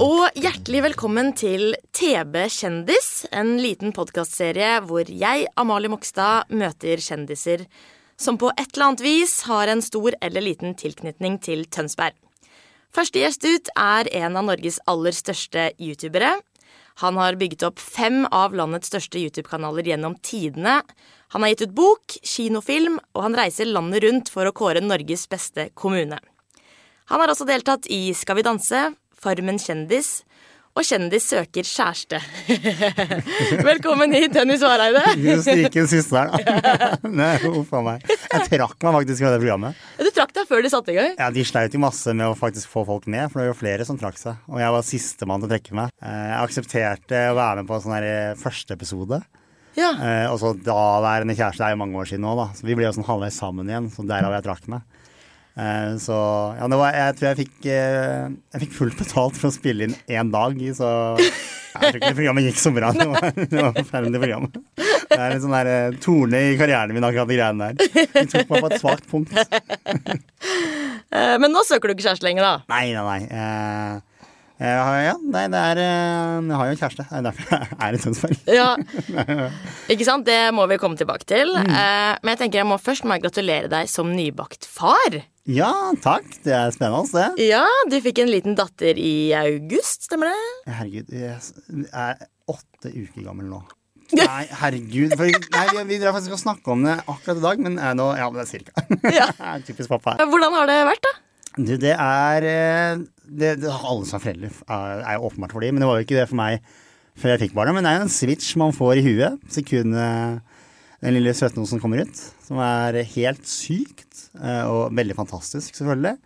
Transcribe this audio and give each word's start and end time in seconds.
Og 0.00 0.32
hjertelig 0.38 0.80
velkommen 0.86 1.34
til 1.36 1.74
TB 1.92 2.36
Kjendis, 2.48 3.26
en 3.36 3.58
liten 3.60 3.92
podkastserie 3.92 4.78
hvor 4.88 5.04
jeg, 5.04 5.42
Amalie 5.60 5.90
Mokstad, 5.92 6.48
møter 6.48 7.02
kjendiser 7.04 7.66
som 8.16 8.38
på 8.40 8.48
et 8.54 8.70
eller 8.70 8.86
annet 8.86 9.02
vis 9.04 9.34
har 9.50 9.68
en 9.68 9.82
stor 9.84 10.16
eller 10.24 10.46
liten 10.46 10.72
tilknytning 10.80 11.36
til 11.44 11.66
Tønsberg. 11.68 12.16
Første 12.96 13.20
gjest 13.20 13.44
ut 13.44 13.68
er 13.76 14.08
en 14.22 14.38
av 14.40 14.46
Norges 14.48 14.80
aller 14.88 15.12
største 15.12 15.66
youtubere. 15.76 16.32
Han 17.04 17.20
har 17.20 17.36
bygget 17.36 17.66
opp 17.68 17.82
fem 17.84 18.22
av 18.32 18.56
landets 18.56 18.88
største 18.88 19.20
YouTube-kanaler 19.20 19.92
gjennom 19.92 20.16
tidene. 20.24 20.78
Han 21.36 21.44
har 21.44 21.52
gitt 21.52 21.66
ut 21.68 21.76
bok, 21.76 22.16
kinofilm, 22.24 22.96
og 23.12 23.28
han 23.28 23.36
reiser 23.36 23.68
landet 23.68 24.06
rundt 24.06 24.32
for 24.32 24.48
å 24.48 24.56
kåre 24.56 24.80
Norges 24.80 25.28
beste 25.28 25.68
kommune. 25.76 26.22
Han 27.12 27.20
har 27.20 27.34
også 27.34 27.44
deltatt 27.44 27.90
i 27.92 28.14
Skal 28.14 28.40
vi 28.40 28.48
danse, 28.48 28.88
Farmen 29.20 29.58
kjendis 29.60 30.20
og 30.78 30.84
Kjendis 30.86 31.24
søker 31.26 31.66
kjæreste. 31.66 32.20
Velkommen 33.68 34.12
hit, 34.14 34.30
Dennis 34.36 34.62
Vareide. 34.62 35.00
Du 35.18 35.42
stryker 35.42 35.80
den 35.80 35.88
siste 35.90 36.14
der, 36.14 36.30
da. 36.30 36.90
Nei, 37.20 37.32
Uff 37.50 37.72
a 37.74 37.80
meg. 37.84 38.04
Jeg 38.06 38.44
trakk 38.52 38.76
meg 38.86 38.94
faktisk 39.00 39.24
fra 39.24 39.32
det 39.34 39.40
programmet. 39.42 39.80
Du 39.98 40.06
trakk 40.14 40.30
deg 40.38 40.46
før 40.48 40.62
de 40.64 40.70
satte 40.72 40.94
i 40.94 40.96
gang. 40.96 41.10
Ja, 41.18 41.26
De 41.34 41.42
sleit 41.44 41.74
jo 41.74 41.82
masse 41.82 42.14
med 42.14 42.30
å 42.30 42.36
faktisk 42.38 42.70
få 42.70 42.84
folk 42.88 43.10
med, 43.10 43.26
for 43.32 43.42
det 43.42 43.48
var 43.48 43.50
jo 43.50 43.58
flere 43.64 43.88
som 43.88 43.98
trakk 44.00 44.22
seg. 44.22 44.38
Og 44.46 44.62
jeg 44.62 44.76
var 44.78 44.86
sistemann 44.86 45.42
til 45.42 45.50
å 45.50 45.52
trekke 45.56 45.76
meg. 45.82 45.92
Eh, 46.06 46.22
Jeg 46.30 46.38
aksepterte 46.46 47.24
å 47.32 47.36
være 47.42 47.60
med 47.64 47.72
på 47.74 47.82
sånn 47.82 47.96
her 47.98 48.06
eh, 48.14 48.38
første 48.40 48.78
episode. 48.78 49.20
Ja. 49.76 49.90
Eh, 49.98 50.26
Og 50.30 50.38
så 50.40 50.54
daværende 50.54 51.34
kjæreste, 51.34 51.64
det 51.64 51.66
er 51.66 51.74
jo 51.76 51.82
mange 51.82 51.98
år 51.98 52.08
siden 52.14 52.24
nå, 52.30 52.38
da. 52.38 52.46
Så 52.54 52.70
vi 52.70 52.78
ble 52.78 52.86
jo 52.86 52.94
sånn 52.94 53.10
halvveis 53.10 53.42
sammen 53.42 53.68
igjen, 53.74 53.90
så 53.90 54.06
derav 54.06 54.38
jeg 54.38 54.46
trakk 54.46 54.70
meg. 54.70 54.86
Eh, 55.60 55.94
Så 56.00 56.16
ja, 56.56 56.68
det 56.72 56.78
var, 56.80 56.94
jeg 56.96 57.16
tror 57.18 57.28
jeg 57.30 57.40
fikk, 57.44 57.56
eh, 57.68 58.28
jeg 58.54 58.62
fikk 58.66 58.76
fullt 58.78 59.00
betalt 59.02 59.36
for 59.36 59.50
å 59.50 59.54
spille 59.54 59.88
inn 59.88 59.96
én 60.08 60.30
dag, 60.32 60.56
så 60.78 60.88
jeg 61.20 61.80
tror 61.82 61.98
ikke 62.00 62.08
det 62.10 62.16
programmet 62.18 62.46
gikk 62.48 62.60
så 62.62 62.72
bra. 62.74 62.92
Det 62.96 63.06
var, 63.10 63.26
det 63.36 63.60
var 63.60 63.74
forferdelig 63.76 64.22
program. 64.24 64.46
Det 65.10 65.18
er 65.18 65.34
en 65.34 65.42
sånn 65.42 65.56
der 65.58 65.70
eh, 65.74 65.98
torne 66.02 66.40
i 66.48 66.56
karrieren 66.58 66.94
min, 66.96 67.04
akkurat 67.06 67.28
de 67.30 67.36
greiene 67.40 67.72
der. 67.72 68.06
De 68.14 68.26
tok 68.32 68.52
meg 68.54 68.64
på 68.64 68.70
et 68.70 68.80
svakt 68.80 69.08
punkt. 69.10 69.34
Men 71.10 71.50
nå 71.50 71.64
søker 71.66 71.90
du 71.90 71.96
ikke 71.96 72.06
kjæreste 72.08 72.24
lenger, 72.28 72.46
da. 72.46 72.54
Nei, 72.70 72.92
nei, 72.94 73.02
nei. 73.02 73.98
Har, 74.60 74.96
ja, 75.00 75.14
nei, 75.24 75.46
det 75.48 75.56
er 75.70 75.78
Jeg 75.80 76.56
har 76.60 76.66
jo 76.68 76.72
en 76.74 76.80
kjæreste. 76.82 77.06
Det 77.08 77.16
er 77.16 77.24
derfor 77.24 77.46
jeg 77.54 77.68
er 77.86 77.96
i 77.96 78.00
Tønsberg. 78.02 78.36
Ja. 78.52 78.66
Ikke 79.90 80.04
sant? 80.06 80.26
Det 80.28 80.36
må 80.54 80.66
vi 80.70 80.76
komme 80.82 81.00
tilbake 81.00 81.24
til. 81.28 81.54
Mm. 81.56 81.72
Men 81.72 82.32
jeg 82.34 82.42
tenker 82.44 82.60
jeg 82.60 82.68
må 82.68 82.76
først 82.80 83.06
må 83.08 83.16
jeg 83.16 83.24
gratulere 83.24 83.70
deg 83.72 83.88
som 83.90 84.12
nybakt 84.12 84.68
far. 84.68 85.16
Ja, 85.48 85.72
takk. 86.04 86.26
Det 86.44 86.52
er 86.52 86.72
spennende, 86.74 87.08
det. 87.16 87.46
Ja, 87.48 87.64
du 87.88 87.96
fikk 88.04 88.20
en 88.20 88.30
liten 88.30 88.56
datter 88.58 88.98
i 89.00 89.32
august, 89.38 90.04
stemmer 90.10 90.28
det? 90.28 90.72
Herregud, 90.76 91.12
jeg 91.16 91.36
er 91.90 92.26
åtte 92.50 92.92
uker 92.92 93.24
gammel 93.24 93.48
nå. 93.48 93.62
Nei, 94.18 94.42
herregud. 94.60 95.14
For, 95.16 95.30
nei, 95.54 95.64
vi, 95.70 95.82
vi 95.92 95.98
drar 96.02 96.14
faktisk 96.16 96.34
og 96.34 96.42
snakker 96.42 96.74
om 96.74 96.84
det 96.84 96.96
akkurat 97.04 97.38
i 97.38 97.44
dag, 97.44 97.62
men 97.62 97.78
eh, 97.78 97.92
nå 97.96 98.10
Ja, 98.18 98.28
det 98.34 98.44
er 98.44 98.50
cirka. 98.50 98.86
Ja. 99.20 99.30
Typisk 99.66 99.90
pappa. 99.92 100.16
Hvordan 100.20 100.56
har 100.58 100.70
det 100.70 100.78
vært, 100.90 101.08
da? 101.08 101.14
Du, 101.56 101.74
det 101.82 101.94
er 101.94 102.46
eh, 102.46 103.00
det, 103.26 103.56
det, 103.62 103.70
Alle 103.70 104.06
som 104.06 104.20
er 104.20 104.24
foreldre 104.24 104.50
er 104.50 105.02
er 105.02 105.18
jo 105.18 105.30
åpenbart 105.30 105.54
for 105.56 105.64
dem, 105.64 105.76
men 105.76 105.82
det 105.84 105.90
var 105.90 105.98
jo 105.98 106.06
ikke 106.06 106.18
det 106.20 106.28
for 106.30 106.40
meg 106.42 106.72
før 107.20 107.34
jeg 107.34 107.42
fikk 107.46 107.56
barna. 107.56 107.74
Men 107.76 107.86
det 107.86 107.92
er 107.92 108.00
jo 108.00 108.06
en 108.08 108.16
switch 108.18 108.52
man 108.60 108.74
får 108.76 109.00
i 109.00 109.06
huet 109.06 109.40
sekundet 109.52 110.44
den 111.00 111.16
lille 111.16 111.32
søtnosen 111.36 111.80
kommer 111.82 112.02
ut. 112.04 112.18
Som 112.44 112.60
er 112.64 113.00
helt 113.14 113.46
sykt, 113.48 114.26
eh, 114.40 114.64
og 114.68 114.92
veldig 114.96 115.16
fantastisk, 115.16 115.74
selvfølgelig. 115.78 116.18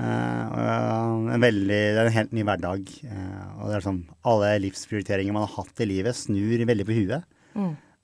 Eh, 0.00 1.34
en 1.36 1.42
veldig, 1.44 1.68
det 1.68 2.00
er 2.00 2.08
en 2.08 2.16
helt 2.16 2.32
ny 2.32 2.44
hverdag. 2.48 2.88
eh, 3.04 3.46
og 3.60 3.68
det 3.68 3.76
er 3.78 3.86
sånn, 3.88 4.02
alle 4.24 4.54
livsprioriteringer 4.64 5.36
man 5.36 5.44
har 5.46 5.56
hatt 5.58 5.82
i 5.84 5.88
livet, 5.90 6.16
snur 6.16 6.64
veldig 6.72 6.86
på 6.88 6.96
huet. 7.02 7.28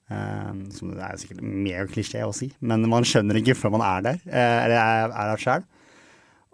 Eh, 0.09 0.53
som 0.73 0.93
det 0.93 1.03
er 1.05 1.17
sikkert 1.21 1.41
mer 1.45 1.89
klisjé 1.89 2.21
å 2.25 2.33
si, 2.33 2.51
men 2.61 2.85
man 2.89 3.05
skjønner 3.05 3.37
ikke 3.41 3.57
før 3.57 3.75
man 3.77 3.85
er 3.85 4.01
der. 4.01 4.21
eh, 4.29 4.55
eller 4.65 4.77
er, 4.77 5.09
er 5.13 5.33
der 5.33 5.43
sjøl. 5.43 5.65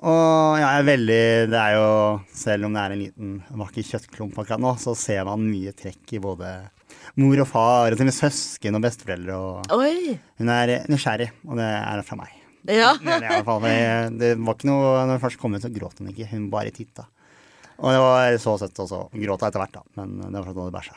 Og 0.06 0.58
ja, 0.60 0.68
jeg 0.76 0.82
er 0.82 0.88
veldig 0.90 1.20
Det 1.50 1.56
er 1.56 1.74
jo 1.78 1.86
Selv 2.36 2.66
om 2.68 2.74
det 2.76 2.82
er 2.82 2.92
en 2.92 3.00
liten 3.00 3.30
vakker 3.62 3.86
kjøttklump 3.88 4.36
akkurat 4.42 4.60
nå, 4.60 4.74
så 4.76 4.92
ser 5.00 5.24
man 5.24 5.46
mye 5.48 5.72
trekk 5.72 6.12
i 6.18 6.20
både 6.20 6.50
mor 7.22 7.42
og 7.44 7.50
far 7.50 7.92
og 7.92 7.98
til 7.98 8.06
og 8.06 8.12
med 8.12 8.18
søsken 8.18 8.78
og 8.78 8.86
besteforeldre. 8.86 9.38
Og 9.38 9.76
Oi. 9.78 10.16
hun 10.42 10.52
er 10.54 10.78
nysgjerrig, 10.92 11.30
og 11.48 11.60
det 11.60 11.68
er 11.68 12.06
fra 12.08 12.20
meg. 12.20 12.32
Ja. 12.66 12.96
Det, 12.98 13.20
det, 13.22 13.44
fall, 13.46 13.62
det 14.18 14.32
var 14.42 14.56
ikke 14.56 14.66
noe 14.72 14.94
Når 15.06 15.12
hun 15.12 15.22
først 15.22 15.38
kom 15.38 15.54
ut, 15.54 15.62
så 15.62 15.70
gråt 15.70 16.00
hun 16.02 16.10
ikke. 16.10 16.26
Hun 16.32 16.50
bare 16.50 16.74
titta. 16.74 17.06
Og 17.76 17.92
det 17.92 18.00
var 18.00 18.38
så 18.40 18.54
søtt 18.62 18.80
også. 18.80 19.02
Gråta 19.20 19.50
etter 19.50 19.62
hvert, 19.62 19.76
da. 19.76 19.84
Men 20.00 20.14
det 20.24 20.40
var 20.40 20.46
fordi 20.48 20.60
hun 20.60 20.66
hadde 20.66 20.78
bæsja. 20.80 20.96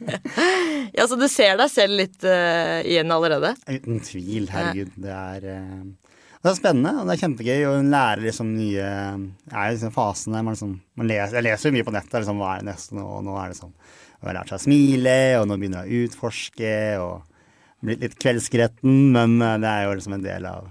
ja, 0.98 1.06
Så 1.10 1.18
du 1.18 1.26
ser 1.28 1.58
deg 1.58 1.72
selv 1.72 1.98
litt 1.98 2.22
uh, 2.22 2.78
igjen 2.86 3.10
allerede? 3.12 3.56
Uten 3.66 3.98
tvil. 4.06 4.46
Herregud. 4.52 4.94
Det 5.02 5.16
er 5.16 5.48
uh, 5.58 6.10
det 6.40 6.48
er 6.48 6.56
spennende, 6.56 6.94
og 6.96 7.04
det 7.04 7.12
er 7.12 7.20
kjempegøy, 7.20 7.58
og 7.68 7.74
hun 7.76 7.90
lærer 7.92 8.22
liksom 8.24 8.54
nye 8.54 8.84
er 8.86 9.72
liksom 9.74 9.90
fasen 9.92 10.32
der 10.32 10.44
man 10.46 10.54
liksom 10.54 10.78
man 10.96 11.10
leser, 11.10 11.36
Jeg 11.36 11.44
leser 11.44 11.68
jo 11.68 11.74
mye 11.74 11.84
på 11.84 11.92
nettet, 11.92 12.14
liksom, 12.16 12.40
hva 12.40 12.54
er 12.54 12.62
det 12.62 12.68
neste? 12.70 12.96
Og 12.96 13.18
nå 13.26 13.34
er 13.36 13.52
det 13.52 13.58
sånn 13.58 13.74
Hun 14.20 14.28
har 14.28 14.36
lært 14.36 14.52
seg 14.52 14.60
å 14.60 14.64
smile, 14.66 15.16
og 15.40 15.48
nå 15.48 15.56
begynner 15.56 15.86
hun 15.86 15.90
å 15.90 16.04
utforske, 16.04 16.74
og 17.00 17.86
blitt 17.86 18.04
litt 18.04 18.18
kveldsgretten, 18.20 18.98
men 19.14 19.38
eh, 19.40 19.58
det 19.62 19.70
er 19.70 19.86
jo 19.86 19.96
liksom 19.96 20.16
en 20.18 20.26
del 20.26 20.48
av 20.50 20.68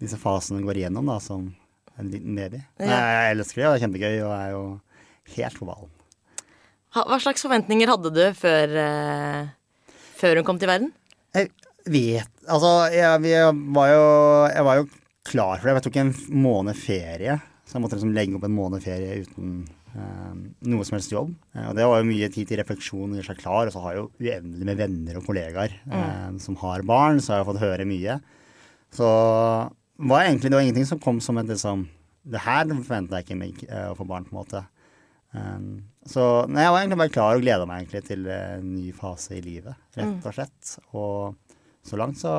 disse 0.00 0.18
fasene 0.20 0.60
hun 0.60 0.68
går 0.68 0.82
igjennom, 0.82 1.10
da, 1.10 1.18
som 1.20 1.50
en 1.98 2.10
liten 2.12 2.36
baby. 2.38 2.62
Ja. 2.80 2.88
Jeg, 2.88 3.14
jeg 3.18 3.36
elsker 3.36 3.60
det, 3.60 3.66
og 3.66 3.72
det 3.72 3.78
er 3.78 3.84
kjempegøy, 3.84 4.18
og 4.22 4.34
er 4.38 4.50
jo 4.54 4.64
helt 5.36 5.60
på 5.60 5.68
ballen. 5.68 5.94
Hva 6.98 7.18
slags 7.20 7.44
forventninger 7.44 7.90
hadde 7.90 8.10
du 8.14 8.22
før, 8.34 8.72
uh, 8.80 9.90
før 10.16 10.40
hun 10.40 10.46
kom 10.46 10.60
til 10.60 10.70
verden? 10.70 10.88
Jeg 11.36 11.50
vet 11.84 12.32
Altså, 12.48 12.70
jeg, 12.94 13.28
jeg, 13.28 13.56
var 13.76 13.90
jo, 13.92 14.04
jeg 14.48 14.64
var 14.64 14.78
jo 14.78 14.86
klar 15.28 15.58
for 15.58 15.68
det. 15.68 15.74
Jeg 15.76 15.84
tok 15.84 15.98
en 16.00 16.12
måned 16.40 16.78
ferie. 16.80 17.34
Så 17.68 17.76
jeg 17.76 17.84
måtte 17.84 17.98
liksom 17.98 18.14
legge 18.16 18.38
opp 18.38 18.46
en 18.48 18.56
måned 18.56 18.80
ferie 18.80 19.18
uten 19.26 19.66
noe 20.68 20.84
som 20.86 20.96
helst 20.98 21.12
jobb. 21.12 21.32
Eh, 21.54 21.68
og 21.70 21.76
det 21.78 21.86
var 21.88 22.00
jo 22.02 22.08
mye 22.10 22.28
tid 22.34 22.48
til 22.50 22.60
refleksjon 22.60 23.10
og 23.12 23.18
gjøre 23.18 23.28
seg 23.30 23.40
klar. 23.42 23.68
Og 23.70 23.74
så 23.74 23.82
har 23.84 23.94
jeg 23.94 24.02
jo 24.02 24.08
uendelig 24.20 24.68
med 24.68 24.80
venner 24.82 25.18
og 25.20 25.26
kollegaer 25.28 25.74
eh, 25.88 26.30
som 26.44 26.58
har 26.62 26.84
barn, 26.88 27.20
så 27.24 27.34
har 27.34 27.42
jeg 27.42 27.48
fått 27.52 27.62
høre 27.64 27.88
mye. 27.88 28.18
Så 28.94 29.08
var 29.98 30.24
egentlig, 30.24 30.50
det 30.50 30.56
var 30.58 30.66
ingenting 30.66 30.88
som 30.88 31.00
kom 31.02 31.18
som 31.20 31.38
et 31.40 31.48
liksom 31.50 31.86
Det 32.28 32.40
her 32.44 32.68
forventa 32.70 33.18
jeg 33.18 33.26
ikke 33.26 33.40
meg 33.40 33.62
eh, 33.68 33.88
å 33.90 33.96
få 33.96 34.04
barn, 34.08 34.26
på 34.28 34.34
en 34.34 34.42
måte. 34.42 34.64
Um, 35.32 35.66
så 36.08 36.22
nei, 36.48 36.62
jeg 36.64 36.72
var 36.72 36.80
egentlig 36.80 36.98
bare 37.02 37.12
klar 37.12 37.36
og 37.36 37.42
gleda 37.44 37.66
meg 37.68 37.82
egentlig 37.82 38.00
til 38.08 38.22
en 38.32 38.68
ny 38.72 38.90
fase 38.96 39.34
i 39.36 39.42
livet, 39.44 39.76
rett 39.96 40.24
og 40.28 40.34
slett. 40.36 40.70
Og 40.96 41.36
så 41.88 41.96
langt 42.00 42.18
så 42.20 42.32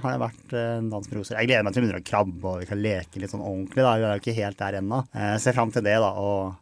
har 0.00 0.14
det 0.14 0.20
vært 0.22 0.52
eh, 0.56 0.76
en 0.78 0.88
dans 0.92 1.04
med 1.08 1.18
roser. 1.18 1.36
Jeg 1.40 1.50
gleder 1.50 1.64
meg 1.66 1.74
til 1.74 1.82
å 1.82 1.86
begynne 1.86 2.00
å 2.00 2.06
krabbe 2.10 2.52
og 2.52 2.60
vi 2.62 2.68
kan 2.70 2.80
leke 2.80 3.20
litt 3.20 3.32
sånn 3.32 3.44
ordentlig. 3.44 3.82
da, 3.84 3.94
Vi 3.98 4.06
er 4.08 4.14
jo 4.16 4.22
ikke 4.24 4.36
helt 4.40 4.60
der 4.60 4.78
ennå. 4.80 5.02
Eh, 5.12 5.26
Jeg 5.34 5.42
ser 5.44 5.56
fram 5.58 5.72
til 5.74 5.84
det, 5.84 5.96
da. 6.00 6.12
og 6.16 6.54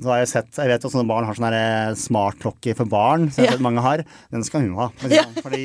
så 0.00 0.10
har 0.12 0.18
jeg 0.22 0.30
sett, 0.32 0.50
jeg 0.56 0.70
vet 0.70 0.84
jo 0.86 0.90
sånne 0.92 1.08
barn 1.08 1.26
har 1.28 1.36
sånne 1.36 1.50
der 1.54 1.96
smartklokker 2.00 2.76
for 2.78 2.88
barn, 2.90 3.28
som 3.30 3.44
jeg 3.44 3.50
Ja. 3.50 3.56
sett 3.56 3.64
mange 3.64 3.82
har. 3.84 4.02
Den 4.32 4.44
skal 4.46 4.64
hun 4.64 4.74
ha. 4.78 4.88
det 5.02 5.20
sånn. 5.20 5.42
Fordi 5.44 5.64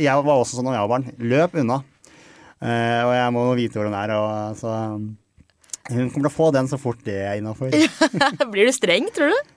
jeg 0.00 0.26
var 0.26 0.34
også 0.36 0.58
sånn 0.58 0.68
da 0.70 0.76
jeg 0.76 0.84
var 0.86 0.92
barn. 0.94 1.08
Løp 1.18 1.54
unna. 1.62 1.80
Uh, 2.60 3.02
og 3.08 3.12
jeg 3.16 3.32
må 3.32 3.44
vite 3.56 3.78
hvor 3.80 3.88
den 3.88 3.96
er. 3.96 4.12
Og, 4.16 4.58
så 4.60 4.74
hun 5.90 6.10
kommer 6.12 6.28
til 6.28 6.28
å 6.28 6.34
få 6.34 6.50
den 6.54 6.68
så 6.70 6.78
fort 6.78 7.00
det 7.06 7.16
er 7.24 7.38
innafor. 7.40 7.72
Blir 8.52 8.68
du 8.68 8.72
streng, 8.76 9.08
tror 9.16 9.32
du? 9.32 9.56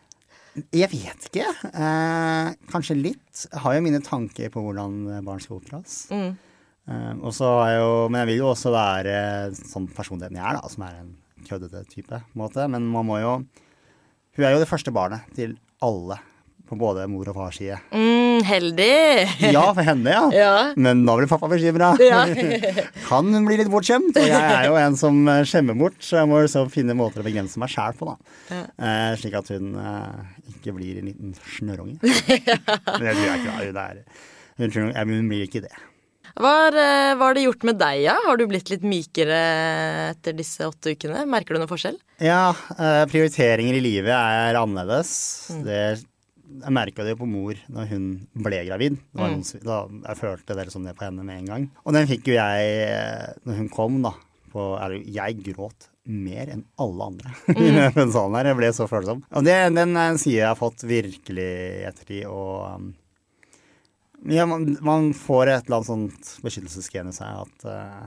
Jeg 0.72 0.88
vet 0.92 1.28
ikke. 1.30 1.50
Uh, 1.74 2.54
kanskje 2.72 2.96
litt. 3.00 3.44
Jeg 3.50 3.60
har 3.66 3.76
jo 3.76 3.84
mine 3.86 4.00
tanker 4.06 4.50
på 4.54 4.64
hvordan 4.64 5.02
barn 5.26 5.42
skal 5.44 5.60
oppdras. 5.60 5.98
Mm. 6.14 6.32
Uh, 6.88 7.14
og 7.24 7.34
så 7.36 7.48
har 7.60 7.74
jeg 7.74 7.82
jo, 7.84 7.92
men 8.12 8.22
jeg 8.24 8.30
vil 8.32 8.42
jo 8.44 8.48
også 8.54 8.72
være 8.74 9.18
sånn 9.60 9.90
personligheten 9.96 10.40
jeg 10.40 10.46
er, 10.50 10.60
da, 10.62 10.72
som 10.72 10.88
er 10.88 10.98
en 11.02 11.14
køddete 11.48 11.84
type. 11.92 12.22
måte. 12.40 12.66
Men 12.72 12.88
man 12.92 13.08
må 13.08 13.20
jo 13.24 13.34
Hun 14.34 14.46
er 14.48 14.56
jo 14.56 14.62
det 14.64 14.70
første 14.70 14.94
barnet 14.94 15.26
til 15.38 15.58
alle 15.84 16.18
på 16.70 16.78
både 16.80 17.04
mor 17.12 17.28
og 17.30 17.36
fars 17.38 17.60
side. 17.60 17.78
Mm. 17.94 18.42
Heldig. 18.48 18.90
Ja, 19.54 19.66
for 19.76 19.86
henne, 19.86 20.10
ja. 20.10 20.24
Ja. 20.34 20.54
Men 20.80 21.04
da 21.06 21.16
blir 21.20 21.30
pappa 21.30 21.50
bekymra. 21.52 21.92
Ja. 22.02 22.24
kan 23.10 23.30
hun 23.30 23.46
bli 23.46 23.60
litt 23.60 23.70
bortskjemt? 23.72 24.18
Og 24.18 24.26
jeg 24.26 24.42
er 24.42 24.68
jo 24.72 24.80
en 24.80 24.98
som 25.00 25.22
eh, 25.30 25.44
skjemmer 25.48 25.78
bort, 25.78 26.00
så 26.04 26.22
jeg 26.22 26.32
må 26.32 26.42
så 26.50 26.66
finne 26.74 26.98
måter 26.98 27.22
å 27.22 27.28
begrense 27.28 27.62
meg 27.62 27.72
sjæl 27.74 27.94
på, 28.00 28.10
da. 28.10 28.18
Eh, 28.58 29.14
slik 29.22 29.38
at 29.38 29.54
hun 29.54 29.78
eh, 29.80 30.36
ikke 30.56 30.76
blir 30.80 31.02
en 31.02 31.12
liten 31.12 31.38
snørrunge. 31.54 32.00
Men 32.04 33.06
det 33.06 33.18
tror 33.20 33.26
jeg 33.28 33.44
ikke. 33.44 33.58
Hun, 34.58 34.94
er, 34.94 35.06
hun 35.14 35.30
blir 35.30 35.46
ikke 35.46 35.66
det. 35.68 35.76
Hva 36.34 36.50
har, 36.50 36.78
eh, 36.78 37.12
hva 37.14 37.28
har 37.28 37.38
det 37.38 37.44
gjort 37.46 37.66
med 37.68 37.78
deg, 37.78 38.00
ja? 38.08 38.16
Har 38.26 38.40
du 38.40 38.48
blitt 38.50 38.72
litt 38.72 38.86
mykere 38.88 39.42
etter 40.14 40.34
disse 40.34 40.66
åtte 40.66 40.96
ukene? 40.96 41.28
Merker 41.30 41.54
du 41.54 41.62
noe 41.62 41.70
forskjell? 41.70 42.00
Ja, 42.24 42.56
eh, 42.74 43.04
prioriteringer 43.12 43.78
i 43.78 43.84
livet 43.84 44.16
er 44.16 44.58
annerledes. 44.58 45.14
Det, 45.62 45.84
jeg 46.54 46.74
merka 46.74 47.06
det 47.06 47.14
jo 47.14 47.22
på 47.22 47.30
mor 47.30 47.58
når 47.70 47.90
hun 47.92 48.08
ble 48.46 48.64
gravid. 48.66 48.98
Noen, 49.18 49.44
da, 49.62 49.84
jeg 50.10 50.22
følte 50.24 50.58
det 50.58 50.68
som 50.74 50.86
det 50.86 50.96
på 50.98 51.06
henne 51.06 51.26
med 51.26 51.44
en 51.44 51.52
gang. 51.54 51.68
Og 51.86 51.98
den 51.98 52.10
fikk 52.10 52.32
jo 52.32 52.38
jeg 52.40 52.76
eh, 52.88 53.34
når 53.46 53.62
hun 53.62 53.72
kom, 53.74 54.02
da. 54.06 54.16
På, 54.54 54.76
jeg 55.10 55.40
gråt 55.42 55.88
mer 56.06 56.50
enn 56.54 56.66
alle 56.82 57.08
andre 57.10 57.32
i 57.58 57.70
den 57.96 58.12
salen 58.14 58.38
her. 58.38 58.52
Jeg 58.52 58.60
ble 58.60 58.74
så 58.76 58.90
følsom. 58.90 59.24
Og 59.34 59.46
det, 59.46 59.56
den 59.74 59.98
en 59.98 60.20
jeg 60.20 60.46
har 60.46 60.60
fått 60.60 60.86
virkelig 60.86 61.54
ettertid. 61.90 62.28
Og 62.30 62.78
um, 62.78 62.92
ja, 64.25 64.46
man, 64.46 64.78
man 64.81 65.14
får 65.14 65.48
et 65.48 65.66
eller 65.66 65.81
annet 65.81 65.90
sånt 65.90 66.30
beskyttelsesgen 66.44 67.10
i 67.12 67.16
seg 67.16 67.42
at 67.44 67.66
uh, 67.68 68.06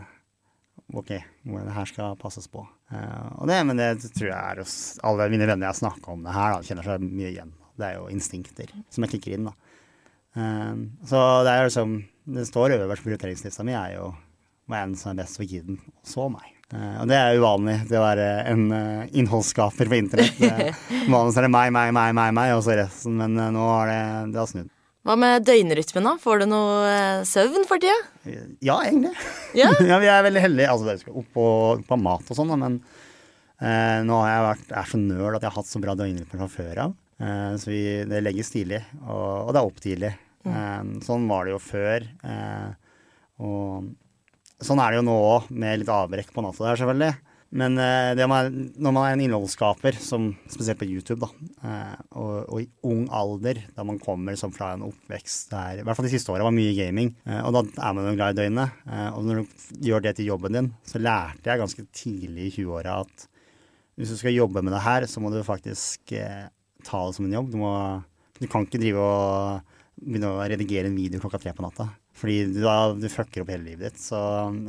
ok, 0.96 1.12
hvordan 1.44 1.68
det 1.68 1.76
her 1.76 1.90
skal 1.90 2.16
passes 2.20 2.48
på. 2.48 2.64
Uh, 2.92 3.42
og 3.42 3.50
det, 3.50 3.58
men 3.68 3.80
det 3.80 3.90
tror 4.06 4.30
jeg 4.30 4.38
er 4.38 4.62
hos 4.62 4.76
alle 5.04 5.28
mine 5.32 5.48
venner 5.48 5.68
jeg 5.68 5.82
snakka 5.82 6.14
om 6.14 6.24
det 6.24 6.36
her, 6.36 6.56
da, 6.56 6.64
kjenner 6.64 6.88
seg 6.88 7.04
mye 7.04 7.32
igjen. 7.34 7.52
Det 7.76 7.88
er 7.90 7.98
jo 7.98 8.08
instinkter 8.08 8.72
som 8.88 9.04
jeg 9.04 9.16
kicker 9.16 9.36
inn, 9.36 9.50
da. 9.50 9.56
Uh, 10.36 10.86
så 11.08 11.22
det 11.46 11.52
er 11.54 11.62
liksom 11.64 11.92
Det 12.28 12.42
står 12.44 12.74
øverst 12.74 13.00
på 13.00 13.08
prioriteringslista 13.08 13.64
mi, 13.64 13.72
er 13.72 13.94
jo 13.94 14.10
hva 14.66 14.82
enn 14.82 14.96
som 14.98 15.12
er 15.12 15.20
best 15.22 15.38
for 15.38 15.46
kiden, 15.48 15.78
og 15.78 16.08
så 16.10 16.30
meg. 16.32 16.48
Uh, 16.72 17.02
og 17.02 17.10
det 17.12 17.18
er 17.18 17.36
uvanlig, 17.38 17.76
det 17.90 18.00
å 18.00 18.06
være 18.06 18.30
en 18.50 18.64
uh, 18.72 19.04
innholdsskaper 19.12 19.92
på 19.92 20.00
internett. 20.00 20.40
Vanligvis 21.12 21.38
er 21.38 21.46
det 21.46 21.52
meg, 21.54 21.70
meg, 21.76 21.92
meg, 21.94 22.16
meg, 22.16 22.32
meg, 22.40 22.56
og 22.56 22.64
så 22.66 22.74
resten. 22.80 23.20
Men 23.20 23.36
nå 23.36 23.68
har 23.68 23.92
det, 23.92 24.00
det 24.32 24.42
har 24.42 24.50
snudd. 24.50 24.72
Hva 25.06 25.14
med 25.14 25.44
døgnrytmen, 25.46 26.06
da? 26.08 26.16
Får 26.18 26.40
du 26.42 26.48
noe 26.50 26.78
eh, 26.90 27.24
søvn 27.28 27.66
for 27.68 27.78
tida? 27.78 27.94
Ja, 28.64 28.80
egentlig. 28.82 29.12
Ja? 29.54 29.68
ja, 29.90 30.00
vi 30.02 30.08
er 30.10 30.24
veldig 30.26 30.42
heldige. 30.42 30.70
Altså, 30.72 30.88
dere 30.88 31.02
skal 31.02 31.20
opp 31.20 31.28
på, 31.36 31.44
på 31.86 31.98
mat 32.02 32.32
og 32.32 32.38
sånn, 32.38 32.50
men 32.58 32.80
eh, 33.62 34.02
nå 34.02 34.18
har 34.24 34.32
jeg 34.32 34.46
vært, 34.48 34.72
er 34.80 34.90
så 34.90 34.98
nøl 34.98 35.28
at 35.36 35.44
jeg 35.44 35.52
har 35.52 35.58
hatt 35.60 35.70
så 35.70 35.82
bra 35.84 35.94
døgnrytme 35.98 36.40
fra 36.40 36.48
før 36.50 36.82
av. 36.88 36.96
Eh, 37.22 37.52
så 37.62 37.70
vi, 37.70 37.82
det 38.10 38.24
legges 38.24 38.50
tidlig, 38.50 38.82
og, 39.04 39.46
og 39.46 39.54
det 39.54 39.62
er 39.62 39.70
opp 39.70 39.78
tidlig. 39.84 40.12
Eh, 40.50 40.82
sånn 41.06 41.30
var 41.30 41.46
det 41.46 41.54
jo 41.54 41.62
før. 41.62 42.10
Eh, 42.26 42.98
og 43.46 44.66
sånn 44.66 44.82
er 44.82 44.90
det 44.90 45.00
jo 45.04 45.06
nå 45.06 45.16
òg, 45.30 45.50
med 45.54 45.84
litt 45.84 45.92
avbrekk 45.92 46.34
på 46.34 46.42
natta 46.42 46.66
der, 46.66 46.82
selvfølgelig. 46.82 47.35
Men 47.56 47.78
eh, 47.80 48.26
man, 48.28 48.50
når 48.76 48.92
man 48.92 49.06
er 49.06 49.14
en 49.14 49.22
innholdsskaper, 49.24 49.96
som, 50.02 50.28
spesielt 50.50 50.80
på 50.80 50.88
YouTube, 50.88 51.24
da, 51.24 51.46
eh, 51.64 51.94
og, 52.18 52.32
og 52.52 52.58
i 52.60 52.66
ung 52.84 53.06
alder, 53.14 53.62
da 53.76 53.86
man 53.86 54.00
kommer 54.02 54.36
som 54.36 54.52
fra 54.52 54.74
en 54.74 54.84
oppvekst 54.88 55.54
der 55.54 55.80
I 55.80 55.86
hvert 55.86 55.96
fall 55.96 56.08
de 56.08 56.12
siste 56.12 56.34
åra 56.34 56.44
var 56.46 56.56
mye 56.56 56.74
gaming, 56.76 57.14
eh, 57.24 57.40
og 57.40 57.56
da 57.56 57.62
er 57.88 57.96
man 57.96 58.10
jo 58.10 58.16
glad 58.18 58.36
i 58.36 58.40
døgnet. 58.42 58.82
Eh, 58.90 59.08
og 59.14 59.24
når 59.24 59.40
du 59.40 59.86
gjør 59.88 60.04
det 60.04 60.16
til 60.18 60.28
jobben 60.32 60.58
din, 60.58 60.70
så 60.84 61.00
lærte 61.00 61.48
jeg 61.48 61.62
ganske 61.62 61.86
tidlig 61.96 62.50
i 62.50 62.54
20-åra 62.58 63.00
at 63.06 63.26
hvis 63.96 64.12
du 64.12 64.18
skal 64.20 64.36
jobbe 64.36 64.60
med 64.60 64.76
det 64.76 64.84
her, 64.84 65.08
så 65.08 65.22
må 65.24 65.32
du 65.32 65.40
faktisk 65.46 66.12
eh, 66.12 66.50
ta 66.84 67.04
det 67.06 67.16
som 67.16 67.24
en 67.24 67.38
jobb. 67.38 67.52
Du, 67.54 67.58
må, 67.62 67.72
du 68.36 68.44
kan 68.52 68.68
ikke 68.68 68.82
drive 68.82 69.00
og 69.00 69.76
begynne 69.96 70.34
å 70.34 70.44
redigere 70.44 70.90
en 70.90 70.98
video 70.98 71.22
klokka 71.22 71.40
tre 71.40 71.56
på 71.56 71.64
natta. 71.64 71.88
Fordi 72.16 72.42
du, 72.50 72.60
da, 72.64 72.92
du 72.92 73.08
fucker 73.12 73.42
opp 73.42 73.52
hele 73.52 73.64
livet 73.64 73.94
ditt. 73.94 74.02
Så 74.04 74.18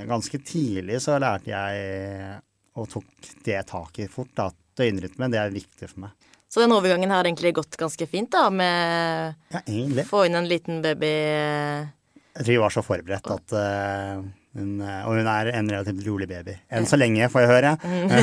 ganske 0.08 0.40
tidlig 0.40 1.02
så 1.04 1.20
lærte 1.20 1.52
jeg 1.52 2.40
og 2.78 2.88
tok 2.92 3.30
det 3.46 3.60
taket 3.70 4.12
fort. 4.14 4.32
da. 4.38 4.50
Døgnrytme, 4.78 5.26
det 5.34 5.40
er 5.42 5.50
viktig 5.56 5.88
for 5.90 6.04
meg. 6.04 6.12
Så 6.48 6.62
den 6.62 6.72
overgangen 6.76 7.10
har 7.12 7.26
egentlig 7.26 7.56
gått 7.58 7.76
ganske 7.82 8.06
fint, 8.08 8.30
da, 8.32 8.46
med 8.54 9.34
Ja, 9.52 9.62
egentlig. 9.66 10.06
få 10.08 10.26
inn 10.28 10.38
en 10.38 10.48
liten 10.48 10.84
baby 10.86 11.10
Jeg 11.10 12.44
tror 12.46 12.54
vi 12.54 12.60
var 12.62 12.70
så 12.76 12.84
forberedt 12.86 13.32
at 13.34 13.56
eh, 13.58 14.22
hun, 14.58 14.82
eh, 14.82 15.02
Og 15.08 15.18
hun 15.20 15.28
er 15.32 15.50
en 15.54 15.70
relativt 15.72 16.04
rolig 16.08 16.28
baby. 16.30 16.56
Enn 16.74 16.88
så 16.90 16.98
lenge, 17.00 17.30
får 17.32 17.46
jeg 17.46 17.52
høre. 17.52 17.72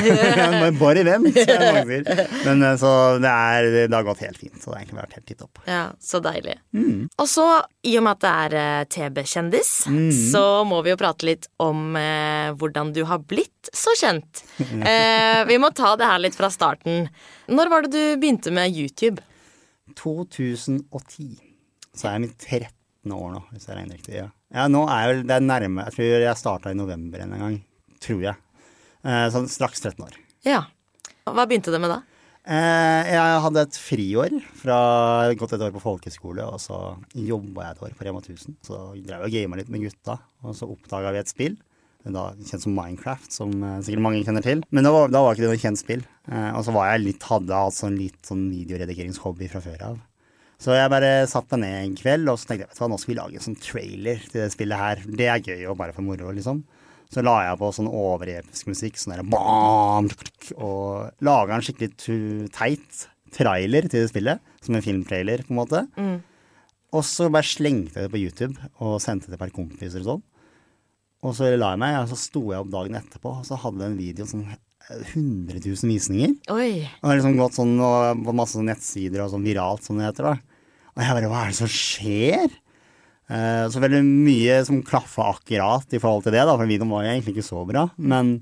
Men 0.61 0.79
Bare 0.81 1.05
vent, 1.07 1.29
som 1.39 1.63
mange 1.65 1.85
sier. 1.89 2.23
Men 2.47 2.65
eh, 2.69 2.77
så 2.81 2.93
det, 3.23 3.31
er, 3.31 3.69
det 3.89 3.95
har 3.95 4.07
gått 4.07 4.23
helt 4.25 4.41
fint. 4.41 4.57
Så 4.61 4.71
det 4.71 4.75
har 4.75 4.83
egentlig 4.83 5.01
vært 5.01 5.17
helt 5.19 5.29
titt 5.31 5.45
opp. 5.47 5.63
Ja, 5.71 5.85
så 6.03 6.21
deilig. 6.25 6.57
Og 6.75 7.29
så, 7.31 7.47
i 7.87 7.97
og 8.01 8.07
med 8.07 8.17
at 8.19 8.25
det 8.25 8.33
er 8.45 8.57
eh, 8.61 8.87
TB-kjendis, 8.97 9.73
så 10.33 10.45
må 10.69 10.83
vi 10.87 10.95
jo 10.95 11.01
prate 11.01 11.29
litt 11.29 11.49
om 11.63 11.95
eh, 12.01 12.51
hvordan 12.59 12.93
du 12.97 13.05
har 13.09 13.23
blitt 13.25 13.71
så 13.73 13.95
kjent. 14.01 14.45
Eh, 14.85 15.41
vi 15.49 15.57
må 15.59 15.71
ta 15.75 15.95
det 15.97 16.07
her 16.07 16.21
litt 16.21 16.37
fra 16.37 16.51
starten. 16.53 17.07
Når 17.49 17.71
var 17.73 17.85
det 17.87 17.93
du 17.95 18.21
begynte 18.21 18.53
med 18.55 18.75
YouTube? 18.77 19.23
2010. 19.97 21.39
Så 21.95 22.09
er 22.09 22.17
jeg 22.19 22.25
mitt 22.27 22.49
13. 23.05 23.13
år 23.13 23.35
nå, 23.35 23.43
hvis 23.53 23.69
jeg 23.69 23.77
regner 23.77 23.99
riktig. 23.99 24.17
Ja, 24.17 24.31
ja 24.55 24.67
nå 24.69 24.85
er 24.89 25.03
jeg 25.03 25.13
vel 25.13 25.23
det 25.29 25.37
er 25.37 25.45
nærme. 25.45 25.85
Jeg 25.89 25.97
tror 25.97 26.25
jeg 26.25 26.41
starta 26.41 26.73
i 26.73 26.79
november 26.79 27.25
en 27.25 27.37
gang. 27.37 27.61
Tror 28.05 28.25
jeg. 28.25 28.37
Eh, 29.05 29.29
sånn 29.33 29.49
straks 29.49 29.85
13 29.85 30.05
år. 30.05 30.17
Ja. 30.45 30.65
Hva 31.25 31.47
begynte 31.49 31.73
det 31.73 31.81
med 31.81 31.93
da? 31.93 32.03
Eh, 32.45 33.13
jeg 33.15 33.37
hadde 33.41 33.63
et 33.65 33.77
friår 33.81 34.35
fra 34.61 34.79
gått 35.33 35.55
et 35.57 35.63
år 35.65 35.73
på 35.73 35.85
folkeskole, 35.85 36.45
og 36.45 36.61
så 36.61 36.97
jobba 37.17 37.69
jeg 37.71 37.77
et 37.77 37.85
år 37.87 37.95
på 37.97 38.09
Rema 38.09 38.21
1000. 38.21 38.59
Så 38.65 38.81
drev 38.99 39.25
jeg 39.25 39.31
og 39.31 39.37
gama 39.37 39.61
litt 39.61 39.73
med 39.73 39.87
gutta, 39.87 40.19
og 40.45 40.57
så 40.57 40.69
oppdaga 40.69 41.15
vi 41.15 41.23
et 41.23 41.33
spill. 41.33 41.57
Da 42.05 42.27
kjent 42.37 42.61
som 42.67 42.75
Minecraft, 42.77 43.31
som 43.33 43.53
eh, 43.65 43.79
sikkert 43.85 44.05
mange 44.05 44.25
kjenner 44.27 44.45
til. 44.45 44.61
Men 44.77 44.85
da 44.85 44.93
var, 44.93 45.13
da 45.13 45.23
var 45.25 45.33
ikke 45.33 45.47
det 45.47 45.55
noe 45.55 45.63
kjent 45.63 45.81
spill. 45.81 46.05
Eh, 46.29 46.51
og 46.53 46.67
så 46.67 46.75
var 46.77 46.91
jeg 46.93 47.07
litt, 47.07 47.25
hadde 47.31 47.49
jeg 47.49 47.71
hatt 47.71 47.79
sånn 47.79 47.97
litt 47.97 48.29
sånn 48.29 48.45
videoredigeringshobby 48.53 49.49
fra 49.53 49.65
før 49.65 49.87
av. 49.89 50.03
Så 50.65 50.73
jeg 50.73 50.89
bare 50.89 51.27
satt 51.29 51.51
meg 51.53 51.61
ned 51.61 51.75
en 51.77 51.97
kveld 51.99 52.31
og 52.33 52.39
så 52.41 52.49
tenkte 52.49 52.65
jeg, 52.65 52.71
vet 52.71 52.79
du 52.79 52.83
hva, 52.83 52.89
nå 52.89 52.97
skal 53.01 53.13
vi 53.13 53.19
lage 53.19 53.37
en 53.37 53.45
sånn 53.45 53.59
trailer 53.61 54.23
til 54.31 54.39
det 54.41 54.53
spillet 54.55 54.81
her. 54.81 55.03
Det 55.21 55.27
er 55.29 55.43
gøy 55.45 55.67
og 55.69 55.77
bare 55.77 55.93
for 55.93 56.07
moro, 56.07 56.31
liksom. 56.33 56.63
Så 57.13 57.23
la 57.23 57.35
jeg 57.45 57.59
på 57.61 57.69
sånn 57.77 57.91
overepisk 57.93 58.71
musikk, 58.73 58.97
sånn 58.99 59.13
der 59.13 59.27
bam, 59.29 60.09
og 60.57 61.27
laga 61.29 61.59
en 61.59 61.67
skikkelig 61.67 62.49
teit 62.57 63.03
trailer 63.37 63.91
til 63.91 64.07
det 64.07 64.13
spillet. 64.15 64.41
Som 64.65 64.79
en 64.79 64.87
filmtrailer, 64.87 65.45
på 65.45 65.53
en 65.53 65.61
måte. 65.61 65.83
Og 66.95 67.05
så 67.05 67.29
bare 67.29 67.45
slengte 67.45 68.01
jeg 68.01 68.09
det 68.09 68.15
på 68.15 68.23
YouTube 68.23 68.71
og 68.81 68.97
sendte 69.05 69.29
det 69.29 69.35
til 69.35 69.37
et 69.37 69.43
par 69.45 69.53
kompiser 69.53 70.01
og 70.01 70.09
sånn. 70.09 70.25
Og 71.25 71.37
så 71.37 71.51
la 71.61 71.75
jeg 71.75 71.83
meg, 71.85 71.99
og 72.01 72.09
så 72.09 72.19
sto 72.21 72.43
jeg 72.55 72.65
opp 72.65 72.73
dagen 72.73 72.97
etterpå, 72.97 73.35
og 73.43 73.45
så 73.49 73.61
hadde 73.61 73.85
den 73.85 74.01
videoen 74.01 74.33
sånn 74.33 74.49
100 74.89 75.61
000 75.61 75.93
visninger. 75.93 76.35
Oi. 76.53 76.73
Og 76.89 77.05
det 77.05 77.13
har 77.13 77.21
liksom 77.21 77.39
gått 77.41 77.61
sånn 77.61 77.77
og 77.81 78.25
på 78.25 78.35
masse 78.37 78.65
nettsider 78.65 79.25
og 79.25 79.31
sånn 79.33 79.45
viralt, 79.45 79.85
som 79.85 80.01
det 80.01 80.09
heter. 80.09 80.33
da. 80.33 80.54
Og 80.95 81.03
jeg 81.03 81.17
bare 81.19 81.31
Hva 81.31 81.45
er 81.45 81.53
det 81.53 81.59
som 81.59 81.71
skjer? 81.71 82.61
Uh, 83.25 83.65
så 83.73 83.81
veldig 83.81 84.03
mye 84.05 84.59
som 84.69 84.83
klaffa 84.85 85.31
akkurat 85.33 85.97
i 85.97 86.01
forhold 86.01 86.27
til 86.27 86.35
det, 86.37 86.43
da, 86.45 86.59
for 86.59 86.69
videoen 86.69 86.93
var 86.93 87.07
jo 87.07 87.15
egentlig 87.15 87.35
ikke 87.35 87.47
så 87.47 87.63
bra. 87.67 87.87
Men 87.97 88.35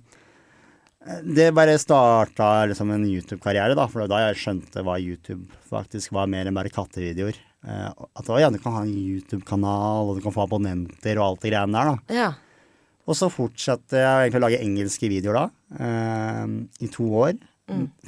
eh, 1.07 1.21
det 1.39 1.53
bare 1.55 1.79
starta 1.79 2.65
liksom 2.67 2.91
en 2.91 3.07
YouTube-karriere, 3.07 3.77
da, 3.79 3.87
for 3.87 4.03
det 4.03 4.09
var 4.09 4.13
da 4.17 4.25
jeg 4.25 4.41
skjønte 4.43 4.83
hva 4.83 4.99
YouTube 4.99 5.47
faktisk 5.71 6.17
var 6.19 6.27
mer 6.33 6.51
enn 6.51 6.59
bare 6.59 6.73
kattevideoer. 6.75 7.39
Uh, 7.63 7.95
at 8.19 8.27
å, 8.27 8.41
ja, 8.43 8.51
du 8.51 8.59
kan 8.59 8.75
ha 8.75 8.83
en 8.83 8.91
YouTube-kanal, 8.91 10.11
og 10.11 10.19
du 10.19 10.27
kan 10.27 10.35
få 10.35 10.49
abonnenter 10.49 11.21
og 11.21 11.29
alt 11.29 11.47
det 11.47 11.55
greiene 11.55 11.79
der. 11.79 11.95
da. 11.95 12.19
Ja. 12.19 12.75
Og 13.07 13.19
så 13.19 13.31
fortsatte 13.31 14.03
jeg 14.03 14.27
egentlig 14.27 14.43
å 14.43 14.47
lage 14.49 14.63
engelske 14.67 15.11
videoer 15.15 15.45
da, 15.45 15.47
uh, 15.79 16.59
i 16.83 16.91
to 16.91 17.07
år. 17.23 17.39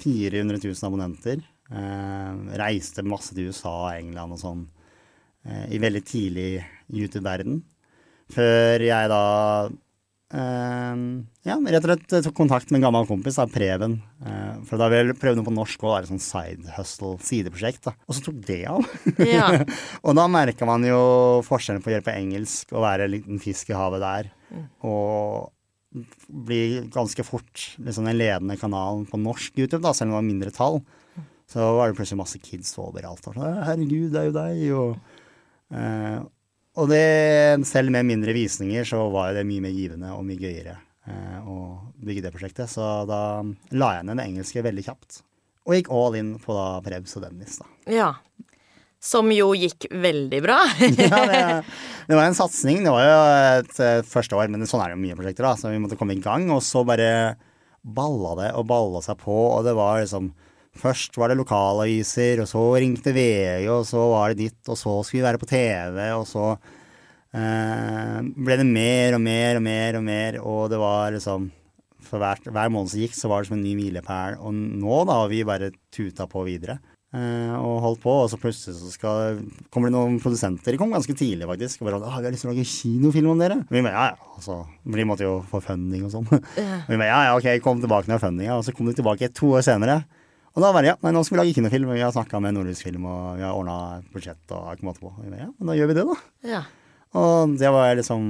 400 0.03 0.59
000 0.59 0.75
abonnenter. 0.91 1.39
Eh, 1.75 2.35
reiste 2.61 3.03
masse 3.07 3.35
til 3.35 3.51
USA 3.51 3.73
og 3.89 3.95
England 3.97 4.37
og 4.37 4.39
sånn 4.39 4.67
eh, 5.49 5.73
i 5.75 5.81
veldig 5.83 6.03
tidlig 6.07 6.51
YouTube-verden. 6.93 7.63
Før 8.35 8.85
jeg 8.85 9.11
da 9.11 9.25
eh, 10.39 11.01
ja, 11.49 11.57
rett 11.59 11.89
og 11.89 11.91
slett 11.91 12.15
tok 12.29 12.37
kontakt 12.39 12.71
med 12.71 12.79
en 12.79 12.87
gammel 12.87 13.09
kompis, 13.09 13.41
da, 13.41 13.49
Preben. 13.51 13.99
For 14.69 14.79
da 14.81 14.89
ville 14.93 15.13
jeg 15.13 15.21
prøve 15.21 15.41
noe 15.41 15.49
på 15.49 15.57
norsk 15.57 15.83
òg, 15.89 15.97
et 15.99 16.13
sånn 16.13 16.23
side 16.23 16.77
hustle, 16.77 17.17
sideprosjekt. 17.25 17.83
da. 17.89 17.97
Og 18.07 18.17
så 18.17 18.29
tok 18.29 18.39
det 18.47 18.63
av. 18.71 18.87
Ja. 19.27 19.51
og 20.07 20.15
da 20.21 20.29
merka 20.31 20.69
man 20.69 20.87
jo 20.87 21.01
forskjellen 21.49 21.83
på 21.83 21.91
å 21.91 21.97
gjøre 21.97 22.07
på 22.07 22.15
engelsk 22.15 22.73
og 22.77 22.87
være 22.87 23.09
en 23.09 23.17
liten 23.19 23.43
fisk 23.43 23.75
i 23.75 23.79
havet 23.79 24.05
der, 24.05 24.33
og 24.87 25.51
bli 26.27 26.85
ganske 26.91 27.23
fort 27.27 27.69
liksom 27.83 28.07
den 28.09 28.19
ledende 28.19 28.57
kanalen 28.59 29.05
på 29.07 29.19
norsk 29.21 29.59
YouTube, 29.59 29.83
da, 29.85 29.93
selv 29.95 30.11
om 30.11 30.15
det 30.15 30.21
var 30.21 30.31
mindre 30.31 30.55
tall. 30.55 30.81
Så 31.51 31.65
var 31.77 31.91
det 31.91 31.99
plutselig 31.99 32.21
masse 32.23 32.41
kids 32.43 32.73
overalt. 32.81 33.25
Og 33.29 33.37
sånn, 33.37 33.61
Herregud, 33.67 34.09
det 34.15 34.23
er 34.23 34.31
jo 34.31 34.35
deg. 34.39 34.63
Og, 34.79 35.21
eh, 35.77 36.17
og 36.81 36.91
det, 36.91 37.05
selv 37.69 37.93
med 37.95 38.09
mindre 38.09 38.35
visninger, 38.37 38.87
så 38.89 39.05
var 39.13 39.35
det 39.37 39.45
mye 39.49 39.67
mer 39.67 39.75
givende 39.77 40.15
og 40.17 40.25
mye 40.27 40.41
gøyere 40.41 40.79
eh, 41.07 41.39
å 41.45 41.59
bygge 42.05 42.25
det 42.25 42.33
prosjektet. 42.35 42.73
Så 42.73 42.89
da 43.11 43.21
la 43.77 43.93
jeg 43.99 44.09
ned 44.09 44.21
det 44.21 44.27
engelske 44.31 44.65
veldig 44.65 44.87
kjapt. 44.89 45.21
Og 45.65 45.79
gikk 45.79 45.93
all 45.97 46.17
in 46.19 46.35
på 46.43 46.57
da 46.57 46.67
Prebz 46.85 47.15
og 47.19 47.29
Dennis, 47.29 47.61
da. 47.61 47.71
ja. 48.01 48.11
Som 49.05 49.29
jo 49.37 49.51
gikk 49.53 49.85
veldig 49.93 50.39
bra. 50.41 50.63
ja, 50.81 51.19
det, 51.29 51.41
det 52.09 52.17
var 52.17 52.25
en 52.25 52.37
satsing. 52.39 52.79
Det 52.87 52.93
var 52.95 53.03
jo 53.05 53.19
et, 53.61 53.75
et 53.85 54.09
første 54.09 54.39
år, 54.39 54.49
men 54.49 54.65
sånn 54.65 54.81
er 54.81 54.95
det 54.95 54.97
jo 54.97 55.03
mye 55.03 55.17
prosjekter, 55.19 55.45
da. 55.45 55.51
Så 55.61 55.73
vi 55.75 55.81
måtte 55.83 55.99
komme 56.01 56.17
i 56.17 56.23
gang, 56.25 56.47
og 56.49 56.63
så 56.65 56.87
bare 56.89 57.11
balla 57.85 58.33
det 58.39 58.49
og 58.57 58.65
balla 58.71 59.03
seg 59.05 59.19
på, 59.21 59.35
og 59.59 59.61
det 59.67 59.75
var 59.77 60.01
liksom 60.01 60.31
Først 60.75 61.17
var 61.19 61.31
det 61.31 61.39
lokalaviser, 61.39 62.43
og 62.43 62.49
så 62.51 62.63
ringte 62.83 63.15
VG, 63.15 63.69
og 63.71 63.85
så 63.89 64.07
var 64.11 64.33
det 64.33 64.43
ditt, 64.43 64.63
og 64.67 64.79
så 64.79 64.95
skulle 65.03 65.23
vi 65.23 65.29
være 65.29 65.41
på 65.41 65.51
TV, 65.51 65.99
og 66.17 66.25
så 66.29 66.49
eh, 67.35 68.19
ble 68.35 68.59
det 68.61 68.67
mer 68.69 69.19
og 69.19 69.23
mer 69.23 69.61
og 69.61 69.65
mer 69.65 70.01
og 70.01 70.07
mer, 70.09 70.41
og 70.43 70.65
det 70.73 70.81
var 70.83 71.15
liksom 71.17 71.53
For 72.05 72.21
hver, 72.21 72.37
hver 72.53 72.69
måned 72.69 72.91
som 72.93 73.01
gikk, 73.01 73.15
så 73.17 73.31
var 73.31 73.41
det 73.41 73.49
som 73.49 73.55
en 73.57 73.63
ny 73.65 73.71
milepæl. 73.79 74.35
Og 74.45 74.53
nå, 74.53 74.97
da, 75.09 75.23
har 75.23 75.31
vi 75.31 75.39
bare 75.49 75.71
tuta 75.91 76.27
på 76.29 76.43
videre. 76.45 76.77
Eh, 77.15 77.55
og 77.55 77.79
holdt 77.81 78.01
på, 78.03 78.13
og 78.25 78.29
så 78.29 78.39
plutselig 78.43 78.75
så 78.77 78.91
skal, 78.91 79.39
kommer 79.73 79.89
det 79.89 79.95
noen 79.95 80.19
produsenter. 80.23 80.75
De 80.75 80.81
kom 80.81 80.93
ganske 80.93 81.15
tidlig, 81.15 81.47
faktisk. 81.47 81.81
Og 81.81 81.89
bare 81.89 82.01
ah, 82.03 82.19
'Vi 82.19 82.27
har 82.27 82.35
lyst 82.35 82.45
til 82.45 82.51
å 82.51 82.53
lage 82.53 82.67
kinofilm 82.67 83.31
om 83.31 83.39
dere.' 83.39 83.61
Og 83.63 83.73
vi 83.73 83.83
bare 83.87 83.95
ja, 83.95 84.05
ja. 84.13 84.35
Altså, 84.37 84.57
de 84.85 85.07
måtte 85.07 85.25
jo 85.25 85.39
få 85.49 85.63
funding 85.63 86.05
og 86.05 86.13
sånn. 86.13 86.27
Og 86.29 86.43
vi 86.91 86.99
bare 86.99 87.09
ja, 87.09 87.21
ja, 87.31 87.37
ok, 87.39 87.63
kom 87.63 87.81
tilbake 87.81 88.11
med 88.11 88.21
fundinga. 88.21 88.59
Og 88.59 88.67
så 88.67 88.75
kom 88.75 88.91
de 88.91 88.99
tilbake 88.99 89.31
to 89.33 89.55
år 89.55 89.63
senere. 89.63 90.03
Og 90.55 90.63
da 90.63 90.71
var 90.71 90.85
det 90.87 90.93
ja, 90.93 90.97
nei, 91.03 91.11
nå 91.17 91.23
skal 91.27 91.35
vi 91.37 91.41
lage 91.43 91.55
kinofilm. 91.57 91.89
Vi 91.97 92.03
har 92.05 92.13
snakka 92.15 92.39
med 92.43 92.55
Nordisk 92.55 92.87
Film, 92.87 93.07
og 93.11 93.39
vi 93.41 93.43
har 93.43 93.57
ordna 93.59 94.03
budsjett 94.15 94.53
og 94.55 94.69
ikke 94.77 94.87
måte 94.87 95.03
på. 95.03 95.11
Og 95.11 95.33
ja, 95.35 95.49
men 95.51 95.71
da 95.71 95.75
gjør 95.75 95.91
vi 95.91 95.97
det, 95.99 96.05
da. 96.07 96.17
Ja. 96.47 96.61
Og 97.19 97.57
det 97.59 97.71
var 97.75 97.95
liksom 97.99 98.29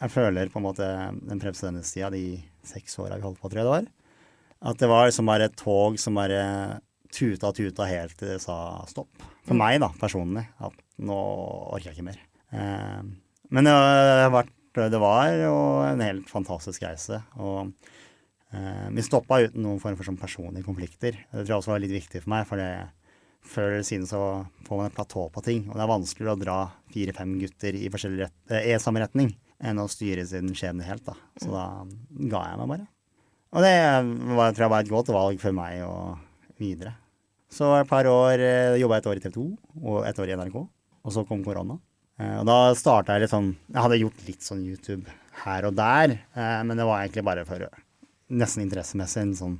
Jeg 0.00 0.12
føler 0.14 0.48
på 0.52 0.60
en 0.60 0.66
måte 0.68 0.86
den 1.26 1.40
presidentstida, 1.42 2.08
de 2.14 2.38
seks 2.64 2.94
åra 3.02 3.16
vi 3.18 3.24
holdt 3.26 3.40
på, 3.42 3.48
tror 3.50 3.58
jeg 3.58 3.66
det 3.66 3.72
var, 3.72 3.86
at 4.70 4.78
det 4.78 4.88
var 4.90 5.08
liksom 5.08 5.26
bare 5.26 5.48
et 5.48 5.56
tog 5.58 5.96
som 5.98 6.14
bare 6.14 6.42
tuta 7.14 7.48
og 7.50 7.56
tuta 7.56 7.86
helt 7.88 8.14
til 8.20 8.28
det 8.34 8.40
sa 8.44 8.84
stopp. 8.86 9.08
For 9.46 9.54
Mm. 9.56 9.58
meg, 9.58 9.80
da, 9.80 9.88
personlig. 9.98 10.46
At 10.60 10.72
nå 11.00 11.16
orker 11.72 11.90
jeg 11.90 11.96
ikke 11.96 12.04
mer. 12.12 12.18
Eh, 12.52 13.02
men 13.50 13.64
det 13.64 13.72
har 13.74 14.30
vært 14.30 14.54
Det 14.78 15.00
var 15.00 15.32
jo 15.34 15.54
en 15.82 16.00
helt 16.04 16.28
fantastisk 16.30 16.82
reise. 16.86 17.22
Og 17.36 17.72
vi 18.48 19.02
stoppa 19.04 19.42
uten 19.44 19.60
noen 19.60 19.80
form 19.82 19.96
for 19.98 20.08
sånn 20.08 20.16
personlige 20.16 20.64
konflikter. 20.64 21.18
Det 21.28 21.42
tror 21.42 21.50
jeg 21.52 21.58
også 21.58 21.72
var 21.74 21.82
litt 21.82 21.92
viktig 21.92 22.22
for 22.22 22.32
meg, 22.32 22.46
for 22.48 22.60
det, 22.60 22.68
før 23.44 23.74
eller 23.74 23.84
siden 23.84 24.06
så 24.08 24.20
får 24.64 24.80
man 24.80 24.88
et 24.88 24.96
platå 24.96 25.26
på 25.34 25.42
ting. 25.44 25.66
Og 25.68 25.76
det 25.76 25.84
er 25.84 25.90
vanskeligere 25.90 26.36
å 26.36 26.40
dra 26.40 26.58
fire-fem 26.94 27.34
gutter 27.42 27.76
i 27.76 27.90
rett, 27.92 28.38
eh, 28.56 28.78
samme 28.80 29.02
retning 29.04 29.34
enn 29.60 29.82
å 29.82 29.88
styre 29.90 30.24
sin 30.26 30.52
skjebne 30.54 30.86
helt, 30.86 31.04
da. 31.04 31.16
Så 31.40 31.50
da 31.52 31.66
ga 32.30 32.44
jeg 32.48 32.60
meg 32.60 32.72
bare. 32.72 32.88
Og 33.56 33.64
det 33.64 33.76
var, 34.36 34.52
tror 34.52 34.64
jeg 34.66 34.72
var 34.74 34.84
et 34.84 34.92
godt 34.92 35.12
valg 35.14 35.40
for 35.40 35.56
meg 35.56 35.82
og 35.86 36.18
videre. 36.60 36.94
Så 37.48 37.70
et 37.78 37.88
par 37.88 38.04
år 38.10 38.42
eh, 38.44 38.76
jobba 38.80 38.98
jeg 38.98 39.04
et 39.04 39.10
år 39.10 39.20
i 39.20 39.24
TV 39.24 39.34
2 39.38 39.44
og 39.88 40.02
et 40.04 40.18
år 40.20 40.32
i 40.32 40.36
NRK, 40.36 40.58
og 40.60 41.14
så 41.14 41.24
kom 41.28 41.44
korona. 41.46 41.78
Eh, 42.20 42.34
og 42.42 42.44
da 42.48 42.58
starta 42.76 43.16
jeg 43.16 43.24
litt 43.24 43.32
sånn 43.32 43.52
Jeg 43.54 43.80
hadde 43.80 44.00
gjort 44.02 44.24
litt 44.26 44.44
sånn 44.44 44.64
YouTube 44.66 45.16
her 45.44 45.68
og 45.68 45.76
der, 45.78 46.18
eh, 46.36 46.60
men 46.66 46.76
det 46.76 46.84
var 46.84 47.00
egentlig 47.00 47.24
bare 47.24 47.46
for 47.48 47.64
nesten 48.28 48.64
interessemessig 48.64 49.24
en 49.24 49.36
sånn 49.36 49.58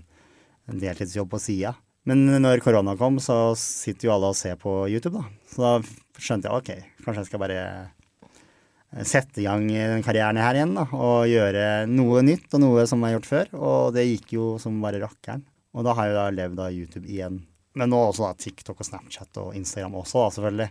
en 0.68 0.80
deltidsjobb 0.80 1.30
på 1.32 1.40
sida. 1.40 1.75
Men 2.08 2.25
når 2.40 2.62
korona 2.64 2.94
kom, 2.96 3.18
så 3.20 3.52
sitter 3.58 4.08
jo 4.08 4.14
alle 4.14 4.30
og 4.32 4.38
ser 4.38 4.56
på 4.60 4.72
YouTube, 4.88 5.20
da. 5.20 5.48
Så 5.50 5.64
da 5.64 5.72
skjønte 6.20 6.48
jeg 6.48 6.60
ok, 6.62 6.90
kanskje 7.04 7.22
jeg 7.22 7.28
skal 7.28 7.42
bare 7.42 7.58
eh, 7.64 9.04
sette 9.08 9.42
i 9.42 9.46
gang 9.48 9.66
den 9.68 10.04
karrieren 10.06 10.40
her 10.40 10.56
igjen, 10.56 10.75
da. 10.78 10.87
Og 10.96 11.28
gjøre 11.28 11.84
noe 11.90 12.22
nytt 12.25 12.52
og 12.56 12.64
noe 12.64 12.87
som 12.88 13.04
jeg 13.04 13.12
har 13.12 13.18
gjort 13.18 13.30
før. 13.32 13.54
Og 13.58 13.94
det 13.96 14.06
gikk 14.08 14.37
jo 14.38 14.50
som 14.62 14.80
bare 14.84 15.02
rakkeren. 15.04 15.44
Og 15.76 15.84
da 15.84 15.94
har 15.98 16.08
jeg 16.08 16.16
da 16.16 16.28
levd 16.32 16.62
av 16.64 16.76
YouTube 16.76 17.08
igjen. 17.08 17.42
Men 17.78 17.92
nå 17.92 18.00
også 18.08 18.25
da 18.25 18.37
TikTok 18.40 18.80
og 18.80 18.88
Snapchat 18.88 19.42
og 19.44 19.56
Instagram 19.58 19.98
også, 20.00 20.22
da, 20.25 20.30
selvfølgelig. 20.38 20.70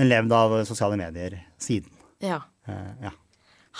Men 0.00 0.08
levd 0.08 0.38
av 0.38 0.56
sosiale 0.68 1.00
medier 1.00 1.42
siden. 1.60 1.92
ja. 2.24 2.40
Uh, 2.62 2.94
ja. 3.02 3.10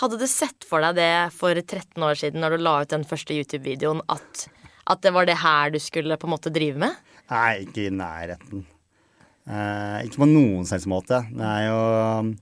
Hadde 0.01 0.17
du 0.17 0.25
sett 0.29 0.65
for 0.65 0.81
deg 0.81 0.97
det 0.97 1.13
for 1.35 1.53
13 1.53 2.01
år 2.01 2.17
siden 2.17 2.41
når 2.41 2.55
du 2.55 2.63
la 2.65 2.79
ut 2.81 2.93
den 2.93 3.05
første 3.05 3.35
YouTube-videoen, 3.37 4.01
at, 4.09 4.47
at 4.89 5.03
det 5.05 5.13
var 5.13 5.29
det 5.29 5.37
her 5.43 5.73
du 5.73 5.79
skulle 5.81 6.17
på 6.17 6.29
en 6.29 6.33
måte 6.33 6.53
drive 6.53 6.81
med? 6.81 6.97
Nei, 7.29 7.63
ikke 7.67 7.87
i 7.87 7.93
nærheten. 7.93 8.65
Eh, 9.43 9.99
ikke 10.07 10.23
på 10.23 10.29
noen 10.31 10.65
selvs 10.67 10.87
måte. 10.89 11.21
Det 11.33 11.45
er 11.45 11.69
jo 11.69 12.33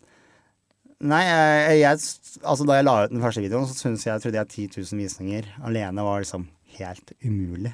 Nei, 1.02 1.24
jeg, 1.26 1.78
jeg, 1.82 1.98
altså 2.46 2.66
da 2.70 2.76
jeg 2.78 2.86
la 2.86 2.92
ut 3.02 3.14
den 3.14 3.24
første 3.24 3.42
videoen, 3.42 3.66
så 3.66 3.74
synes 3.74 4.04
jeg, 4.06 4.22
trodde 4.22 4.38
jeg 4.38 4.70
10 4.70 4.84
000 4.94 5.00
visninger 5.02 5.48
alene 5.66 6.04
var 6.06 6.22
liksom 6.22 6.46
helt 6.78 7.14
umulig. 7.26 7.72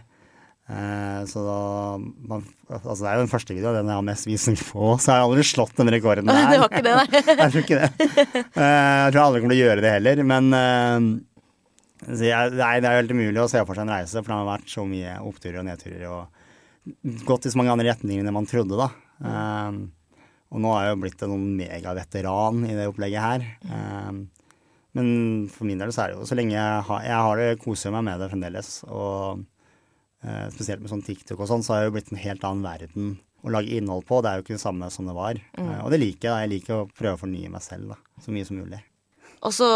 Eh, 0.67 1.21
så 1.31 1.41
da 1.45 1.59
man, 2.27 2.41
Altså 2.67 2.99
det 2.99 3.07
er 3.07 3.15
jo 3.15 3.23
den 3.23 3.31
første 3.31 3.55
videoen, 3.55 3.77
den 3.79 3.91
jeg 3.91 3.99
har 4.01 4.07
mest 4.09 4.27
visning 4.27 4.57
på, 4.59 4.89
så 4.99 5.13
jeg 5.13 5.21
har 5.21 5.27
aldri 5.29 5.45
slått 5.47 5.77
den 5.79 5.91
rekorden 5.93 6.27
der. 6.27 6.43
Det 6.51 6.59
var 6.59 6.73
ikke 6.73 6.83
det, 6.83 6.95
nei. 6.97 7.23
jeg 7.23 7.53
tror 7.53 7.63
ikke 7.63 7.79
det. 7.79 7.89
Eh, 8.03 8.43
jeg 8.43 9.13
tror 9.13 9.19
jeg 9.21 9.25
aldri 9.25 9.43
kommer 9.43 9.55
til 9.55 9.61
å 9.61 9.67
gjøre 9.69 9.85
det 9.85 9.93
heller, 9.95 10.23
men 10.33 10.49
eh, 10.57 11.09
jeg, 12.19 12.55
nei, 12.59 12.73
det 12.83 12.89
er 12.89 12.97
jo 12.97 13.03
helt 13.03 13.15
umulig 13.15 13.43
å 13.43 13.49
se 13.51 13.63
for 13.63 13.77
seg 13.77 13.87
en 13.87 13.93
reise, 13.95 14.19
for 14.19 14.33
det 14.33 14.39
har 14.41 14.49
vært 14.51 14.73
så 14.73 14.87
mye 14.87 15.19
oppturer 15.27 15.61
og 15.61 15.69
nedturer 15.69 16.07
og 16.11 17.23
gått 17.27 17.47
i 17.47 17.51
så 17.51 17.59
mange 17.59 17.73
andre 17.73 17.89
retninger 17.89 18.23
enn 18.23 18.29
det 18.29 18.35
man 18.35 18.49
trodde, 18.49 18.79
da. 18.79 18.89
Eh, 19.23 19.79
og 20.47 20.63
nå 20.63 20.71
er 20.75 20.85
jeg 20.87 20.95
jo 20.95 21.03
blitt 21.03 21.23
en 21.23 21.33
sånn 21.35 21.47
megaveteran 21.59 22.65
i 22.67 22.75
det 22.75 22.87
opplegget 22.91 23.23
her. 23.23 23.47
Eh, 23.67 24.11
men 24.97 25.09
for 25.53 25.67
min 25.69 25.79
del 25.81 25.91
så 25.93 26.03
er 26.03 26.11
det 26.11 26.19
jo 26.19 26.27
så 26.27 26.37
lenge 26.37 26.55
jeg 26.55 26.83
har, 26.87 27.01
jeg 27.05 27.23
har 27.27 27.41
det, 27.41 27.49
koser 27.61 27.93
meg 27.93 28.05
med 28.07 28.21
det 28.23 28.29
fremdeles. 28.31 28.71
Og 28.87 29.43
eh, 30.23 30.47
spesielt 30.53 30.83
med 30.83 30.91
sånn 30.93 31.05
TikTok 31.05 31.39
og 31.39 31.49
sånn, 31.51 31.63
så 31.65 31.75
har 31.75 31.83
det 31.83 31.91
jo 31.91 31.95
blitt 31.99 32.11
en 32.13 32.21
helt 32.23 32.45
annen 32.47 32.65
verden 32.65 33.15
å 33.45 33.53
lage 33.53 33.77
innhold 33.77 34.05
på. 34.07 34.21
Det 34.21 34.29
er 34.29 34.39
jo 34.39 34.45
ikke 34.45 34.57
det 34.57 34.63
samme 34.65 34.89
som 34.93 35.07
det 35.09 35.15
var. 35.17 35.39
Eh, 35.57 35.79
og 35.83 35.91
det 35.93 36.01
liker 36.01 36.29
jeg. 36.29 36.33
da. 36.33 36.43
Jeg 36.43 36.53
liker 36.55 36.77
å 36.79 36.85
prøve 36.91 37.17
å 37.17 37.23
fornye 37.25 37.51
meg 37.53 37.65
selv 37.65 37.93
da, 37.93 37.99
så 38.23 38.33
mye 38.35 38.47
som 38.47 38.59
mulig. 38.59 38.81
Og 39.45 39.53
så 39.53 39.67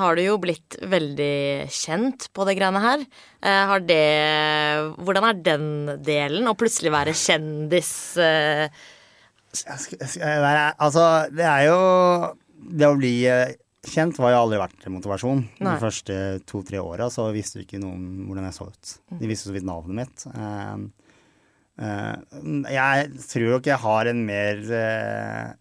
har 0.00 0.18
du 0.18 0.22
jo 0.22 0.36
blitt 0.40 0.76
veldig 0.84 1.68
kjent 1.72 2.28
på 2.36 2.44
det 2.44 2.58
greiene 2.58 2.82
her. 2.82 3.04
Eh, 3.40 3.62
har 3.70 3.80
det 3.80 4.02
Hvordan 5.00 5.28
er 5.30 5.38
den 5.46 5.68
delen? 6.04 6.48
Å 6.50 6.56
plutselig 6.58 6.92
være 6.92 7.16
kjendis 7.16 7.92
eh, 8.20 8.68
Jeg 9.56 9.80
skal, 9.80 10.02
jeg 10.02 10.12
skal 10.12 10.44
være, 10.44 10.66
altså, 10.76 11.06
det 11.32 11.46
er 11.48 11.64
jo 11.70 11.78
Det 12.78 12.90
å 12.90 12.98
bli 13.00 13.14
eh, 13.32 13.56
kjent 13.86 14.18
var 14.18 14.32
jo 14.34 14.40
aldri 14.42 14.58
vært 14.60 14.88
motivasjon. 14.90 15.44
Nei. 15.60 15.74
De 15.74 15.82
første 15.82 16.16
to-tre 16.48 16.80
åra 16.82 17.08
så 17.12 17.28
visste 17.34 17.60
jo 17.60 17.66
ikke 17.66 17.82
noen 17.82 18.26
hvordan 18.26 18.48
jeg 18.48 18.56
så 18.56 18.66
ut. 18.72 18.96
De 19.20 19.30
visste 19.30 19.50
så 19.50 19.54
vidt 19.54 19.68
navnet 19.68 20.00
mitt. 20.00 20.26
Uh, 20.34 20.88
uh, 21.82 22.66
jeg 22.74 23.08
tror 23.28 23.48
nok 23.54 23.70
jeg 23.70 23.82
har 23.84 24.10
en 24.10 24.22
mer 24.26 24.62
uh, 24.66 25.56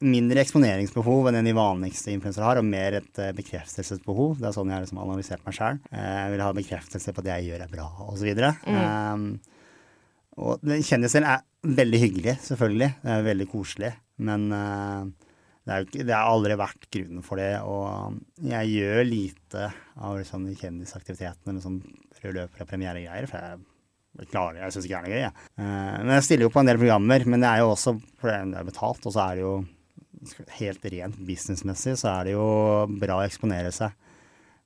mindre 0.00 0.40
eksponeringsbehov 0.44 1.28
enn 1.28 1.40
en 1.40 1.48
de 1.50 1.56
vanligste 1.56 2.14
influensere 2.14 2.46
har, 2.46 2.60
og 2.60 2.64
mer 2.64 2.96
et 3.02 3.18
eh, 3.20 3.34
bekreftelsesbehov. 3.36 4.38
Det 4.38 4.48
er 4.48 4.54
sånn 4.56 4.70
jeg 4.70 4.78
har 4.78 4.86
liksom 4.86 5.00
analysert 5.02 5.44
meg 5.44 5.56
sjøl. 5.58 5.80
jeg 5.92 6.30
vil 6.32 6.44
ha 6.44 6.54
bekreftelse 6.56 7.12
på 7.12 7.20
at 7.20 7.26
det 7.26 7.34
jeg 7.34 7.50
gjør 7.50 7.64
er 7.66 7.74
bra, 7.74 7.88
osv. 8.06 8.30
Mm. 8.64 9.26
Og 10.40 10.72
kjendiser 10.88 11.26
er 11.28 11.44
veldig 11.68 12.00
hyggelig, 12.00 12.38
selvfølgelig. 12.46 12.90
Det 13.02 13.12
er 13.12 13.26
veldig 13.28 13.48
koselig. 13.52 13.92
Men 14.24 14.48
eh, 14.56 15.28
det, 15.70 15.76
er 15.76 15.84
ikke, 15.86 16.04
det 16.08 16.14
har 16.16 16.26
aldri 16.26 16.54
vært 16.58 16.86
grunnen 16.90 17.22
for 17.22 17.38
det. 17.38 17.52
Og 17.62 18.16
jeg 18.42 18.70
gjør 18.74 19.04
lite 19.06 19.66
av 20.02 20.16
liksom, 20.18 20.48
de 20.48 20.56
kjendisaktivitetene 20.58 21.54
med 21.54 21.62
sånn 21.62 21.76
rød 22.24 22.38
løper 22.40 22.64
og 22.64 22.70
premieregreier. 22.72 23.28
For 23.30 23.38
jeg, 23.38 24.26
klarer 24.32 24.64
jeg 24.64 24.74
syns 24.74 24.88
ikke 24.88 24.96
det 24.96 24.98
er 24.98 25.06
noe 25.06 25.14
gøy. 25.14 25.22
Jeg. 25.22 25.46
Eh, 25.62 26.00
men 26.02 26.12
jeg 26.16 26.26
stiller 26.26 26.48
jo 26.48 26.52
på 26.56 26.64
en 26.64 26.72
del 26.72 26.80
programmer. 26.82 27.26
Men 27.30 27.46
det 27.46 27.52
er 27.52 27.62
jo 27.62 27.70
også 27.76 27.94
for 28.18 28.32
det 28.32 28.58
er 28.58 28.66
betalt, 28.66 29.06
og 29.06 29.14
så 29.14 29.22
er 29.28 29.38
det 29.38 29.46
jo 29.46 29.54
helt 30.58 30.90
rent 30.92 31.20
businessmessig 31.24 31.94
så 31.96 32.10
er 32.10 32.26
det 32.28 32.34
jo 32.34 32.48
bra 33.00 33.14
å 33.16 33.22
eksponere 33.24 33.70
seg 33.72 33.94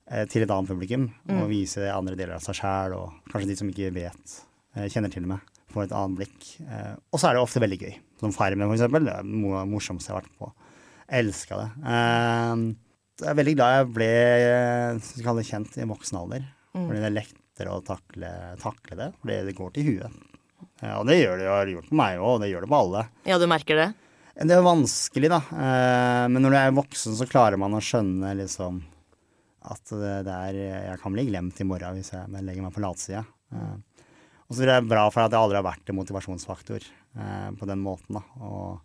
eh, 0.09 0.25
til 0.27 0.43
et 0.43 0.51
annet 0.51 0.67
publikum 0.73 1.05
og 1.31 1.45
vise 1.47 1.85
andre 1.93 2.17
deler 2.17 2.35
av 2.35 2.43
seg 2.43 2.57
sjæl, 2.59 2.97
og 2.97 3.29
kanskje 3.29 3.53
de 3.53 3.59
som 3.61 3.69
ikke 3.71 3.93
vet, 3.95 4.35
eh, 4.75 4.89
kjenner 4.89 5.13
til 5.13 5.29
meg, 5.29 5.45
får 5.71 5.85
et 5.85 5.95
annet 6.01 6.19
blikk. 6.19 6.49
Og 7.13 7.21
så 7.21 7.29
er 7.29 7.37
det 7.37 7.45
ofte 7.45 7.61
veldig 7.61 7.79
gøy. 7.85 7.95
Som 8.25 8.33
Farmen, 8.35 8.73
eksempel. 8.73 9.05
Det 9.05 9.13
er 9.13 9.27
det 9.27 9.65
morsomste 9.69 10.09
jeg 10.09 10.17
har 10.17 10.23
vært 10.25 10.37
på. 10.41 10.51
Jeg 11.09 11.25
elska 11.25 11.59
det. 11.61 11.67
Eh, 11.93 12.63
jeg 13.21 13.31
er 13.31 13.37
veldig 13.39 13.55
glad 13.55 13.75
jeg 13.77 13.89
ble 13.95 14.07
jeg 14.11 15.35
det 15.39 15.45
kjent 15.47 15.77
i 15.79 15.87
voksen 15.87 16.17
alder. 16.19 16.47
Fordi 16.75 16.99
det 16.99 17.07
er 17.07 17.15
lettere 17.15 17.71
å 17.71 17.83
takle, 17.87 18.31
takle 18.59 18.97
det, 18.99 19.11
fordi 19.21 19.37
det 19.47 19.53
går 19.55 19.69
til 19.77 19.85
huet. 19.91 20.17
Eh, 20.81 20.95
og 20.97 21.05
det 21.07 21.21
gjør 21.21 21.37
det, 21.39 21.45
har 21.47 21.71
gjort 21.71 21.91
på 21.91 21.99
meg 22.01 22.17
òg, 22.19 22.33
og 22.33 22.41
det 22.43 22.49
gjør 22.51 22.65
det 22.65 22.71
på 22.73 22.81
alle. 22.81 23.05
Ja, 23.29 23.37
du 23.39 23.47
merker 23.47 23.79
det? 23.79 23.87
Det 24.35 24.51
er 24.51 24.65
vanskelig, 24.65 25.29
da. 25.31 25.39
Eh, 25.55 26.25
Men 26.27 26.43
når 26.43 26.51
du 26.51 26.57
er 26.59 26.75
voksen, 26.75 27.15
så 27.15 27.29
klarer 27.29 27.55
man 27.61 27.77
å 27.77 27.79
skjønne 27.83 28.33
liksom 28.41 28.81
at 29.65 29.89
det 29.89 30.29
er 30.29 30.53
Jeg 30.59 30.99
kan 31.01 31.13
bli 31.15 31.23
glemt 31.25 31.57
i 31.57 31.65
morgen 31.65 31.95
hvis 31.97 32.11
jeg 32.13 32.43
legger 32.43 32.61
meg 32.67 32.73
på 32.75 32.83
latsida. 32.83 33.23
Eh, 33.55 33.77
Og 34.45 34.53
så 34.57 34.61
er 34.61 34.75
det 34.75 34.89
bra 34.91 35.07
for 35.09 35.23
at 35.23 35.31
jeg 35.33 35.39
aldri 35.41 35.57
har 35.57 35.65
vært 35.65 35.89
en 35.89 35.97
motivasjonsfaktor 35.97 36.83
eh, 36.83 37.47
på 37.57 37.65
den 37.65 37.79
måten, 37.81 38.19
da. 38.19 38.21
Og 38.43 38.75
eh, 38.75 38.84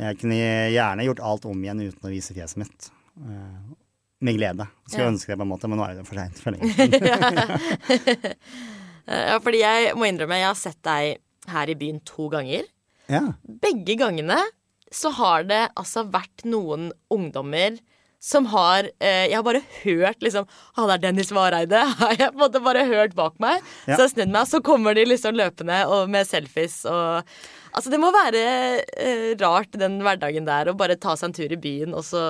jeg 0.00 0.18
kunne 0.20 0.38
gjerne 0.74 1.04
gjort 1.06 1.22
alt 1.30 1.44
om 1.50 1.62
igjen 1.64 1.80
uten 1.86 2.08
å 2.08 2.12
vise 2.12 2.34
fjeset 2.36 2.60
mitt. 2.62 2.90
Eh, 3.20 3.60
Med 4.20 4.36
glede. 4.36 4.66
Skulle 4.86 5.06
Ja. 5.06 5.10
ønske 5.14 5.32
det, 5.32 5.38
på 5.40 5.46
en 5.46 5.48
måte, 5.54 5.68
men 5.68 5.78
nå 5.80 5.84
er 5.88 5.94
det 5.96 6.06
for 6.06 6.14
seint 6.20 6.38
for 6.38 6.52
lenge 6.52 6.72
siden. 6.76 8.20
Eh, 9.08 9.26
Ja, 9.32 9.38
fordi 9.42 9.60
jeg 9.64 9.94
må 9.98 10.06
innrømme, 10.06 10.36
jeg 10.38 10.46
har 10.50 10.58
sett 10.58 10.78
deg 10.86 11.16
her 11.50 11.70
i 11.72 11.74
byen 11.74 12.00
to 12.06 12.28
ganger. 12.30 12.66
Ja. 13.10 13.22
Begge 13.42 13.96
gangene 13.98 14.36
så 14.92 15.10
har 15.16 15.42
det 15.48 15.64
altså 15.78 16.04
vært 16.10 16.44
noen 16.46 16.90
ungdommer 17.10 17.78
som 18.20 18.44
har 18.52 18.84
eh, 19.00 19.30
Jeg 19.30 19.36
har 19.38 19.42
bare 19.46 19.62
hørt 19.80 20.20
liksom 20.20 20.44
Å, 20.44 20.84
det 20.86 20.96
er 20.98 21.02
Dennis 21.06 21.30
Vareide. 21.32 21.80
Har 22.02 22.12
jeg 22.18 22.28
på 22.34 22.36
en 22.36 22.42
måte 22.42 22.60
bare 22.62 22.82
hørt 22.86 23.14
bak 23.16 23.38
meg. 23.40 23.62
Ja. 23.88 23.94
Så 23.96 23.96
jeg 23.96 24.04
har 24.04 24.12
snudd 24.12 24.34
meg, 24.34 24.46
så 24.50 24.60
kommer 24.66 24.94
de 24.98 25.06
liksom 25.08 25.38
løpende 25.40 25.78
og 25.88 26.10
med 26.12 26.28
selfies 26.28 26.82
og 26.90 27.24
Altså, 27.70 27.90
det 27.92 28.00
må 28.02 28.10
være 28.14 28.42
eh, 28.98 29.30
rart 29.40 29.74
den 29.78 30.00
hverdagen 30.02 30.46
der 30.48 30.70
å 30.72 30.76
bare 30.78 30.96
ta 31.00 31.14
seg 31.16 31.30
en 31.30 31.36
tur 31.36 31.52
i 31.54 31.58
byen, 31.60 31.94
og 31.94 32.02
så 32.06 32.22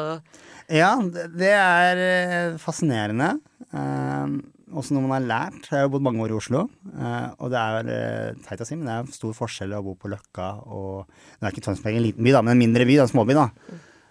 Ja, 0.70 0.92
det 1.00 1.30
det 1.40 1.52
er 1.56 2.00
eh, 2.06 2.56
fascinerende. 2.62 3.32
Eh, 3.72 4.34
også 4.70 4.94
når 4.94 5.02
man 5.02 5.14
har 5.16 5.24
lært. 5.26 5.64
Jeg 5.66 5.74
har 5.80 5.86
jo 5.88 5.92
bodd 5.96 6.04
mange 6.06 6.22
år 6.22 6.30
i 6.30 6.38
Oslo. 6.38 6.64
eh, 6.94 7.28
og 7.42 7.50
det 7.50 7.58
er 7.58 7.88
eh, 7.96 8.42
teit 8.46 8.60
å 8.62 8.66
si, 8.68 8.76
men 8.78 8.86
det 8.86 8.96
er 9.00 9.14
stor 9.16 9.32
forskjell 9.34 9.72
å 9.74 9.82
bo 9.82 9.96
på 9.98 10.10
Løkka 10.12 10.50
og 10.70 11.06
Nå 11.08 11.46
er 11.48 11.54
ikke 11.54 11.64
Tønsberg 11.66 11.96
en 11.98 12.04
liten 12.04 12.26
by, 12.26 12.34
da, 12.36 12.42
men 12.44 12.54
en 12.54 12.62
mindre 12.66 12.86
by, 12.86 12.98
da, 13.00 13.06
en 13.08 13.10
småby. 13.14 13.34
da. 13.38 13.48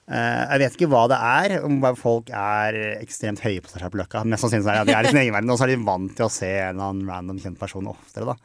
Eh, 0.10 0.42
jeg 0.56 0.62
vet 0.64 0.76
ikke 0.80 0.90
hva 0.92 1.04
det 1.12 1.20
er, 1.30 1.56
om 1.64 1.78
folk 1.96 2.32
er 2.34 2.80
ekstremt 2.98 3.44
høye 3.46 3.62
på 3.62 3.70
seg 3.72 3.84
selv 3.86 3.94
på 3.94 4.02
Løkka. 4.02 4.26
Mest 4.26 4.44
sannsynlig 4.44 4.74
er 4.74 4.82
det 4.82 4.82
at 4.82 4.90
de 4.90 4.98
er 4.98 5.08
i 5.08 5.14
sin 5.14 5.22
egen 5.24 5.38
verden, 5.38 5.54
og 5.54 5.62
så 5.62 5.68
er 5.68 5.76
de 5.76 5.80
vant 5.86 6.12
til 6.18 6.26
å 6.28 6.34
se 6.34 6.50
en 6.50 6.74
eller 6.74 6.90
annen 6.90 7.14
random 7.14 7.40
kjent 7.46 7.62
person 7.62 7.88
oftere, 7.94 8.34
da. 8.34 8.38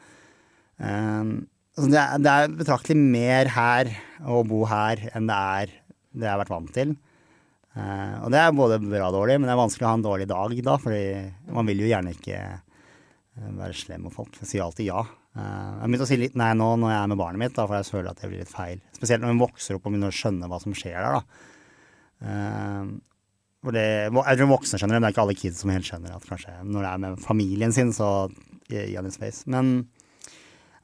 Altså 1.75 1.89
det, 1.91 1.99
er, 1.99 2.21
det 2.23 2.31
er 2.31 2.53
betraktelig 2.55 2.95
mer 2.99 3.49
her 3.51 3.89
å 4.23 4.43
bo 4.47 4.61
her 4.69 5.01
enn 5.11 5.27
det 5.27 5.35
er 5.35 5.73
det 6.15 6.23
jeg 6.23 6.31
har 6.31 6.39
vært 6.39 6.53
vant 6.53 6.71
til. 6.75 6.93
Uh, 7.75 8.23
og 8.23 8.31
det 8.31 8.39
er 8.39 8.53
både 8.55 8.79
bra 8.79 9.09
og 9.09 9.17
dårlig, 9.17 9.35
men 9.35 9.49
det 9.49 9.51
er 9.51 9.59
vanskelig 9.59 9.83
å 9.83 9.89
ha 9.89 9.97
en 9.97 10.05
dårlig 10.05 10.27
dag 10.31 10.53
da, 10.63 10.77
fordi 10.79 11.03
man 11.57 11.67
vil 11.67 11.81
jo 11.83 11.89
gjerne 11.89 12.13
ikke 12.15 12.37
eh, 12.39 13.49
være 13.57 13.75
slem 13.75 14.05
mot 14.07 14.15
folk. 14.15 14.37
Jeg 14.39 14.47
sier 14.47 14.63
alltid 14.63 14.87
ja. 14.87 15.03
Uh, 15.35 15.41
jeg 15.43 15.81
har 15.81 15.91
begynt 15.91 16.05
å 16.05 16.07
si 16.07 16.19
litt 16.21 16.37
nei 16.39 16.53
nå 16.55 16.69
når 16.79 16.93
jeg 16.93 16.99
er 17.01 17.11
med 17.11 17.19
barnet 17.19 17.43
mitt, 17.43 17.55
da, 17.57 17.65
for 17.67 17.75
jeg 17.75 17.89
føler 17.91 18.07
at 18.13 18.23
det 18.23 18.29
blir 18.31 18.45
litt 18.45 18.53
feil. 18.53 18.79
Spesielt 18.95 19.25
når 19.25 19.35
hun 19.35 19.43
vokser 19.43 19.75
opp 19.75 19.83
og 19.83 19.91
begynner 19.91 20.15
å 20.15 20.19
skjønne 20.21 20.49
hva 20.51 20.61
som 20.63 20.77
skjer 20.79 20.95
der. 21.03 21.19
for 23.65 23.75
det, 23.75 23.85
jeg 24.07 24.39
tror 24.39 24.51
voksne 24.53 24.79
skjønner 24.79 24.95
det, 24.95 25.01
men 25.01 25.09
det 25.09 25.11
er 25.11 25.17
ikke 25.17 25.25
alle 25.25 25.39
kids 25.41 25.59
som 25.59 25.75
helt 25.75 25.89
skjønner 25.89 26.15
at 26.15 26.29
kanskje 26.31 26.55
når 26.63 26.79
det 26.79 26.93
er 26.93 27.03
med 27.03 27.19
familien 27.25 27.75
sin, 27.75 27.91
så 27.91 28.29
gi 28.71 28.95
han 28.95 29.11
space. 29.11 29.43
Men 29.51 29.89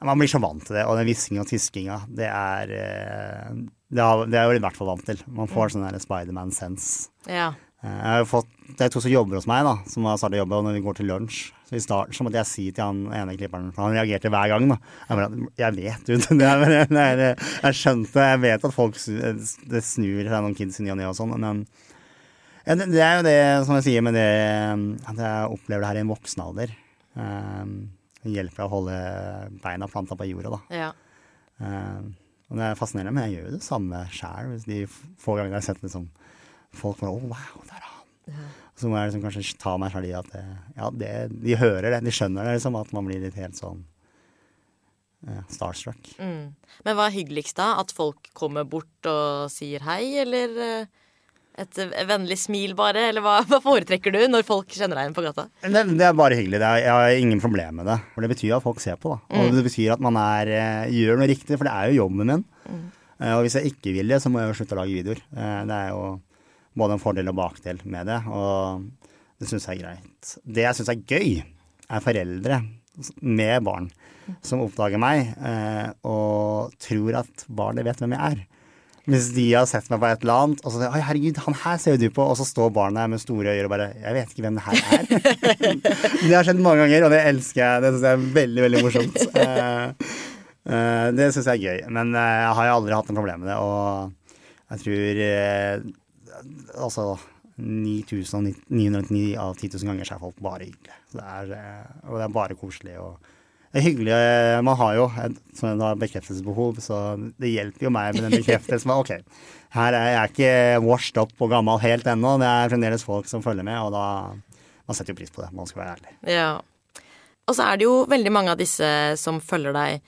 man 0.06 0.18
blir 0.20 0.30
så 0.30 0.40
vant 0.42 0.64
til 0.66 0.76
det, 0.78 0.84
og 0.88 0.96
den 0.98 1.08
hviskinga 1.08 1.42
og 1.44 1.50
tiskinga, 1.50 1.98
det 2.10 2.28
er 2.28 2.72
eh, 2.76 3.50
det, 3.92 4.00
er 4.00 4.24
jeg 4.32 4.48
jo 4.48 4.56
i 4.56 4.64
hvert 4.64 4.78
fall 4.78 4.88
vant 4.94 5.04
til. 5.06 5.20
Man 5.28 5.50
får 5.50 5.74
sånn 5.74 5.84
der 5.84 6.00
Spiderman-sense. 6.02 7.10
Ja. 7.28 7.50
Eh, 7.84 7.90
Jeg 7.90 8.22
har 8.22 8.28
fått, 8.30 8.48
Det 8.72 8.86
er 8.86 8.92
to 8.94 9.02
som 9.04 9.12
jobber 9.12 9.36
hos 9.36 9.48
meg, 9.50 9.66
da, 9.66 9.74
som 9.90 10.06
har 10.08 10.16
startet 10.20 10.38
å 10.38 10.42
jobbe, 10.44 10.58
og 10.58 10.64
når 10.68 10.78
vi 10.78 10.84
går 10.86 10.98
til 11.00 11.10
lunsj 11.12 11.42
så 11.68 11.76
I 11.76 11.82
starten 11.84 12.16
så 12.16 12.24
måtte 12.26 12.40
jeg 12.40 12.48
si 12.50 12.64
til 12.72 12.84
han 12.84 12.98
ene 13.16 13.36
klipperen 13.36 13.70
for 13.72 13.86
Han 13.86 13.94
reagerte 13.96 14.28
hver 14.32 14.50
gang. 14.52 14.66
da 14.68 14.76
Jeg 15.08 15.18
bare, 15.18 15.46
jeg 15.56 15.76
vet, 15.78 16.02
du. 16.08 16.36
Det 16.36 16.98
er, 17.00 17.22
jeg 17.62 17.78
skjønte 17.78 18.26
Jeg 18.28 18.42
vet 18.42 18.66
at 18.68 18.74
folk 18.76 18.98
Det 19.00 19.82
snur 19.84 20.20
seg 20.28 20.36
noen 20.36 20.56
kids 20.58 20.80
i 20.80 20.84
ny 20.84 20.92
og 20.92 21.00
ne 21.00 21.08
og 21.08 21.16
sånn, 21.16 21.32
men 21.36 21.64
det, 22.62 22.86
det 22.92 23.00
er 23.02 23.16
jo 23.18 23.22
det 23.26 23.38
som 23.66 23.74
jeg 23.74 23.84
sier 23.88 24.04
med 24.06 24.14
det 24.14 24.28
at 25.10 25.18
jeg 25.18 25.48
opplever 25.50 25.82
det 25.82 25.88
her 25.88 25.98
i 25.98 26.02
en 26.04 26.12
voksen 26.12 26.42
alder. 26.44 26.70
Um, 27.18 27.72
det 28.22 28.34
hjelper 28.36 28.66
å 28.66 28.72
holde 28.72 28.96
beina 29.62 29.88
planta 29.90 30.18
på 30.18 30.28
jorda, 30.30 30.56
da. 30.56 30.82
ja. 30.82 30.90
Uh, 31.62 32.10
og 32.52 32.58
det 32.58 32.66
er 32.66 32.76
fascinerende, 32.76 33.14
men 33.16 33.30
jeg 33.30 33.38
gjør 33.38 33.44
jo 33.48 33.54
det 33.54 33.64
samme 33.64 33.98
sjæl. 34.12 34.50
De 34.68 34.82
få 34.90 35.38
gangene 35.38 35.56
jeg 35.56 35.62
har 35.62 35.68
sett 35.70 35.78
liksom, 35.80 36.02
folk 36.76 36.98
bare 37.00 37.14
Å, 37.14 37.22
wow, 37.30 37.62
der 37.64 37.78
er 37.78 37.86
han. 37.86 38.50
Så 38.76 38.90
må 38.90 38.98
jeg 38.98 39.08
liksom 39.08 39.22
kanskje 39.24 39.60
ta 39.62 39.72
meg 39.80 39.94
sjøl 39.94 40.08
i 40.10 40.12
at 40.18 40.28
det, 40.34 40.42
ja, 40.76 40.90
det, 41.00 41.12
de 41.32 41.56
hører 41.56 41.94
det, 41.94 42.02
de 42.04 42.12
skjønner 42.12 42.44
det, 42.44 42.58
liksom, 42.58 42.76
at 42.76 42.92
man 42.92 43.08
blir 43.08 43.24
litt 43.24 43.38
helt 43.40 43.56
sånn 43.56 43.80
ja, 45.24 45.40
starstruck. 45.48 46.12
Mm. 46.20 46.52
Men 46.84 46.98
hva 46.98 47.08
er 47.08 47.16
hyggeligst 47.16 47.56
da? 47.56 47.70
At 47.80 47.94
folk 47.96 48.28
kommer 48.36 48.68
bort 48.68 49.08
og 49.08 49.48
sier 49.54 49.84
hei, 49.88 50.18
eller 50.20 50.60
eh, 50.66 50.92
et 51.58 51.78
vennlig 52.08 52.38
smil 52.40 52.72
bare? 52.78 53.08
Eller 53.10 53.20
hva, 53.24 53.38
hva 53.48 53.58
foretrekker 53.64 54.14
du 54.14 54.20
når 54.32 54.46
folk 54.48 54.68
kjenner 54.72 54.96
deg 54.98 55.04
igjen 55.08 55.16
på 55.18 55.24
gata? 55.26 55.44
Det, 55.62 55.82
det 55.98 56.06
er 56.08 56.16
bare 56.16 56.38
hyggelig. 56.38 56.60
Er, 56.64 56.78
jeg 56.84 56.92
har 56.96 57.18
ingen 57.20 57.42
problem 57.42 57.80
med 57.82 57.86
det. 57.90 57.98
For 58.14 58.24
det 58.24 58.30
betyr 58.32 58.56
at 58.56 58.64
folk 58.64 58.80
ser 58.82 58.96
på, 59.02 59.12
da. 59.16 59.42
Og 59.42 59.52
det 59.56 59.64
betyr 59.68 59.92
at 59.96 60.02
man 60.04 60.16
er, 60.20 60.50
eh, 60.56 60.90
gjør 60.96 61.20
noe 61.20 61.28
riktig, 61.30 61.58
for 61.60 61.68
det 61.68 61.74
er 61.76 61.90
jo 61.92 62.00
jobben 62.04 62.26
min. 62.32 62.44
Eh, 63.20 63.32
Og 63.36 63.44
hvis 63.44 63.58
jeg 63.60 63.72
ikke 63.74 63.92
vil 63.98 64.08
det, 64.14 64.20
så 64.24 64.32
må 64.32 64.40
jeg 64.42 64.50
jo 64.52 64.58
slutte 64.62 64.76
å 64.76 64.80
lage 64.80 64.96
videoer. 64.96 65.20
Eh, 65.36 65.58
Det 65.68 65.78
er 65.82 65.88
jo 65.92 66.04
både 66.78 66.96
en 66.96 67.02
fordel 67.04 67.28
og 67.28 67.36
bakdel 67.36 67.82
med 67.84 68.06
det, 68.08 68.20
og 68.32 68.86
det 69.38 69.48
syns 69.50 69.66
jeg 69.68 69.76
er 69.76 69.82
greit. 69.84 70.30
Det 70.46 70.62
jeg 70.64 70.78
syns 70.78 70.88
er 70.88 71.02
gøy, 71.04 71.42
er 71.92 72.00
foreldre 72.00 72.62
med 73.20 73.62
barn 73.66 73.90
som 74.40 74.60
oppdager 74.64 75.00
meg 75.02 75.34
og 76.08 76.72
tror 76.80 77.18
at 77.20 77.44
barnet 77.52 77.84
vet 77.84 78.00
hvem 78.00 78.14
jeg 78.16 78.22
er. 78.38 78.42
Hvis 79.10 79.32
de 79.34 79.48
har 79.50 79.66
sett 79.66 79.88
meg 79.90 79.98
på 79.98 80.06
et 80.06 80.20
eller 80.22 80.44
annet, 80.44 80.60
og 80.62 80.70
så 80.70 80.78
sier 80.78 80.92
Oi, 80.94 81.00
herregud, 81.02 81.40
han 81.42 81.56
her 81.64 81.78
ser 81.82 81.96
jo 81.96 82.02
du 82.04 82.12
på, 82.14 82.22
og 82.22 82.36
så 82.38 82.46
står 82.46 82.70
barnet 82.74 83.10
med 83.10 83.22
store 83.22 83.56
øyne 83.56 83.66
og 83.66 83.72
bare 83.72 83.88
Jeg 83.98 84.14
vet 84.14 84.30
ikke 84.30 84.44
hvem 84.44 84.60
det 84.60 84.66
her 84.68 84.76
er. 84.94 85.08
det 86.28 86.36
har 86.36 86.46
skjedd 86.46 86.62
mange 86.62 86.84
ganger, 86.84 87.08
og 87.08 87.14
det 87.14 87.24
elsker 87.32 87.64
jeg. 87.64 87.82
Det 87.82 87.90
syns 87.96 88.06
jeg 88.06 88.20
er 88.20 88.28
veldig, 88.38 88.62
veldig 88.66 88.84
morsomt. 88.86 89.18
Eh, 89.42 90.14
eh, 90.76 91.08
det 91.18 91.28
syns 91.34 91.50
jeg 91.50 91.58
er 91.58 91.66
gøy. 91.66 91.82
Men 91.98 92.14
eh, 92.14 92.36
jeg 92.44 92.54
har 92.60 92.68
jo 92.68 92.78
aldri 92.78 92.94
hatt 92.94 93.10
noe 93.10 93.18
problem 93.18 93.42
med 93.42 93.52
det, 93.52 93.58
og 93.58 93.82
jeg 94.72 94.86
tror 94.86 95.92
Altså 96.82 97.04
9999 97.62 99.34
av 99.38 99.52
10 99.58 99.74
000 99.74 99.90
ganger 99.90 100.08
så 100.08 100.14
er 100.14 100.22
folk 100.22 100.38
bare 100.42 100.66
hyggelige. 100.70 100.96
Og 102.06 102.16
det 102.16 102.24
er 102.24 102.34
bare 102.38 102.56
koselig. 102.58 102.96
og 103.02 103.31
det 103.72 103.80
er 103.80 103.86
hyggelig. 103.86 104.12
eh, 104.12 104.60
Man 104.64 104.76
har 104.76 104.94
jo 104.98 105.06
sånn 105.56 105.80
et 105.80 106.00
bekreftelsesbehov, 106.02 106.80
så 106.84 106.98
det 107.40 107.52
hjelper 107.54 107.88
jo 107.88 107.92
meg 107.94 108.14
med 108.14 108.26
den 108.28 108.38
bekreftelsen. 108.42 108.92
Ok, 108.94 109.14
her 109.76 109.96
er 109.96 110.08
jeg 110.12 110.32
ikke 110.32 110.52
washed 110.84 111.16
up 111.22 111.32
og 111.40 111.50
gammel 111.54 111.80
helt 111.80 112.04
ennå. 112.12 112.34
Det 112.42 112.48
er 112.50 112.72
fremdeles 112.74 113.04
folk 113.06 113.26
som 113.30 113.44
følger 113.44 113.64
med, 113.64 113.78
og 113.80 113.92
da 113.96 114.06
Man 114.88 114.96
setter 114.98 115.14
jo 115.14 115.20
pris 115.20 115.30
på 115.30 115.40
det, 115.44 115.52
man 115.54 115.64
skal 115.70 115.84
være 115.84 115.92
ærlig. 115.94 116.12
Ja. 116.26 116.48
Og 117.46 117.54
så 117.54 117.62
er 117.70 117.76
det 117.78 117.84
jo 117.86 118.00
veldig 118.10 118.32
mange 118.34 118.50
av 118.50 118.58
disse 118.58 118.88
som 119.16 119.38
følger 119.40 119.72
deg, 119.76 120.00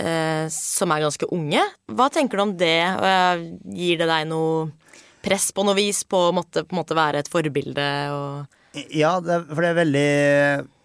eh, 0.00 0.46
som 0.50 0.90
er 0.90 1.04
ganske 1.04 1.28
unge. 1.30 1.60
Hva 1.92 2.06
tenker 2.10 2.40
du 2.40 2.42
om 2.46 2.54
det? 2.56 2.72
Eh, 2.80 3.42
Gir 3.76 4.00
det 4.00 4.08
deg 4.08 4.26
noe 4.32 4.70
press 5.22 5.50
på 5.52 5.62
noe 5.68 5.76
vis 5.76 6.02
på 6.08 6.30
å 6.30 6.32
måtte, 6.36 6.64
på 6.64 6.72
en 6.74 6.80
måte 6.80 6.96
være 6.96 7.20
et 7.22 7.28
forbilde 7.30 7.84
og 8.16 8.82
Ja, 8.96 9.20
det, 9.20 9.42
for 9.52 9.60
det 9.62 9.70
er 9.70 9.78
veldig 9.84 10.08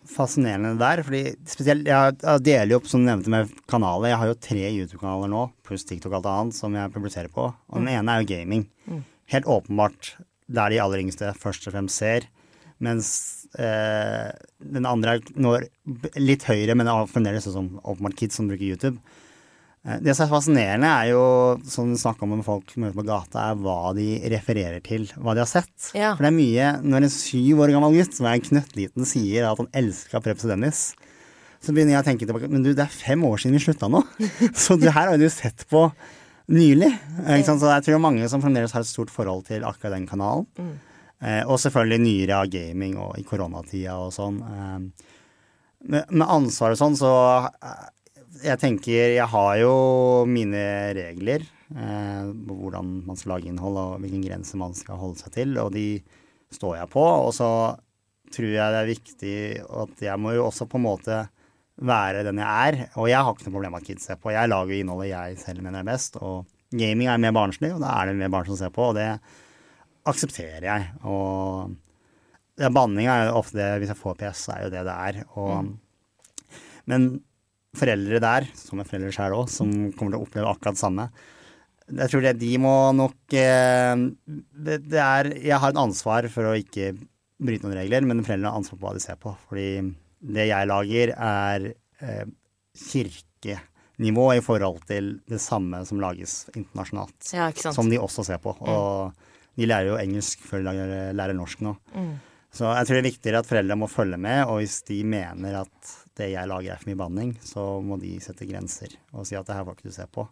fascinerende 0.09 0.73
der. 0.79 1.03
fordi 1.05 1.21
spesielt, 1.47 1.85
Jeg, 1.87 2.17
jeg 2.23 2.43
deler 2.45 2.73
jo 2.73 2.79
opp, 2.81 2.89
som 2.89 3.03
du 3.03 3.09
nevnte, 3.09 3.29
med 3.33 3.53
kanaler. 3.69 4.09
Jeg 4.11 4.21
har 4.21 4.31
jo 4.31 4.39
tre 4.47 4.65
YouTube-kanaler 4.71 5.31
nå, 5.31 5.45
pluss 5.67 5.85
TikTok 5.85 6.11
og 6.11 6.19
alt 6.19 6.31
annet, 6.33 6.57
som 6.57 6.75
jeg 6.75 6.93
publiserer 6.95 7.29
på. 7.33 7.47
Og 7.69 7.79
den 7.79 7.91
ene 7.93 8.11
er 8.11 8.23
jo 8.23 8.31
gaming. 8.33 8.65
Helt 9.29 9.45
åpenbart 9.45 10.15
der 10.49 10.73
de 10.73 10.81
aller 10.81 11.03
yngste 11.03 11.31
først 11.37 11.67
og 11.69 11.75
fremst 11.75 12.01
ser. 12.01 12.25
Mens 12.81 13.09
eh, 13.59 14.29
den 14.63 14.87
andre 14.87 15.17
er 15.17 15.25
når, 15.35 15.67
litt 16.17 16.45
høyere, 16.47 16.75
men 16.77 16.87
det 16.87 16.95
er 16.95 17.11
fremdeles 17.11 17.45
sånn 17.45 17.57
som 17.57 17.71
åpenbart 17.83 18.17
kids 18.17 18.39
som 18.39 18.47
bruker 18.49 18.65
YouTube. 18.65 18.97
Eh, 19.89 19.99
Det 20.05 20.15
som 20.15 20.27
er 20.27 20.31
fascinerende, 20.31 20.89
er 20.89 21.11
jo, 21.13 21.23
som 21.65 21.89
du 21.89 21.97
snakker 21.97 22.25
om 22.27 22.35
med 22.37 22.45
folk 22.45 22.75
møter 22.77 22.97
på 22.97 23.07
gata, 23.07 23.49
er 23.49 23.59
hva 23.63 23.93
de 23.97 24.07
refererer 24.35 24.83
til, 24.85 25.07
hva 25.17 25.33
de 25.33 25.43
har 25.43 25.49
sett. 25.49 25.91
Ja. 25.97 26.13
For 26.15 26.25
det 26.25 26.31
er 26.31 26.37
mye 26.37 26.69
Når 26.85 27.05
en 27.07 27.13
syv 27.13 27.63
år 27.63 27.73
gammel 27.73 27.97
gutt 27.97 28.17
som 28.17 28.29
er 28.29 28.37
en 28.37 28.45
knøttliten 28.45 29.07
sier 29.09 29.49
at 29.49 29.57
han 29.57 29.71
elsker 29.73 30.23
Prebz 30.23 30.45
Dennis, 30.49 30.83
så 31.59 31.73
begynner 31.73 31.97
jeg 31.97 32.03
å 32.03 32.07
tenke 32.07 32.27
tilbake 32.27 32.47
Men 32.47 32.63
du, 32.63 32.71
det 32.71 32.85
er 32.85 32.93
fem 32.93 33.23
år 33.27 33.41
siden 33.41 33.57
vi 33.57 33.65
slutta 33.65 33.89
nå. 33.91 34.03
Så 34.63 34.77
det 34.79 34.93
her 34.95 35.11
har 35.11 35.19
du 35.19 35.27
sett 35.29 35.65
på 35.69 35.89
nylig. 36.49 36.93
Så 37.45 37.57
jeg 37.59 37.85
tror 37.85 38.01
mange 38.01 38.29
som 38.31 38.41
fremdeles 38.41 38.71
har 38.73 38.85
et 38.85 38.89
stort 38.89 39.11
forhold 39.13 39.45
til 39.49 39.65
akkurat 39.67 39.97
den 39.97 40.07
kanalen. 40.09 40.47
Mm. 40.57 40.77
og 41.51 41.59
selvfølgelig 41.59 41.99
nyere 41.99 42.35
av 42.39 42.47
gaming 42.47 42.95
og 42.97 43.17
i 43.19 43.25
koronatida 43.27 43.97
og 43.99 44.13
sånn. 44.15 44.39
Eh, 44.39 45.09
med, 45.87 46.25
ansvar 46.25 46.75
og 46.75 46.79
sånn, 46.79 46.97
så 46.99 47.11
eh, 47.51 47.87
jeg 48.43 48.59
tenker 48.61 49.15
Jeg 49.15 49.27
har 49.31 49.53
jo 49.61 49.73
mine 50.29 50.61
regler 50.97 51.43
eh, 51.43 52.29
hvordan 52.29 52.99
man 53.07 53.19
skal 53.19 53.35
lage 53.35 53.49
innhold 53.49 53.79
og 53.81 53.99
hvilken 54.03 54.23
grense 54.25 54.59
man 54.59 54.75
skal 54.77 54.99
holde 55.01 55.19
seg 55.21 55.33
til, 55.35 55.57
og 55.61 55.73
de 55.75 55.99
står 56.53 56.79
jeg 56.79 56.91
på. 56.93 57.03
Og 57.03 57.33
så 57.35 57.49
tror 58.33 58.49
jeg 58.53 58.75
det 58.75 58.79
er 58.79 58.93
viktig 58.93 59.35
at 59.83 60.05
jeg 60.05 60.21
må 60.21 60.35
jo 60.37 60.47
også 60.47 60.69
på 60.69 60.79
en 60.79 60.87
måte 60.87 61.19
være 61.79 62.23
den 62.27 62.41
jeg 62.41 62.69
er. 62.69 62.79
Og 62.99 63.09
jeg 63.09 63.19
har 63.23 63.35
ikke 63.35 63.47
noe 63.47 63.57
problem 63.57 63.75
med 63.75 63.83
at 63.83 63.89
kids 63.89 64.07
ser 64.09 64.19
på. 64.21 64.33
Jeg 64.35 64.51
lager 64.51 64.73
jo 64.73 64.81
innholdet 64.83 65.11
jeg 65.11 65.37
selv 65.43 65.63
mener 65.65 65.81
er 65.81 65.91
best. 65.91 66.17
Og 66.19 66.47
gaming 66.69 67.09
er 67.09 67.21
mer 67.21 67.35
barnslig, 67.35 67.71
og 67.75 67.83
da 67.83 67.93
er 67.97 68.09
det 68.09 68.19
mer 68.19 68.33
barn 68.33 68.49
som 68.49 68.59
ser 68.59 68.73
på, 68.73 68.91
og 68.91 68.97
det 68.99 69.11
aksepterer 70.09 70.65
jeg. 70.67 70.89
Og 71.07 71.75
ja, 72.59 72.69
banning 72.73 73.07
er 73.07 73.29
jo 73.29 73.39
ofte 73.39 73.59
det, 73.59 73.71
hvis 73.81 73.93
jeg 73.93 74.01
får 74.01 74.19
PS, 74.19 74.45
så 74.45 74.55
er 74.55 74.65
jo 74.65 74.73
det 74.73 74.85
det 74.87 74.97
er. 75.09 75.23
Og, 75.39 75.71
Men 76.89 77.09
foreldre 77.77 78.21
der, 78.23 78.47
som 78.57 78.81
er 78.81 78.87
foreldre 78.89 79.13
sjøl 79.13 79.35
òg, 79.37 79.51
som 79.51 79.69
kommer 79.97 80.15
til 80.15 80.19
å 80.19 80.25
oppleve 80.25 80.49
akkurat 80.49 80.77
det 80.77 80.81
samme 80.81 81.05
Jeg 81.89 82.11
tror 82.11 82.25
det 82.25 82.33
de 82.41 82.51
må 82.61 82.73
nok 82.97 83.35
eh, 83.37 84.03
det, 84.25 84.79
det 84.89 85.01
er 85.03 85.31
Jeg 85.37 85.61
har 85.61 85.73
et 85.73 85.81
ansvar 85.81 86.29
for 86.33 86.49
å 86.49 86.57
ikke 86.57 86.93
bryte 87.39 87.65
noen 87.65 87.77
regler, 87.79 88.03
men 88.03 88.25
foreldrene 88.25 88.51
har 88.51 88.59
ansvar 88.59 88.79
på 88.79 88.87
hva 88.87 88.95
de 88.97 89.01
ser 89.03 89.19
på. 89.21 89.31
Fordi 89.47 89.69
det 90.35 90.49
jeg 90.49 90.67
lager, 90.67 91.13
er 91.15 91.67
eh, 92.03 92.25
kirkenivå 92.75 94.25
i 94.35 94.41
forhold 94.43 94.81
til 94.89 95.13
det 95.29 95.39
samme 95.39 95.79
som 95.87 96.01
lages 96.03 96.41
internasjonalt. 96.51 97.31
Ja. 97.31 97.47
Som 97.55 97.87
de 97.91 98.01
også 98.01 98.27
ser 98.27 98.41
på. 98.43 98.57
Og 98.59 99.15
de 99.55 99.69
lærer 99.69 99.93
jo 99.93 100.01
engelsk 100.01 100.43
før 100.49 100.65
de 100.65 100.73
lærer, 100.73 101.15
lærer 101.15 101.37
norsk 101.37 101.63
nå. 101.63 101.77
Mm. 101.95 102.11
Så 102.55 102.65
jeg 102.65 102.87
tror 102.87 102.97
det 102.97 103.01
er 103.01 103.09
viktigere 103.11 103.41
at 103.43 103.49
foreldre 103.49 103.77
må 103.77 103.89
følge 103.91 104.17
med, 104.19 104.41
og 104.49 104.59
hvis 104.59 104.79
de 104.87 104.99
mener 105.05 105.61
at 105.61 105.95
det 106.19 106.29
jeg 106.33 106.49
lager 106.51 106.75
er 106.75 106.81
for 106.81 106.91
mye 106.91 106.99
banning, 106.99 107.33
så 107.45 107.65
må 107.83 107.97
de 108.01 108.17
sette 108.23 108.47
grenser 108.49 108.93
og 109.13 109.27
si 109.27 109.37
at 109.39 109.47
det 109.47 109.57
her 109.57 109.65
får 109.67 109.79
ikke 109.79 109.89
du 109.89 109.95
se 109.95 110.07
på. 110.11 110.27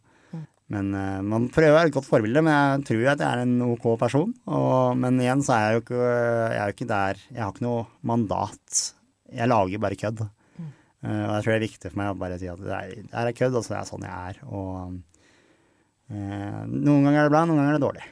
Men 0.73 0.91
uh, 0.91 1.23
man 1.23 1.47
prøver 1.53 1.71
å 1.71 1.77
være 1.77 1.91
et 1.91 1.95
godt 1.95 2.09
forbilde, 2.09 2.41
men 2.43 2.51
jeg 2.51 2.87
tror 2.89 2.99
jo 2.99 3.11
at 3.13 3.21
jeg 3.23 3.27
er 3.27 3.43
en 3.45 3.61
OK 3.69 3.85
person. 4.01 4.33
Og, 4.51 4.97
men 4.99 5.21
igjen 5.23 5.43
så 5.45 5.55
er 5.55 5.63
jeg 5.63 5.77
jo 5.77 5.83
ikke, 5.85 6.01
jeg 6.01 6.57
er 6.57 6.65
jo 6.65 6.75
ikke 6.75 6.89
der 6.89 7.21
Jeg 7.29 7.43
har 7.43 7.53
ikke 7.53 7.67
noe 7.67 7.85
mandat. 8.11 8.81
Jeg 9.31 9.51
lager 9.51 9.83
bare 9.83 9.99
kødd. 10.01 10.25
Uh, 11.05 11.23
og 11.23 11.33
jeg 11.37 11.45
tror 11.45 11.51
det 11.53 11.57
er 11.57 11.65
viktig 11.67 11.91
for 11.93 12.01
meg 12.01 12.11
å 12.11 12.19
bare 12.19 12.39
si 12.41 12.51
at 12.51 12.59
det 12.59 12.75
er, 12.75 12.93
det 13.07 13.23
er 13.23 13.37
kødd, 13.37 13.55
og 13.55 13.63
så 13.63 13.77
er 13.77 13.79
det 13.79 13.91
sånn 13.93 14.07
jeg 14.09 14.33
er. 14.33 14.43
Og 14.49 14.75
uh, 16.11 16.61
noen 16.67 17.07
ganger 17.07 17.21
er 17.21 17.29
det 17.29 17.35
bra, 17.37 17.45
noen 17.47 17.61
ganger 17.61 17.71
er 17.71 17.79
det 17.79 17.85
dårlig. 17.87 18.07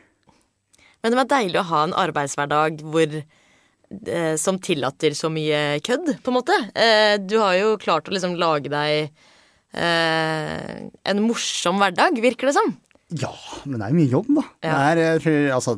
Men 1.04 1.14
det 1.14 1.20
var 1.20 1.34
deilig 1.36 1.60
å 1.60 1.70
ha 1.70 1.80
en 1.86 2.00
arbeidshverdag 2.06 2.80
hvor 2.88 3.20
som 4.42 4.58
tillater 4.60 5.14
så 5.18 5.30
mye 5.32 5.80
kødd, 5.86 6.16
på 6.24 6.32
en 6.32 6.38
måte. 6.38 6.56
Eh, 6.74 7.16
du 7.22 7.38
har 7.42 7.56
jo 7.60 7.76
klart 7.82 8.10
å 8.10 8.14
liksom 8.16 8.36
lage 8.42 8.72
deg 8.72 9.10
eh, 9.76 10.90
en 11.12 11.22
morsom 11.26 11.80
hverdag, 11.82 12.18
virker 12.24 12.50
det 12.50 12.56
som. 12.58 12.74
Ja, 13.14 13.34
men 13.66 13.80
det 13.80 13.86
er 13.86 13.94
jo 13.94 14.00
mye 14.00 14.14
jobb, 14.16 14.32
da. 14.40 14.46
Ja. 14.66 14.74
Det 14.98 15.06
er, 15.06 15.24
tror, 15.24 15.40
altså, 15.60 15.76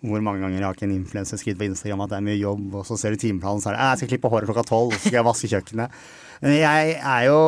hvor 0.00 0.24
mange 0.24 0.44
ganger 0.44 0.64
har 0.64 0.78
ikke 0.78 0.86
en 0.88 0.96
influenser 1.00 1.40
skrevet 1.40 1.60
på 1.60 1.68
Instagram 1.68 2.06
at 2.06 2.14
det 2.14 2.18
er 2.20 2.28
mye 2.30 2.40
jobb, 2.40 2.64
og 2.80 2.88
så 2.88 2.98
ser 3.00 3.10
du 3.14 3.20
timeplanen, 3.20 3.62
så 3.62 3.72
er 3.72 3.76
det 3.76 3.82
«Eh, 3.82 3.90
jeg 3.92 4.02
skal 4.02 4.12
klippe 4.14 4.32
håret 4.32 4.50
klokka 4.50 4.66
tolv, 4.70 4.94
og 4.94 4.98
så 4.98 5.04
skal 5.06 5.20
jeg 5.20 5.28
vaske 5.30 5.52
kjøkkenet. 5.54 6.00
Men 6.40 6.56
jeg 6.56 6.94
er 6.96 7.22
jo 7.26 7.40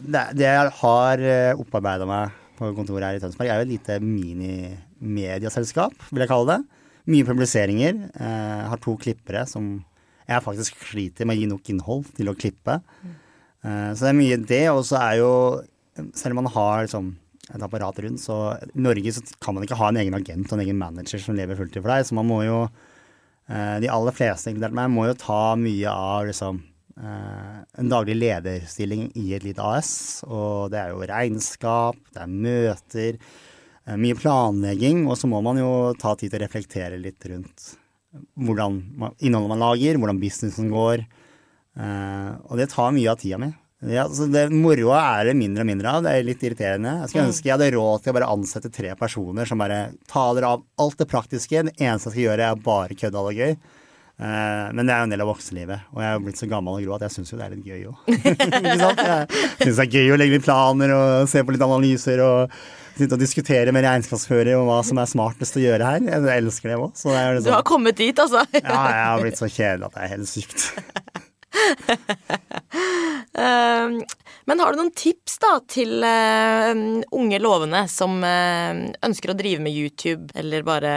Det, 0.00 0.22
jeg 0.40 0.70
har 0.78 1.24
opparbeida 1.60 2.06
meg 2.08 2.32
på 2.56 2.70
kontoret 2.74 3.04
her 3.04 3.18
i 3.18 3.20
Tønsberg, 3.22 3.50
er 3.52 3.60
jo 3.60 3.66
et 3.66 3.74
lite 3.74 3.98
mini-medieselskap, 4.00 5.92
vil 6.08 6.24
jeg 6.24 6.30
kalle 6.30 6.54
det. 6.54 6.77
Mye 7.08 7.24
publiseringer. 7.24 8.02
Eh, 8.14 8.64
har 8.68 8.80
to 8.84 8.96
klippere 9.00 9.46
som 9.48 9.78
jeg 10.28 10.44
faktisk 10.44 10.76
sliter 10.90 11.28
med 11.28 11.38
å 11.38 11.40
gi 11.40 11.48
nok 11.48 11.70
innhold 11.72 12.10
til 12.18 12.28
å 12.28 12.36
klippe. 12.36 12.80
Eh, 13.64 13.90
så 13.94 14.04
det 14.04 14.10
er 14.10 14.18
mye 14.18 14.40
det, 14.50 14.64
og 14.74 14.84
så 14.88 15.00
er 15.02 15.20
jo 15.22 15.32
Selv 16.14 16.30
om 16.30 16.44
man 16.44 16.52
har 16.54 16.84
liksom 16.84 17.08
et 17.50 17.62
apparat 17.64 17.96
rundt, 18.04 18.20
så 18.22 18.54
i 18.54 18.82
Norge 18.84 19.10
så 19.16 19.22
kan 19.42 19.56
man 19.56 19.64
ikke 19.64 19.78
ha 19.80 19.88
en 19.90 19.96
egen 19.98 20.14
agent 20.14 20.46
og 20.46 20.54
en 20.54 20.62
egen 20.62 20.78
manager 20.78 21.18
som 21.18 21.34
lever 21.34 21.58
fulltid 21.58 21.82
for 21.82 21.90
deg, 21.90 22.04
så 22.06 22.14
man 22.14 22.28
må 22.28 22.42
jo 22.44 22.58
eh, 23.48 23.80
De 23.82 23.90
aller 23.90 24.14
fleste, 24.14 24.52
inkludert 24.52 24.76
meg, 24.78 24.92
må 24.94 25.08
jo 25.08 25.16
ta 25.18 25.56
mye 25.58 25.90
av 25.90 26.28
liksom 26.28 26.60
eh, 27.02 27.56
en 27.82 27.90
daglig 27.90 28.14
lederstilling 28.20 29.08
i 29.18 29.32
et 29.34 29.46
lite 29.48 29.64
AS. 29.64 29.90
Og 30.28 30.70
det 30.70 30.84
er 30.84 30.92
jo 30.92 31.08
regnskap, 31.10 31.98
det 32.14 32.22
er 32.22 32.38
møter, 32.46 33.18
mye 33.96 34.16
planlegging. 34.18 35.06
Og 35.08 35.16
så 35.20 35.30
må 35.30 35.40
man 35.44 35.60
jo 35.60 35.70
ta 36.00 36.14
tid 36.18 36.32
til 36.32 36.40
å 36.40 36.44
reflektere 36.44 37.00
litt 37.00 37.24
rundt 37.30 37.70
hvordan 38.38 38.82
innholdet 39.20 39.52
man 39.52 39.62
lager, 39.62 39.98
hvordan 40.00 40.20
businessen 40.20 40.68
går. 40.72 41.06
Eh, 41.78 42.30
og 42.48 42.60
det 42.60 42.70
tar 42.72 42.94
mye 42.94 43.10
av 43.12 43.18
tida 43.20 43.40
mi. 43.40 43.50
Ja, 43.86 44.08
så 44.10 44.26
det 44.26 44.48
Moroa 44.50 44.98
er 45.20 45.28
det 45.28 45.36
mindre 45.38 45.62
og 45.62 45.68
mindre 45.68 45.90
av. 45.92 46.02
Det 46.02 46.12
er 46.12 46.24
litt 46.26 46.40
irriterende. 46.42 46.96
Jeg 47.04 47.12
skulle 47.12 47.28
ønske 47.28 47.46
jeg 47.46 47.54
hadde 47.54 47.72
råd 47.76 48.02
til 48.02 48.10
å 48.10 48.16
bare 48.16 48.30
ansette 48.34 48.72
tre 48.74 48.94
personer 48.98 49.46
som 49.46 49.60
bare 49.62 49.92
taler 50.10 50.48
av 50.48 50.64
alt 50.82 50.98
det 50.98 51.06
praktiske. 51.10 51.62
Det 51.68 51.76
eneste 51.76 52.10
jeg 52.10 52.16
skal 52.16 52.24
gjøre, 52.24 52.48
er 52.48 52.64
bare 52.64 52.98
kødde 52.98 53.22
og 53.22 53.38
gøy. 53.38 53.54
Eh, 53.54 54.64
men 54.74 54.82
det 54.82 54.96
er 54.96 54.98
jo 54.98 55.06
en 55.06 55.14
del 55.14 55.22
av 55.22 55.30
voksenlivet, 55.30 55.86
og 55.94 56.02
jeg 56.02 56.10
er 56.10 56.22
blitt 56.24 56.40
så 56.40 56.48
gammel 56.50 56.80
og 56.80 56.82
grå 56.82 56.96
at 56.96 57.04
jeg 57.06 57.14
syns 57.14 57.30
jo 57.30 57.38
det 57.38 57.46
er 57.46 57.54
litt 57.54 57.68
gøy 57.70 57.84
òg. 57.86 58.00
Jeg 58.08 59.68
syns 59.68 59.78
det 59.78 59.84
er 59.84 59.94
gøy 59.94 60.10
å 60.10 60.18
legge 60.18 60.34
litt 60.34 60.46
planer 60.48 60.94
og 60.96 61.30
se 61.30 61.44
på 61.46 61.54
litt 61.54 61.62
analyser 61.62 62.24
og 62.24 62.56
sitte 63.00 63.16
og 63.16 63.22
diskutere 63.22 63.72
med 63.74 63.84
regnskapsfører 63.86 64.54
om 64.58 64.68
hva 64.68 64.80
som 64.86 65.00
er 65.00 65.08
smartest 65.10 65.58
å 65.58 65.62
gjøre 65.62 65.88
her. 65.92 66.04
Jeg 66.08 66.42
elsker 66.42 66.72
det 66.72 66.78
òg. 66.78 66.90
Jo 66.98 67.10
Du 67.10 67.16
har 67.16 67.38
liksom, 67.38 67.62
kommet 67.68 67.98
dit, 68.00 68.18
altså. 68.18 68.44
ja, 68.54 68.62
jeg 68.64 69.04
har 69.06 69.22
blitt 69.24 69.40
så 69.40 69.48
kjedelig 69.50 69.88
at 69.88 69.96
det 69.98 70.04
er 70.06 70.14
helt 70.16 70.30
sykt. 70.30 70.68
Eh, 73.38 73.90
Men 74.50 74.60
har 74.60 74.72
du 74.72 74.78
noen 74.80 74.90
tips 74.96 75.36
da 75.42 75.50
til 75.70 76.02
eh, 76.06 76.80
unge 77.14 77.38
lovende 77.42 77.84
som 77.92 78.16
eh, 78.26 78.80
ønsker 79.06 79.32
å 79.32 79.36
drive 79.38 79.62
med 79.62 79.74
YouTube, 79.76 80.26
eller 80.38 80.64
bare 80.66 80.92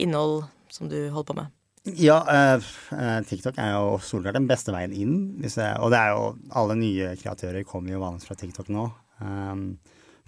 innhold 0.00 0.44
som 0.72 0.88
du 0.90 0.96
holder 1.12 1.28
på 1.28 1.36
med? 1.38 1.52
Ja, 2.00 2.18
eh, 2.28 2.70
eh, 2.96 3.20
TikTok 3.28 3.60
er 3.60 3.76
jo 3.76 4.00
solklart 4.04 4.36
den 4.36 4.48
beste 4.50 4.74
veien 4.74 4.92
inn. 4.96 5.14
Og 5.44 5.92
det 5.92 6.00
er 6.00 6.10
jo 6.16 6.26
alle 6.58 6.76
nye 6.80 7.14
kreatører 7.20 7.64
kommer 7.68 7.94
jo 7.94 8.02
vanligvis 8.02 8.28
fra 8.28 8.38
TikTok 8.40 8.68
nå. 8.74 8.88
Um, 9.20 9.64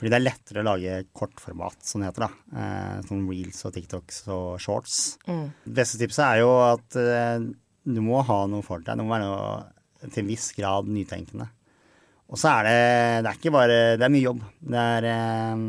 fordi 0.02 0.10
det 0.10 0.16
er 0.18 0.24
lettere 0.24 0.62
å 0.64 0.66
lage 0.66 0.94
kortformat, 1.14 1.76
som 1.86 2.02
det 2.02 2.08
heter. 2.10 2.24
da. 2.26 2.58
Eh, 2.58 3.02
sånn 3.06 3.20
reels 3.30 3.60
og 3.68 3.74
TikToks 3.76 4.16
og 4.34 4.46
shorts. 4.58 4.96
Det 5.62 5.74
beste 5.76 6.00
tipset 6.00 6.24
er 6.26 6.40
jo 6.40 6.48
at 6.58 6.96
eh, 6.98 7.44
du 7.86 8.00
må 8.02 8.18
ha 8.26 8.38
noe 8.50 8.66
for 8.66 8.82
deg. 8.82 8.98
Du 8.98 9.06
må 9.06 9.14
være 9.14 9.28
noe 9.30 10.08
til 10.10 10.24
en 10.24 10.30
viss 10.32 10.48
grad 10.58 10.90
nytenkende. 10.90 11.46
Og 12.32 12.40
så 12.40 12.50
er 12.50 12.66
det 12.66 12.78
Det 13.22 13.30
er 13.30 13.38
ikke 13.38 13.52
bare 13.54 13.78
Det 14.00 14.06
er 14.06 14.10
mye 14.10 14.26
jobb. 14.26 14.42
Det 14.74 14.86
er 14.96 15.06
eh, 15.12 15.62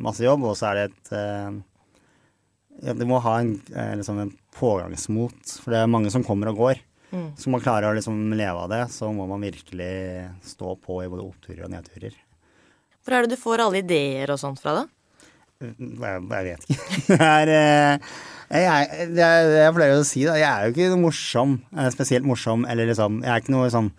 masse 0.00 0.24
jobb, 0.24 0.48
og 0.48 0.56
så 0.56 0.70
er 0.70 0.80
det 0.80 0.86
et 0.88 1.12
eh, 1.20 1.60
ja, 2.86 2.96
Du 2.96 3.04
må 3.10 3.20
ha 3.20 3.40
en, 3.42 3.58
eh, 3.74 3.92
liksom 4.00 4.22
en 4.24 4.32
pågangsmot, 4.56 5.58
for 5.60 5.74
det 5.76 5.82
er 5.82 5.92
mange 5.92 6.08
som 6.16 6.24
kommer 6.24 6.48
og 6.48 6.64
går. 6.64 6.80
Skal 7.10 7.50
man 7.52 7.60
klarer 7.60 7.90
å 7.90 7.96
liksom 7.96 8.32
leve 8.38 8.54
av 8.64 8.70
det, 8.70 8.84
så 8.94 9.10
må 9.12 9.26
man 9.26 9.42
virkelig 9.42 10.30
stå 10.46 10.76
på 10.78 11.02
i 11.02 11.08
både 11.10 11.26
oppturer 11.26 11.66
og 11.66 11.72
nedturer. 11.74 12.14
Hvor 13.04 13.16
er 13.16 13.24
det 13.24 13.36
du 13.36 13.40
får 13.40 13.62
alle 13.64 13.80
ideer 13.82 14.32
og 14.32 14.40
sånt 14.40 14.60
fra, 14.62 14.82
da? 14.82 14.88
Jeg, 15.60 15.74
jeg 15.76 16.44
vet 16.46 16.66
ikke. 16.66 16.76
Det 17.10 17.18
er, 17.20 17.52
eh, 17.52 18.12
jeg, 18.50 19.08
jeg, 19.18 19.50
jeg 19.54 19.74
pleier 19.76 19.98
å 19.98 20.06
si, 20.08 20.24
det, 20.26 20.38
Jeg 20.40 20.48
er 20.48 20.66
jo 20.66 20.74
ikke 20.74 20.88
noe 20.94 21.02
morsom, 21.04 21.58
eh, 21.76 21.90
spesielt 21.94 22.26
morsom, 22.26 22.64
eller 22.66 22.88
liksom 22.88 23.20
Jeg 23.22 23.30
er 23.34 23.44
ikke 23.44 23.54
noe 23.54 23.68
sånn 23.70 23.90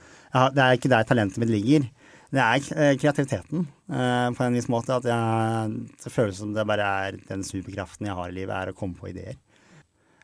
Det 0.55 0.63
er 0.63 0.77
ikke 0.77 0.91
der 0.91 1.05
talentet 1.07 1.41
mitt 1.41 1.51
ligger. 1.53 1.85
Det 2.31 2.41
er 2.41 2.67
eh, 2.79 2.95
kreativiteten, 2.95 3.65
på 3.91 4.45
en 4.45 4.55
viss 4.55 4.69
måte. 4.71 4.95
At 4.95 5.07
jeg, 5.07 5.79
det 5.99 6.13
føles 6.13 6.39
som 6.39 6.53
det 6.55 6.63
bare 6.67 6.87
er 7.05 7.17
den 7.27 7.43
superkraften 7.43 8.07
jeg 8.07 8.15
har 8.15 8.31
i 8.31 8.37
livet, 8.37 8.53
er 8.55 8.71
å 8.71 8.77
komme 8.77 8.95
på 8.95 9.09
ideer. 9.11 9.35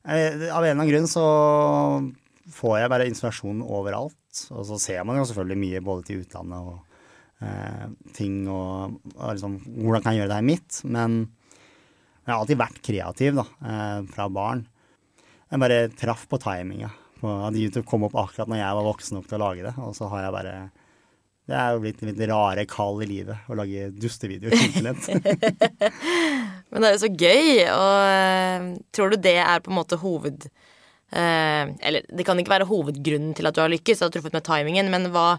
Av 0.07 0.15
en 0.15 0.47
eller 0.47 0.71
annen 0.71 0.87
grunn 0.87 1.09
så 1.11 1.25
får 2.55 2.77
jeg 2.79 2.91
bare 2.93 3.09
inspirasjon 3.11 3.59
overalt. 3.65 4.45
Og 4.55 4.63
så 4.69 4.79
ser 4.79 5.03
man 5.03 5.19
jo 5.19 5.27
selvfølgelig 5.27 5.59
mye 5.65 5.83
både 5.83 6.07
til 6.07 6.23
utlandet 6.23 6.71
og 6.71 6.86
eh, 7.43 7.87
ting 8.17 8.45
og, 8.49 8.97
og 9.15 9.33
liksom 9.33 9.59
Hvordan 9.65 10.03
kan 10.03 10.15
jeg 10.15 10.23
gjøre 10.23 10.31
det 10.33 10.39
her 10.39 10.47
mitt? 10.47 10.79
Men 10.85 11.19
jeg 12.27 12.33
har 12.33 12.41
alltid 12.41 12.59
vært 12.59 12.81
kreativ, 12.83 13.37
da, 13.39 13.45
eh, 13.71 13.99
fra 14.11 14.27
barn. 14.27 14.65
Jeg 15.47 15.61
bare 15.63 15.83
traff 15.95 16.25
på 16.27 16.39
timinga. 16.43 16.89
At 17.23 17.55
YouTube 17.55 17.87
kom 17.87 18.03
opp 18.05 18.17
akkurat 18.19 18.49
når 18.51 18.59
jeg 18.59 18.77
var 18.77 18.85
voksen 18.85 19.17
nok 19.17 19.29
til 19.29 19.37
å 19.39 19.45
lage 19.45 19.63
det. 19.65 19.73
Og 19.79 19.95
så 19.97 20.09
har 20.11 20.25
jeg 20.25 20.35
bare 20.35 20.55
Det 21.47 21.55
er 21.55 21.71
jo 21.71 21.79
blitt 21.79 22.01
mitt 22.03 22.19
rare 22.27 22.65
kall 22.67 22.99
i 23.05 23.07
livet 23.07 23.47
å 23.47 23.55
lage 23.55 23.87
dustevideoer. 23.95 24.51
Men 26.67 26.83
det 26.83 26.89
er 26.89 26.97
jo 26.97 27.03
så 27.05 27.11
gøy, 27.13 27.63
og 27.71 27.93
eh, 28.11 28.65
tror 28.91 29.13
du 29.13 29.21
det 29.23 29.37
er 29.39 29.63
på 29.63 29.71
en 29.71 29.79
måte 29.79 29.95
hoved... 30.01 30.49
eh, 31.15 31.71
eller 31.79 32.03
det 32.11 32.25
kan 32.27 32.35
ikke 32.43 32.51
være 32.57 32.67
hovedgrunnen 32.67 33.31
til 33.37 33.47
at 33.47 33.55
du 33.55 33.63
har 33.63 33.71
lykkes, 33.71 34.01
at 34.01 34.03
du 34.03 34.07
har 34.09 34.15
truffet 34.17 34.35
med 34.35 34.43
timingen, 34.49 34.91
men 34.91 35.07
hva, 35.15 35.37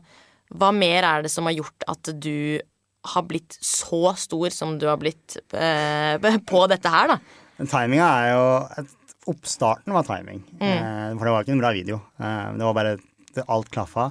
hva 0.54 0.70
mer 0.74 1.06
er 1.06 1.26
det 1.26 1.32
som 1.32 1.48
har 1.48 1.56
gjort 1.58 1.86
at 1.90 2.12
du 2.16 2.60
har 3.08 3.24
blitt 3.28 3.56
så 3.64 4.14
stor 4.18 4.52
som 4.54 4.76
du 4.80 4.88
har 4.88 4.98
blitt 5.00 5.38
eh, 5.54 6.16
på 6.50 6.64
dette 6.70 6.92
her, 6.92 7.14
da? 7.14 7.18
Timinga 7.58 8.06
er 8.06 8.32
jo 8.32 8.88
Oppstarten 9.28 9.92
var 9.92 10.06
timing. 10.08 10.38
Eh, 10.56 11.10
for 11.12 11.26
det 11.26 11.32
var 11.34 11.44
ikke 11.44 11.52
en 11.52 11.60
bra 11.60 11.72
video. 11.76 11.98
Eh, 12.16 12.44
det 12.56 12.64
var 12.64 12.76
bare 12.78 12.94
det, 12.96 13.44
Alt 13.44 13.68
klaffa. 13.74 14.06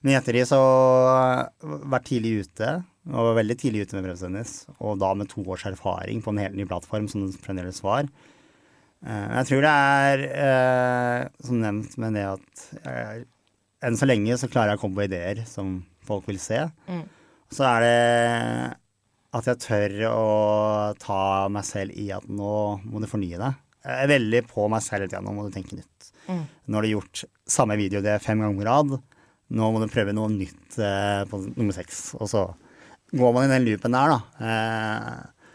Men 0.00 0.14
i 0.14 0.16
ettertid 0.16 0.48
så 0.48 0.60
vært 1.60 2.06
tidlig 2.08 2.46
ute. 2.46 2.70
Og 3.10 3.28
var 3.28 3.36
veldig 3.36 3.56
tidlig 3.60 3.84
ute 3.84 3.98
med 3.98 4.06
brevstennis. 4.06 4.54
Og 4.80 4.96
da 5.02 5.10
med 5.18 5.28
to 5.28 5.44
års 5.44 5.66
erfaring 5.68 6.22
på 6.24 6.32
en 6.32 6.40
helt 6.40 6.56
ny 6.56 6.64
plattform, 6.70 7.10
som 7.10 7.26
det 7.26 7.42
fremdeles 7.42 7.82
var. 7.84 8.08
Eh, 9.02 9.28
jeg 9.36 9.48
tror 9.50 9.64
det 9.66 9.74
er 9.74 10.24
eh, 10.30 11.28
som 11.42 11.60
nevnt 11.62 11.96
med 12.00 12.16
det 12.18 12.26
at 12.30 12.64
eh, 12.86 13.14
enn 13.82 13.96
så 13.98 14.06
lenge 14.08 14.36
så 14.40 14.48
klarer 14.50 14.72
jeg 14.74 14.80
å 14.80 14.82
komme 14.84 15.00
på 15.00 15.06
ideer 15.08 15.42
som 15.48 15.80
folk 16.06 16.26
vil 16.30 16.38
se. 16.42 16.60
Så 17.52 17.66
er 17.68 17.84
det 17.84 18.78
at 19.32 19.46
jeg 19.48 19.60
tør 19.64 19.94
å 20.10 20.24
ta 21.00 21.48
meg 21.52 21.64
selv 21.64 21.94
i 21.96 22.10
at 22.12 22.24
nå 22.28 22.54
må 22.84 23.00
du 23.02 23.08
fornye 23.08 23.38
deg. 23.40 23.60
Jeg 23.82 24.04
er 24.04 24.10
veldig 24.12 24.42
på 24.50 24.66
meg 24.70 24.84
selv 24.84 25.00
hele 25.02 25.08
tida. 25.10 25.22
Nå 25.24 25.32
må 25.34 25.46
du 25.48 25.54
tenke 25.54 25.74
nytt. 25.78 26.10
Nå 26.68 26.78
har 26.78 26.84
du 26.86 26.92
gjort 26.92 27.24
samme 27.50 27.76
video 27.80 28.02
det 28.04 28.18
fem 28.22 28.38
ganger 28.44 28.60
på 28.60 28.66
rad. 28.68 28.92
Nå 29.52 29.70
må 29.74 29.80
du 29.82 29.88
prøve 29.92 30.14
noe 30.16 30.30
nytt 30.32 30.78
eh, 30.80 31.22
på 31.28 31.40
nummer 31.56 31.74
seks. 31.76 32.12
Og 32.20 32.28
så 32.30 32.44
går 33.12 33.32
man 33.34 33.48
i 33.48 33.52
den 33.52 33.66
loopen 33.66 33.96
der, 33.96 34.12
da. 34.14 34.46
Eh, 34.48 35.48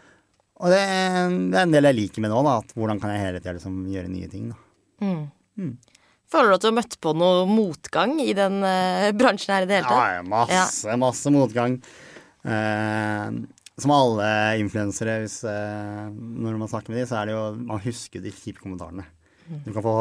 og 0.58 0.74
det, 0.74 0.82
det 1.54 1.58
er 1.58 1.64
en 1.64 1.72
del 1.74 1.88
jeg 1.88 1.96
liker 2.00 2.22
med 2.26 2.34
nå, 2.34 2.42
da. 2.46 2.58
At 2.60 2.74
hvordan 2.76 3.00
kan 3.02 3.14
jeg 3.14 3.24
hele 3.24 3.40
tida 3.40 3.56
liksom 3.56 3.78
gjøre 3.94 4.12
nye 4.12 4.28
ting, 4.30 4.50
da. 4.52 4.60
Føler 6.28 6.50
du 6.50 6.56
at 6.58 6.64
du 6.64 6.68
har 6.68 6.76
møtt 6.76 6.96
på 7.00 7.12
noe 7.16 7.44
motgang 7.48 8.18
i 8.20 8.34
den 8.36 8.60
uh, 8.60 9.08
bransjen 9.16 9.54
her 9.54 9.64
i 9.64 9.68
det 9.68 9.78
hele 9.78 9.88
tatt? 9.88 10.00
ja, 10.18 10.24
masse, 10.28 10.96
masse 11.00 11.32
motgang. 11.32 11.78
Uh, 12.44 13.46
som 13.78 13.94
alle 13.94 14.26
influensere, 14.60 15.20
hvis, 15.22 15.38
uh, 15.48 16.08
når 16.12 16.58
man 16.60 16.68
snakker 16.68 16.92
med 16.92 17.00
dem, 17.00 17.08
så 17.08 17.20
er 17.20 17.30
det 17.30 17.36
jo 17.36 17.46
Man 17.70 17.80
husker 17.84 18.24
de 18.24 18.34
kjipe 18.34 18.60
kommentarene. 18.60 19.06
Du 19.64 19.70
kan 19.72 19.80
få 19.80 19.94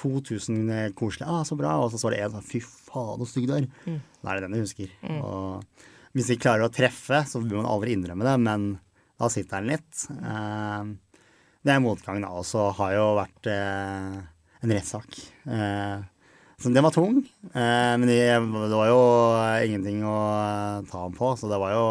2000 0.00 0.90
koselige 0.98 1.28
'Ah, 1.28 1.44
så 1.46 1.54
bra', 1.54 1.78
og 1.78 1.92
så 1.92 2.00
står 2.00 2.16
det 2.16 2.20
en 2.24 2.34
sånn 2.34 2.48
'Fy 2.48 2.60
faen, 2.64 3.22
så 3.22 3.28
stygg 3.30 3.46
du 3.46 3.54
er'. 3.54 3.68
Da 4.24 4.32
er 4.32 4.40
det 4.40 4.48
den 4.48 4.56
du 4.58 4.64
husker. 4.64 4.90
Og 5.22 5.62
hvis 6.16 6.26
de 6.26 6.36
klarer 6.42 6.66
å 6.66 6.74
treffe, 6.74 7.22
så 7.22 7.38
vil 7.38 7.60
man 7.60 7.70
aldri 7.70 7.94
innrømme 7.94 8.26
det, 8.26 8.34
men 8.42 8.80
da 9.20 9.28
sitter 9.30 9.62
den 9.62 9.70
litt. 9.76 9.94
Det 11.62 11.70
er 11.70 11.84
motgangen, 11.84 12.26
da. 12.26 12.34
Og 12.34 12.42
så 12.48 12.72
har 12.74 12.96
jo 12.96 13.06
vært 13.20 13.46
en 14.60 14.72
rettssak. 14.74 15.20
Eh, 15.48 16.00
så 16.60 16.72
den 16.72 16.84
var 16.84 16.92
tung. 16.92 17.20
Eh, 17.52 17.92
men 17.96 18.06
det, 18.08 18.20
det 18.36 18.76
var 18.76 18.90
jo 18.90 19.00
ingenting 19.64 20.02
å 20.04 20.16
ta 20.90 21.06
ham 21.06 21.16
på, 21.16 21.32
så 21.40 21.48
det 21.50 21.60
var 21.60 21.76
jo 21.76 21.86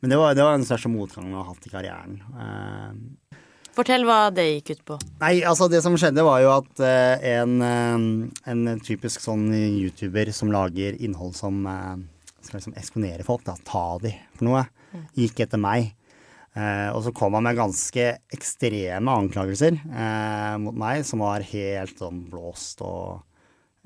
Men 0.00 0.14
det 0.14 0.16
var, 0.16 0.32
det 0.32 0.44
var 0.46 0.54
den 0.56 0.64
største 0.64 0.88
motgangen 0.88 1.34
jeg 1.34 1.42
har 1.42 1.50
hatt 1.50 1.66
i 1.68 1.72
karrieren. 1.74 2.14
Eh, 2.40 3.36
Fortell 3.76 4.02
hva 4.08 4.30
det 4.34 4.46
gikk 4.46 4.70
ut 4.72 4.80
på. 4.88 4.96
Nei, 5.20 5.34
altså 5.46 5.68
det 5.70 5.82
som 5.84 5.94
skjedde 6.00 6.24
var 6.26 6.40
jo 6.42 6.50
at 6.56 6.80
eh, 6.82 7.28
en, 7.36 7.60
eh, 7.62 8.48
en 8.50 8.80
typisk 8.82 9.22
sånn 9.22 9.50
YouTuber 9.54 10.32
som 10.34 10.50
lager 10.52 10.96
innhold 10.98 11.36
som 11.38 11.62
eh, 11.68 12.00
skal 12.40 12.58
liksom 12.58 12.74
eksponere 12.80 13.26
folk, 13.26 13.44
da, 13.46 13.54
ta 13.68 13.84
de 14.02 14.14
for 14.34 14.48
noe, 14.48 14.64
gikk 15.14 15.44
etter 15.44 15.60
meg. 15.60 15.92
Eh, 16.58 16.88
og 16.90 17.04
så 17.06 17.12
kom 17.14 17.36
han 17.38 17.46
med 17.46 17.58
ganske 17.58 18.06
ekstreme 18.34 19.12
anklagelser 19.22 19.76
eh, 19.78 20.54
mot 20.62 20.74
meg, 20.74 21.04
som 21.06 21.22
var 21.22 21.46
helt 21.46 22.00
sånn 22.00 22.24
blåst 22.30 22.82
og 22.82 23.20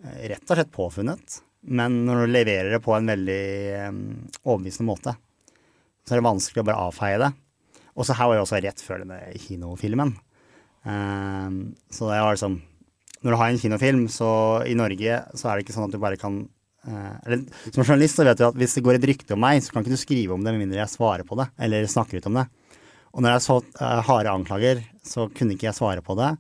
eh, 0.00 0.31
rett 0.33 0.48
og 0.48 0.57
slett 0.57 0.72
påfunnet. 0.72 1.40
Men 1.64 2.03
når 2.09 2.24
du 2.24 2.33
leverer 2.33 2.72
det 2.72 2.83
på 2.85 2.94
en 2.96 3.09
veldig 3.09 3.44
eh, 3.81 3.90
overbevisende 4.44 4.88
måte, 4.88 5.16
så 6.05 6.14
er 6.14 6.20
det 6.20 6.29
vanskelig 6.29 6.64
å 6.64 6.68
bare 6.68 6.87
avfeie 6.88 7.20
det. 7.20 7.33
Og 7.94 8.07
så 8.07 8.16
her 8.16 8.29
var 8.29 8.38
jeg 8.38 8.46
også 8.46 8.61
rett 8.64 8.83
før 8.85 9.05
denne 9.05 9.20
kinofilmen. 9.40 10.14
Ehm, 10.85 11.59
så 11.88 12.11
det 12.11 12.20
var 12.20 12.35
liksom 12.37 12.61
Når 13.24 13.31
du 13.33 13.37
har 13.40 13.48
en 13.48 13.59
kinofilm, 13.59 14.09
så 14.12 14.61
i 14.68 14.74
Norge 14.77 15.22
så 15.33 15.48
er 15.48 15.57
det 15.57 15.64
ikke 15.64 15.72
sånn 15.72 15.87
at 15.87 15.94
du 15.94 16.00
bare 16.03 16.18
kan 16.20 16.42
eh, 16.44 16.48
eller, 16.87 17.44
Som 17.73 17.85
journalist 17.85 18.18
så 18.18 18.25
vet 18.27 18.38
du 18.40 18.44
at 18.49 18.59
hvis 18.61 18.75
det 18.77 18.83
går 18.85 18.99
et 18.99 19.07
rykte 19.09 19.35
om 19.37 19.40
meg, 19.44 19.62
så 19.64 19.73
kan 19.73 19.85
ikke 19.85 19.94
du 19.97 20.01
skrive 20.01 20.35
om 20.37 20.44
det 20.44 20.53
med 20.55 20.66
mindre 20.66 20.83
jeg 20.83 20.92
svarer 20.92 21.25
på 21.29 21.38
det, 21.40 21.49
eller 21.59 21.87
snakker 21.88 22.20
ut 22.20 22.29
om 22.31 22.38
det. 22.40 22.47
Og 23.14 23.23
når 23.23 23.37
jeg 23.37 23.44
så 23.47 23.57
eh, 23.62 24.01
harde 24.09 24.33
anklager, 24.33 24.81
så 25.07 25.29
kunne 25.33 25.55
ikke 25.55 25.68
jeg 25.70 25.79
svare 25.79 26.03
på 26.05 26.16
det. 26.18 26.33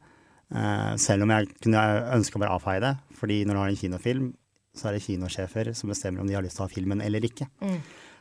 eh, 0.54 0.94
selv 1.00 1.22
om 1.26 1.30
jeg 1.34 1.50
kunne 1.62 1.82
ønske 2.16 2.36
å 2.38 2.42
bare 2.42 2.56
avfeie 2.58 2.82
det. 2.82 2.94
Fordi 3.18 3.44
når 3.46 3.54
du 3.54 3.60
har 3.62 3.68
en 3.72 3.82
kinofilm, 3.82 4.32
så 4.74 4.88
er 4.90 4.96
det 4.96 5.04
kinosjefer 5.04 5.70
som 5.78 5.92
bestemmer 5.92 6.20
om 6.24 6.26
de 6.26 6.34
har 6.34 6.42
lyst 6.42 6.58
til 6.58 6.64
å 6.64 6.68
ha 6.68 6.72
filmen 6.74 7.00
eller 7.00 7.22
ikke. 7.24 7.46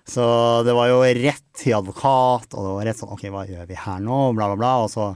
Så 0.05 0.23
det 0.67 0.73
var 0.75 0.89
jo 0.91 0.99
rett 1.01 1.45
til 1.57 1.73
advokat, 1.77 2.53
og 2.53 2.65
det 2.67 2.73
var 2.75 2.85
rett 2.89 2.99
sånn 2.99 3.13
OK, 3.15 3.23
hva 3.33 3.45
gjør 3.47 3.65
vi 3.69 3.77
her 3.79 4.03
nå? 4.03 4.17
Bla, 4.37 4.49
bla, 4.51 4.57
bla. 4.59 4.73
Og 4.83 4.91
så 4.91 5.07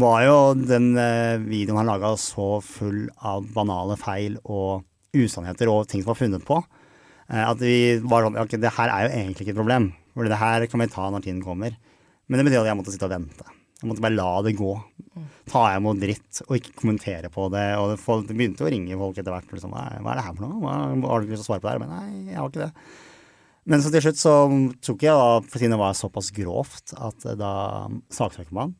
var 0.00 0.22
jo 0.26 0.36
den 0.60 0.92
eh, 1.00 1.40
videoen 1.42 1.80
han 1.80 1.90
laga 1.90 2.12
så 2.20 2.60
full 2.62 3.08
av 3.26 3.48
banale 3.56 3.96
feil 3.98 4.36
og 4.44 4.84
usannheter 5.16 5.70
og 5.72 5.88
ting 5.90 6.02
som 6.04 6.12
var 6.12 6.20
funnet 6.20 6.44
på, 6.46 6.58
eh, 7.30 7.44
at 7.44 7.62
vi 7.62 7.98
var 8.02 8.26
sånn 8.26 8.38
OK, 8.40 8.58
det 8.60 8.74
her 8.76 8.92
er 8.92 9.06
jo 9.06 9.14
egentlig 9.14 9.46
ikke 9.46 9.56
et 9.56 9.62
problem. 9.62 9.90
For 10.14 10.26
det 10.28 10.40
her 10.40 10.66
kan 10.70 10.82
vi 10.82 10.90
ta 10.90 11.08
når 11.10 11.24
tiden 11.24 11.42
kommer. 11.44 11.76
Men 12.28 12.38
det 12.40 12.46
betyr 12.46 12.62
at 12.62 12.70
jeg 12.70 12.78
måtte 12.78 12.94
sitte 12.94 13.06
og 13.08 13.14
vente. 13.14 13.46
Jeg 13.80 13.88
måtte 13.88 14.02
bare 14.04 14.14
la 14.14 14.30
det 14.44 14.52
gå. 14.58 14.72
Ta 15.48 15.62
imot 15.72 16.00
dritt 16.02 16.42
og 16.44 16.56
ikke 16.58 16.74
kommentere 16.82 17.30
på 17.32 17.46
det. 17.54 17.64
Og 17.80 17.94
det, 17.94 18.34
begynte 18.36 18.66
å 18.66 18.70
ringe 18.70 18.98
folk 19.00 19.20
etter 19.22 19.32
hvert. 19.32 19.54
Liksom, 19.54 19.72
hva, 19.72 19.86
er- 19.96 20.18
det 20.20 20.26
her 20.26 20.34
for 20.36 20.44
noe? 20.50 20.74
Har 21.06 21.22
du 21.22 21.26
ikke 21.26 21.38
lyst 21.38 21.46
til 21.46 21.46
å 21.46 21.50
svare 21.54 21.62
på 21.62 21.68
det 21.68 21.72
her? 21.72 21.80
Men 21.80 21.94
nei, 21.94 22.34
jeg 22.34 22.36
har 22.38 22.50
ikke 22.50 22.66
det. 22.66 22.72
Men 23.70 23.82
så 23.84 23.92
til 23.92 24.04
slutt 24.04 24.20
så 24.20 24.34
tok 24.84 25.02
jeg 25.06 25.16
da, 25.16 25.32
siden 25.54 25.74
det 25.76 25.80
var 25.80 25.96
såpass 25.96 26.30
grovt, 26.34 26.94
at 26.96 27.26
eh, 27.28 27.38
da 27.38 27.52
saksøker 28.12 28.52
man. 28.56 28.74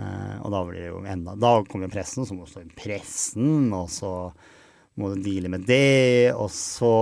Eh, 0.00 0.36
og 0.40 0.52
da 0.54 0.62
blir 0.64 0.80
det 0.80 0.88
jo 0.88 1.02
enda 1.04 1.34
Da 1.36 1.52
kommer 1.68 1.92
pressen, 1.92 2.24
så 2.24 2.36
må 2.36 2.46
du 2.46 2.52
stå 2.52 2.62
i 2.64 2.72
pressen, 2.76 3.68
og 3.76 3.90
så 3.92 4.12
må 5.00 5.12
du 5.12 5.22
deale 5.24 5.48
med 5.52 5.64
det, 5.68 6.32
og 6.36 6.50
så 6.52 6.92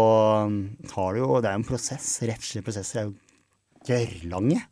tar 0.90 1.16
det 1.16 1.24
jo 1.24 1.40
Det 1.40 1.50
er 1.50 1.56
jo 1.56 1.62
en 1.62 1.66
prosess. 1.66 2.12
Rettslige 2.28 2.66
prosesser 2.66 3.00
er 3.00 3.08
jo 3.08 3.16
gørrlange. 3.88 4.62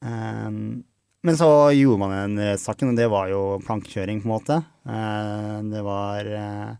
Um, 0.00 0.82
men 1.20 1.36
så 1.36 1.48
gjorde 1.76 2.00
man 2.00 2.14
en 2.16 2.38
rettssak, 2.40 2.80
og 2.86 2.96
det 2.96 3.08
var 3.12 3.28
jo 3.28 3.40
plankekjøring, 3.66 4.22
på 4.22 4.28
en 4.28 4.32
måte. 4.32 4.56
Eh, 4.88 5.56
det 5.68 5.82
var 5.84 6.28
eh, 6.32 6.70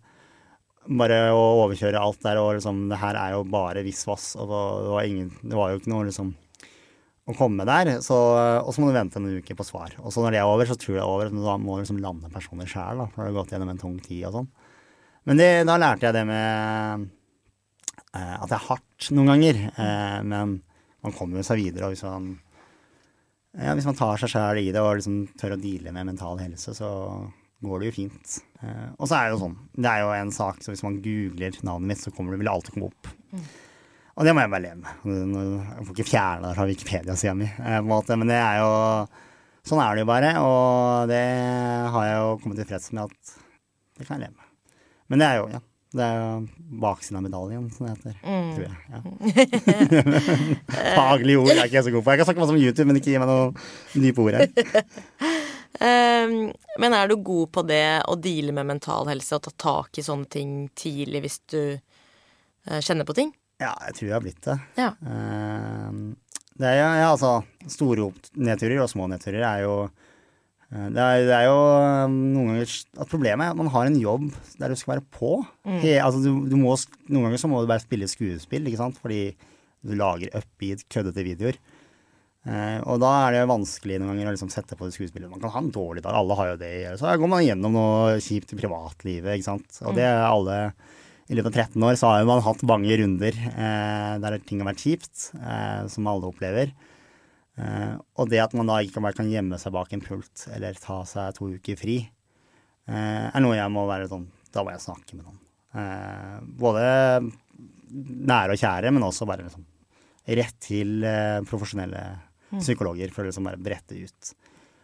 bare 0.97 1.19
å 1.37 1.43
overkjøre 1.67 2.01
alt 2.01 2.23
der, 2.25 2.41
og 2.41 2.55
liksom 2.57 2.87
Det 2.89 3.01
her 3.03 3.19
er 3.21 3.35
jo 3.35 3.43
bare 3.45 3.85
visvas, 3.85 4.33
og 4.41 4.49
det 4.49 4.95
var, 4.95 5.05
ingen 5.05 5.29
Det 5.43 5.59
var 5.59 5.73
jo 5.73 5.81
ikke 5.83 5.93
noe 5.93 6.09
liksom 6.09 6.33
å 7.29 7.37
komme 7.37 7.69
der. 7.69 7.99
Så, 8.01 8.17
og 8.17 8.73
så 8.73 8.81
må 8.81 8.89
du 8.89 8.97
vente 8.97 9.21
en 9.21 9.29
uke 9.29 9.55
på 9.59 9.67
svar. 9.67 9.93
Og 10.01 10.09
så 10.09 10.25
når 10.25 10.33
det 10.33 10.41
er 10.41 10.49
over, 10.49 10.67
så 10.67 10.79
tror 10.81 10.97
jeg 10.97 11.03
det 11.03 11.05
er 11.05 11.13
over. 11.19 11.35
Men 11.35 11.45
da 11.45 11.59
må 11.61 11.77
du 11.77 11.85
liksom 11.85 12.01
lande 12.01 12.33
personer 12.33 12.71
sjæl, 12.71 13.05
for 13.13 13.21
du 13.21 13.29
har 13.29 13.37
gått 13.43 13.53
gjennom 13.53 13.75
en 13.75 13.83
tung 13.83 14.01
tid 14.01 14.25
og 14.31 14.41
sånn. 14.41 14.51
Men 15.29 15.41
det, 15.41 15.49
da 15.69 15.77
lærte 15.81 16.09
jeg 16.09 16.17
det 16.17 16.27
med 16.29 17.09
eh, 18.17 18.37
at 18.37 18.49
det 18.49 18.57
er 18.57 18.69
hardt 18.69 19.11
noen 19.17 19.33
ganger. 19.35 19.61
Eh, 19.71 20.21
men 20.27 20.61
man 21.05 21.17
kommer 21.17 21.45
seg 21.47 21.61
videre. 21.61 21.89
Og 21.89 21.95
hvis 21.95 22.05
man, 22.07 22.31
ja, 23.59 23.75
hvis 23.77 23.89
man 23.89 23.99
tar 23.99 24.21
seg 24.21 24.33
sjæl 24.33 24.63
i 24.63 24.71
det 24.73 24.83
og 24.83 24.97
liksom 25.01 25.23
tør 25.41 25.57
å 25.57 25.61
deale 25.61 25.95
med 25.97 26.13
mental 26.13 26.41
helse, 26.43 26.75
så 26.77 26.91
går 27.61 27.81
det 27.83 27.91
jo 27.91 27.97
fint. 28.01 28.37
Eh, 28.65 28.89
og 28.97 29.09
så 29.09 29.19
er 29.19 29.29
det 29.29 29.37
jo 29.37 29.43
sånn, 29.45 29.59
det 29.77 29.91
er 29.91 30.05
jo 30.05 30.15
en 30.17 30.33
sak, 30.35 30.63
så 30.65 30.73
hvis 30.73 30.85
man 30.87 31.01
googler 31.05 31.59
navnet 31.67 31.93
mitt, 31.93 32.05
så 32.05 32.13
kommer 32.15 32.33
det, 32.33 32.41
vil 32.41 32.49
det 32.49 32.55
alltid 32.55 32.77
komme 32.77 32.93
opp. 32.93 33.11
Og 34.21 34.27
det 34.27 34.33
må 34.37 34.43
jeg 34.43 34.53
bare 34.53 34.65
leve 34.67 34.81
med. 34.83 35.35
Jeg 35.71 35.85
får 35.87 35.95
ikke 35.95 36.11
fjerne 36.11 36.49
det 36.49 36.57
fra 36.59 36.69
Wikipedia-sida 36.69 37.35
mi, 37.39 37.47
men 38.21 38.33
det 38.33 38.41
er 38.41 38.63
jo 38.65 38.71
Sånn 39.61 39.77
er 39.85 39.93
det 39.93 40.01
jo 40.01 40.09
bare, 40.09 40.29
og 40.41 41.11
det 41.11 41.21
har 41.93 42.05
jeg 42.09 42.15
jo 42.17 42.29
kommet 42.41 42.63
tilfreds 42.63 42.87
med 42.97 43.11
at 43.11 43.33
det 44.01 44.07
kan 44.07 44.17
jeg 44.17 44.23
leve 44.25 44.39
med. 44.39 44.50
Men 45.11 45.23
det 45.23 45.27
er 45.27 45.41
jo, 45.41 45.51
ja. 45.51 45.61
Det 45.91 46.05
er 46.07 46.19
jo 46.21 46.35
baksiden 46.79 47.17
av 47.19 47.25
medaljen, 47.25 47.65
som 47.75 47.87
det 47.87 47.97
heter. 47.97 48.13
Tror 48.23 48.63
jeg. 48.63 48.75
Ja. 48.95 48.99
Faglige 51.01 51.41
ord 51.41 51.51
er 51.51 51.65
ikke 51.65 51.81
jeg 51.81 51.87
så 51.89 51.95
god 51.97 52.05
på. 52.07 52.13
Jeg 52.13 52.21
kan 52.21 52.29
snakke 52.29 52.43
masse 52.45 52.55
om 52.55 52.61
YouTube, 52.61 52.87
men 52.87 53.01
ikke 53.01 53.11
gi 53.11 53.19
meg 53.19 53.31
noen 53.31 54.05
dype 54.05 54.23
ord 54.23 54.39
her. 54.39 54.47
um, 55.83 56.37
men 56.85 56.95
er 56.95 57.11
du 57.11 57.17
god 57.27 57.51
på 57.57 57.67
det 57.67 57.83
å 58.07 58.15
deale 58.23 58.55
med 58.55 58.71
mental 58.71 59.11
helse 59.11 59.41
og 59.41 59.49
ta 59.49 59.55
tak 59.67 59.99
i 59.99 60.07
sånne 60.07 60.31
ting 60.31 60.55
tidlig 60.79 61.25
hvis 61.27 61.41
du 61.51 61.61
uh, 61.75 62.79
kjenner 62.79 63.09
på 63.09 63.19
ting? 63.19 63.35
Ja, 63.59 63.75
jeg 63.89 63.99
tror 63.99 64.07
jeg 64.07 64.15
har 64.15 64.25
blitt 64.29 64.47
det. 64.47 64.59
Ja. 64.79 64.93
Um, 65.03 66.15
det 66.61 66.71
er 66.71 66.79
ja, 66.85 67.11
altså, 67.11 67.41
store 67.67 68.13
nedturer 68.39 68.85
og 68.85 68.93
små 68.93 69.11
nedturer 69.11 69.43
er 69.43 69.67
jo 69.67 69.75
det 70.71 71.03
er, 71.03 71.25
det 71.27 71.35
er 71.35 71.49
jo 71.49 71.59
eh, 71.81 72.13
noen 72.15 72.53
ganger 72.53 72.75
at 73.03 73.11
Problemet 73.11 73.43
er 73.43 73.55
at 73.57 73.59
man 73.59 73.71
har 73.75 73.89
en 73.89 73.99
jobb 73.99 74.29
der 74.61 74.71
du 74.71 74.79
skal 74.79 74.95
være 74.95 75.07
på. 75.17 75.33
He, 75.83 75.97
altså, 75.99 76.23
du, 76.23 76.47
du 76.47 76.55
må, 76.61 76.77
noen 77.11 77.27
ganger 77.27 77.43
så 77.43 77.51
må 77.51 77.63
du 77.63 77.71
bare 77.71 77.83
spille 77.83 78.07
skuespill, 78.11 78.69
ikke 78.71 78.79
sant? 78.79 79.01
fordi 79.03 79.33
du 79.83 79.97
lager 79.99 80.31
upbeat, 80.37 80.85
køddete 80.93 81.25
videoer. 81.27 81.59
Eh, 82.49 82.79
og 82.89 83.01
da 83.03 83.11
er 83.27 83.35
det 83.35 83.49
vanskelig 83.51 83.99
noen 84.01 84.15
ganger 84.15 84.31
å 84.31 84.37
liksom 84.37 84.53
sette 84.53 84.79
på 84.79 84.87
det 84.87 84.95
skuespillet. 84.95 85.29
Man 85.33 85.43
kan 85.43 85.53
ha 85.53 85.61
en 85.65 85.73
dårlig 85.75 86.05
dag, 86.05 86.17
alle 86.17 86.39
har 86.39 86.53
jo 86.53 86.61
det. 86.63 86.73
Så 87.01 87.11
går 87.21 87.33
man 87.33 87.45
gjennom 87.45 87.77
noe 87.77 88.21
kjipt 88.25 88.55
i 88.55 88.61
privatlivet, 88.61 89.35
ikke 89.35 89.49
sant. 89.51 89.83
Og 89.85 89.99
det 89.99 90.07
er 90.07 90.23
alle 90.25 90.61
I 91.31 91.37
løpet 91.39 91.53
av 91.53 91.67
13 91.67 91.85
år 91.87 91.99
så 91.99 92.15
har 92.15 92.25
man 92.27 92.41
hatt 92.43 92.63
mange 92.67 92.97
runder 93.03 93.37
eh, 93.51 94.15
der 94.23 94.39
ting 94.47 94.63
har 94.63 94.71
vært 94.71 94.87
kjipt, 94.87 95.29
eh, 95.39 95.83
som 95.93 96.09
alle 96.11 96.31
opplever. 96.31 96.73
Eh, 97.61 97.95
og 98.17 98.31
det 98.33 98.41
at 98.41 98.55
man 98.57 98.71
da 98.71 98.79
ikke 98.81 99.03
bare 99.05 99.19
kan 99.19 99.29
gjemme 99.31 99.59
seg 99.61 99.75
bak 99.75 99.93
en 99.93 100.05
pult 100.05 100.47
eller 100.55 100.79
ta 100.81 101.03
seg 101.09 101.37
to 101.37 101.51
uker 101.59 101.79
fri, 101.79 101.99
eh, 102.89 103.27
er 103.29 103.45
noe 103.45 103.59
jeg 103.59 103.73
må 103.75 103.85
være 103.91 104.09
sånn 104.11 104.29
Da 104.51 104.65
må 104.67 104.73
jeg 104.73 104.83
snakke 104.83 105.15
med 105.15 105.27
noen. 105.27 105.41
Eh, 105.79 106.39
både 106.59 106.87
nære 107.91 108.57
og 108.57 108.63
kjære, 108.63 108.91
men 108.95 109.05
også 109.07 109.29
bare 109.29 109.45
liksom 109.47 109.67
rett 110.41 110.57
til 110.63 111.05
eh, 111.07 111.39
profesjonelle 111.47 112.03
psykologer 112.59 113.13
for 113.15 113.23
å 113.23 113.31
liksom 113.31 113.47
bare 113.47 113.63
brette 113.63 113.95
ut. 113.95 114.33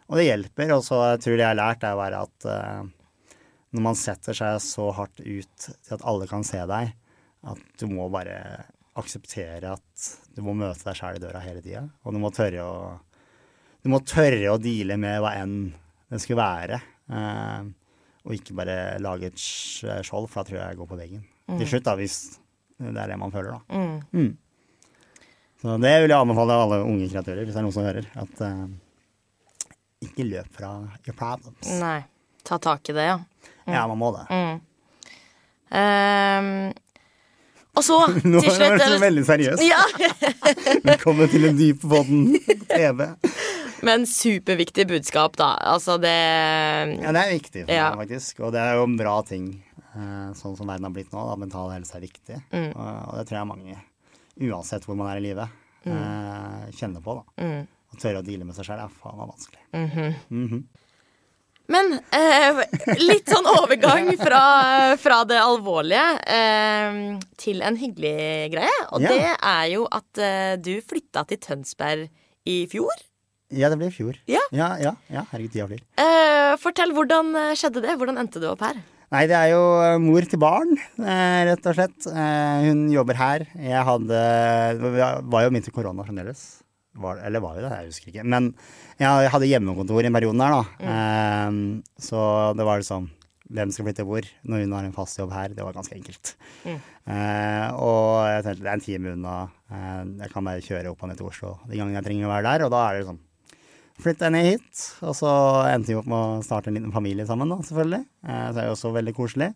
Og 0.07 0.21
det 0.21 0.29
hjelper. 0.29 0.71
Og 0.77 0.85
så 0.87 1.01
tror 1.19 1.35
jeg 1.35 1.41
det 1.41 1.47
jeg 1.47 1.53
har 1.53 1.59
lært, 1.59 1.83
er 1.83 1.97
å 1.97 2.01
være 2.01 2.23
at 2.29 2.47
eh, 2.53 3.35
når 3.75 3.87
man 3.89 3.99
setter 3.99 4.37
seg 4.39 4.61
så 4.63 4.91
hardt 4.95 5.21
ut 5.21 5.67
til 5.67 5.97
at 5.97 6.07
alle 6.07 6.29
kan 6.31 6.47
se 6.47 6.63
deg, 6.71 6.95
at 7.47 7.81
du 7.81 7.87
må 7.91 8.07
bare 8.13 8.39
akseptere 8.97 9.75
at 9.77 10.07
du 10.35 10.43
må 10.45 10.55
møte 10.57 10.87
deg 10.87 10.99
sjæl 10.99 11.19
i 11.19 11.23
døra 11.23 11.43
hele 11.45 11.63
tida. 11.65 11.85
Og 12.05 12.15
du 12.17 12.21
må 12.23 12.33
tørre 12.35 12.65
å 12.65 12.77
Du 13.87 13.91
må 13.93 14.01
tørre 14.03 14.51
å 14.51 14.59
deale 14.59 14.97
med 14.99 15.21
hva 15.23 15.37
enn 15.39 15.59
det 16.11 16.19
skulle 16.19 16.43
være. 16.43 16.81
Eh, 17.07 17.69
og 18.27 18.33
ikke 18.35 18.57
bare 18.59 18.97
lage 18.99 19.29
et 19.31 19.39
skjold, 19.39 20.27
for 20.27 20.41
da 20.41 20.49
tror 20.49 20.59
jeg 20.59 20.73
jeg 20.73 20.79
går 20.81 20.89
på 20.91 20.99
veggen. 20.99 21.21
Til 21.53 21.69
slutt, 21.71 21.85
da, 21.87 21.95
hvis 22.01 22.17
det 22.83 22.91
er 22.99 23.13
det 23.13 23.19
man 23.21 23.31
føler, 23.31 23.55
da. 23.55 23.61
Mm. 24.11 24.33
Så 25.63 25.77
det 25.85 25.93
vil 26.03 26.11
jeg 26.11 26.19
anbefale 26.19 26.57
alle 26.65 26.81
unge 26.83 27.07
kreatører, 27.13 27.47
hvis 27.47 27.55
det 27.55 27.63
er 27.63 27.67
noen 27.69 27.77
som 27.77 27.87
hører, 27.87 28.09
at 28.25 28.43
eh, 28.49 28.67
ikke 30.09 30.27
løp 30.33 30.51
fra 30.59 30.73
your 31.07 31.15
problems. 31.15 31.71
Nei. 31.79 32.01
Ta 32.47 32.59
tak 32.63 32.91
i 32.91 32.95
det, 32.95 33.07
ja. 33.07 33.21
Ja, 33.67 33.87
man 33.91 33.99
må 33.99 34.11
det. 34.15 34.27
Ehm, 35.75 36.51
Og 37.77 37.85
så, 37.85 37.97
Nå 38.25 38.41
til 38.41 38.51
er 38.51 38.57
slutt 38.57 38.83
det 38.83 39.01
veldig 39.03 39.25
seriøst. 39.29 39.65
Ja, 39.67 39.83
Velkommen 40.91 41.29
til 41.33 41.45
en 41.51 41.59
dyp 41.59 41.85
podden 41.85 42.31
TV. 42.71 43.03
Men 43.85 44.07
superviktig 44.09 44.87
budskap, 44.89 45.37
da. 45.37 45.51
Altså, 45.75 45.99
det 46.01 46.15
Ja, 46.15 47.13
det 47.13 47.23
er 47.23 47.35
viktig 47.35 47.67
for 47.67 47.75
Ja. 47.75 47.91
meg, 47.93 48.07
faktisk. 48.07 48.41
Og 48.47 48.55
det 48.57 48.63
er 48.63 48.79
jo 48.79 48.87
en 48.89 48.97
bra 48.97 49.19
ting, 49.29 49.51
eh, 49.93 50.33
sånn 50.39 50.57
som 50.57 50.67
verden 50.67 50.89
har 50.89 50.95
blitt 50.97 51.13
nå. 51.13 51.21
da, 51.29 51.37
Mental 51.37 51.71
helse 51.75 51.99
er 51.99 52.07
viktig. 52.07 52.41
Mm. 52.49 52.73
Og, 52.73 53.13
det 53.19 53.27
tror 53.29 53.39
jeg 53.43 53.51
mange, 53.53 53.79
uansett 54.49 54.89
hvor 54.89 54.97
man 54.97 55.13
er 55.13 55.21
i 55.21 55.27
livet, 55.29 55.61
mm. 55.85 56.73
kjenner 56.81 57.05
på. 57.05 57.21
da. 57.21 57.45
Mm. 57.45 57.69
Å 57.93 58.01
tørre 58.01 58.25
å 58.25 58.27
deale 58.27 58.49
med 58.49 58.57
seg 58.57 58.71
selv 58.71 58.87
er 58.89 58.97
faen 59.03 59.21
meg 59.21 59.35
vanskelig. 59.37 60.65
Men 61.73 61.97
eh, 62.15 62.61
litt 63.03 63.27
sånn 63.33 63.47
overgang 63.51 64.13
fra, 64.27 64.43
fra 65.03 65.19
det 65.27 65.39
alvorlige 65.43 66.05
eh, 66.31 67.01
til 67.43 67.63
en 67.67 67.79
hyggelig 67.81 68.53
greie. 68.55 68.77
Og 68.93 69.03
Ja. 69.03 69.11
det 69.11 69.33
er 69.35 69.67
jo 69.75 69.87
at 69.91 70.21
eh, 70.23 70.55
du 70.63 70.77
flytta 70.87 71.25
til 71.27 71.41
Tønsberg 71.43 72.07
i 72.47 72.61
fjor. 72.71 72.95
Ja, 73.55 73.69
det 73.71 73.79
ble 73.79 73.89
i 73.91 73.95
fjor. 73.95 74.17
Ja. 74.31 74.43
ja, 74.55 74.73
ja, 74.83 74.93
ja 75.11 75.23
herregud, 75.33 75.53
tida 75.55 75.67
flyr. 75.71 75.83
Eh, 76.03 76.53
fortell, 76.63 76.93
hvordan 76.95 77.33
eh, 77.39 77.53
skjedde 77.59 77.83
det? 77.85 77.95
Hvordan 77.99 78.19
endte 78.23 78.43
du 78.43 78.47
opp 78.51 78.63
her? 78.67 78.79
Nei, 79.15 79.21
det 79.31 79.37
er 79.39 79.53
jo 79.53 79.63
eh, 79.87 79.97
mor 80.03 80.25
til 80.27 80.41
barn, 80.43 80.73
rett 80.99 81.67
og 81.71 81.77
slett. 81.79 82.09
Eh, 82.11 82.65
Hun 82.67 82.87
jobber 82.91 83.15
her. 83.21 83.45
Jeg 83.55 83.85
hadde 83.87 84.23
Det 84.83 84.91
var 85.31 85.45
jo 85.47 85.53
midt 85.55 85.69
i 85.71 85.75
korona 85.75 86.03
fremdeles. 86.07 86.43
Var, 86.97 87.21
eller 87.29 87.43
var 87.45 87.55
vi 87.59 87.63
det? 87.65 87.71
Jeg 87.77 87.91
husker 87.91 88.13
ikke. 88.13 88.25
Men 88.25 88.51
jeg 89.01 89.31
hadde 89.33 89.49
hjemmekontor 89.51 90.03
i 90.03 90.09
en 90.09 90.17
periode 90.17 90.39
der, 90.41 90.57
da. 90.57 90.91
Eh, 90.93 91.59
Så 92.09 92.23
det 92.57 92.65
var 92.67 92.81
liksom 92.83 93.11
Hvem 93.47 93.71
skal 93.71 93.87
flytte 93.87 94.03
hvor 94.03 94.25
når 94.51 94.65
hun 94.65 94.73
har 94.75 94.83
en 94.89 94.93
fast 94.97 95.21
jobb 95.21 95.31
her? 95.31 95.53
Det 95.55 95.63
var 95.63 95.73
ganske 95.77 95.95
enkelt. 95.95 96.33
Eh, 96.67 97.69
og 97.79 98.27
jeg 98.27 98.43
tenkte 98.43 98.65
det 98.65 98.71
er 98.73 98.75
en 98.75 98.83
time 98.83 99.13
unna. 99.15 99.35
Eh, 99.71 100.01
jeg 100.25 100.33
kan 100.33 100.49
bare 100.49 100.65
kjøre 100.67 100.91
opp 100.91 101.05
og 101.07 101.13
ned 101.13 101.21
til 101.21 101.29
Oslo 101.29 101.53
de 101.71 101.79
gangene 101.79 102.01
jeg 102.01 102.09
trenger 102.09 102.27
å 102.27 102.33
være 102.33 102.49
der. 102.49 102.65
Og 102.67 102.73
da 102.75 102.81
er 102.89 102.99
det 102.99 103.07
sånn 103.13 103.21
Flytta 104.03 104.27
jeg 104.27 104.33
ned 104.35 104.45
hit, 104.51 104.81
og 105.09 105.15
så 105.17 105.31
endte 105.71 105.89
vi 105.89 105.95
opp 105.97 106.09
med 106.11 106.19
å 106.19 106.43
starte 106.45 106.69
en 106.69 106.75
liten 106.77 106.93
familie 106.93 107.25
sammen, 107.25 107.49
da, 107.49 107.57
selvfølgelig. 107.65 108.03
Eh, 108.29 108.43
så 108.51 108.59
er 108.61 108.67
jo 108.67 108.75
også 108.75 108.91
veldig 108.93 109.15
koselig. 109.17 109.49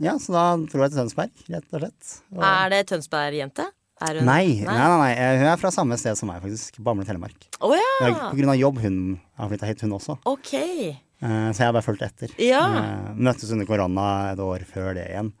Ja, 0.00 0.14
så 0.18 0.32
da 0.32 0.44
dro 0.64 0.80
jeg 0.80 0.90
til 0.94 0.98
Tønsberg, 1.02 1.44
rett 1.52 1.68
og 1.76 1.82
slett. 1.84 2.10
Og, 2.32 2.42
Er 2.42 2.72
det 2.72 2.80
Tønsberg-jente? 2.88 3.68
Er 4.00 4.14
hun- 4.20 4.24
nei, 4.24 4.46
nei, 4.64 4.64
nei, 4.64 4.98
nei, 4.98 5.12
eh, 5.12 5.38
hun 5.38 5.46
er 5.52 5.56
fra 5.60 5.70
samme 5.70 5.98
sted 6.00 6.16
som 6.16 6.28
meg, 6.30 6.40
faktisk. 6.42 6.78
Bamble, 6.82 7.04
Telemark. 7.04 7.36
Å 7.60 7.68
Det 7.74 8.06
er 8.06 8.10
ja! 8.14 8.30
på 8.30 8.36
grunn 8.38 8.48
av 8.54 8.56
jobb 8.56 8.78
hun 8.80 9.20
har 9.36 9.48
flytta 9.50 9.66
hit, 9.68 9.80
hun 9.82 9.90
også. 9.98 10.18
Ok. 10.24 10.54
Eh, 10.54 11.50
så 11.52 11.58
jeg 11.58 11.66
har 11.68 11.74
bare 11.76 11.84
fulgt 11.84 12.02
etter. 12.06 12.32
Ja. 12.40 12.62
Eh, 12.80 13.14
møttes 13.14 13.52
under 13.52 13.66
korona 13.68 14.32
et 14.32 14.38
år 14.40 14.64
før 14.64 14.94
det 14.96 15.08
igjen. 15.10 15.32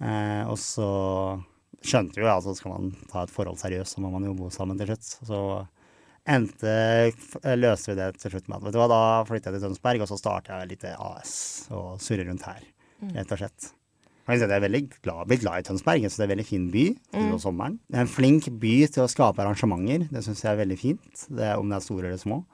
Eh, 0.00 0.44
og 0.46 0.54
så 0.62 1.42
skjønte 1.82 2.14
vi 2.14 2.22
jo 2.22 2.30
altså 2.30 2.54
skal 2.56 2.70
man 2.76 2.92
ta 3.10 3.22
et 3.24 3.30
forhold 3.34 3.58
seriøst, 3.58 3.96
så 3.96 3.98
må 4.02 4.12
man 4.12 4.22
jo 4.24 4.34
bo 4.34 4.48
sammen 4.54 4.78
til 4.78 4.86
slutt. 4.92 5.10
Så 5.26 5.66
endte, 6.28 7.12
f- 7.14 7.40
løste 7.58 7.88
vi 7.92 7.94
det 7.98 8.08
til 8.20 8.30
slutt 8.34 8.48
med 8.48 8.58
at 8.58 8.64
vet 8.68 8.74
du 8.74 8.78
hva, 8.78 8.88
da 8.92 9.24
flytter 9.24 9.50
jeg 9.52 9.60
til 9.60 9.68
Tønsberg, 9.70 10.02
og 10.04 10.10
så 10.10 10.18
starter 10.20 10.60
jeg 10.60 10.68
litt 10.74 10.84
AS 10.94 11.66
og 11.72 11.98
surrer 12.04 12.28
rundt 12.28 12.42
her, 12.46 12.62
rett 13.14 13.32
og 13.32 13.38
slett. 13.42 13.70
Jeg 14.28 14.44
er 14.44 14.60
veldig 14.60 14.82
glad, 15.02 15.26
blitt 15.30 15.40
glad 15.40 15.62
i 15.62 15.66
Tønsberg. 15.68 16.02
Jeg 16.04 16.10
synes 16.10 16.18
det 16.20 16.24
er 16.24 16.28
en 16.28 16.34
veldig 16.36 16.46
fin 16.48 16.70
by 16.70 16.84
Mm. 17.16 17.38
sommeren. 17.40 17.78
Det 17.88 17.96
er 17.96 18.04
en 18.04 18.12
flink 18.12 18.48
by 18.60 18.74
til 18.86 19.02
å 19.04 19.08
skape 19.08 19.40
arrangementer. 19.40 20.08
Det 20.12 20.22
syns 20.24 20.42
jeg 20.44 20.52
er 20.52 20.60
veldig 20.66 20.78
fint, 20.78 21.26
det 21.30 21.44
er, 21.48 21.56
om 21.58 21.68
det 21.68 21.76
er 21.78 21.86
store 21.86 22.06
eller 22.10 22.20
små. 22.20 22.44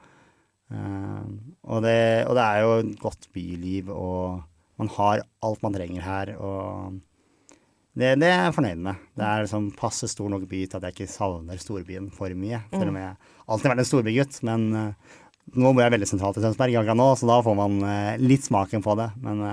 Uh, 0.72 1.26
og, 1.68 1.82
det, 1.84 2.26
og 2.26 2.34
det 2.38 2.44
er 2.44 2.60
jo 2.62 2.70
et 2.78 2.94
godt 3.02 3.28
byliv, 3.34 3.90
og 3.90 4.42
man 4.78 4.88
har 4.96 5.22
alt 5.42 5.62
man 5.62 5.74
trenger 5.76 6.02
her. 6.02 6.32
Og 6.38 7.00
det, 7.94 8.14
det 8.18 8.30
er 8.30 8.46
jeg 8.46 8.54
fornøyd 8.56 8.80
med. 8.87 9.02
Det 9.14 9.26
er 9.26 9.44
liksom 9.44 9.68
passe 9.78 10.08
stor 10.10 10.30
nok 10.32 10.48
by 10.50 10.64
til 10.66 10.78
at 10.78 10.88
jeg 10.88 10.96
ikke 10.96 11.10
savner 11.12 11.60
storbyen 11.62 12.08
for 12.14 12.32
mye. 12.38 12.62
Selv 12.72 12.90
om 12.90 12.96
jeg 12.98 13.12
alltid 13.46 13.68
har 13.68 13.74
vært 13.74 13.84
en 13.84 13.90
storbygutt. 13.92 14.40
Men 14.46 14.66
uh, 14.74 15.16
nå 15.54 15.74
bor 15.74 15.84
jeg 15.84 15.94
veldig 15.94 16.08
sentralt 16.10 16.38
i 16.40 16.42
Tønsberg, 16.46 16.74
akkurat 16.80 16.98
nå, 16.98 17.10
så 17.20 17.28
da 17.28 17.40
får 17.44 17.58
man 17.60 17.80
uh, 17.84 18.14
litt 18.22 18.46
smaken 18.46 18.82
på 18.82 18.96
det. 18.98 19.10
Men 19.22 19.44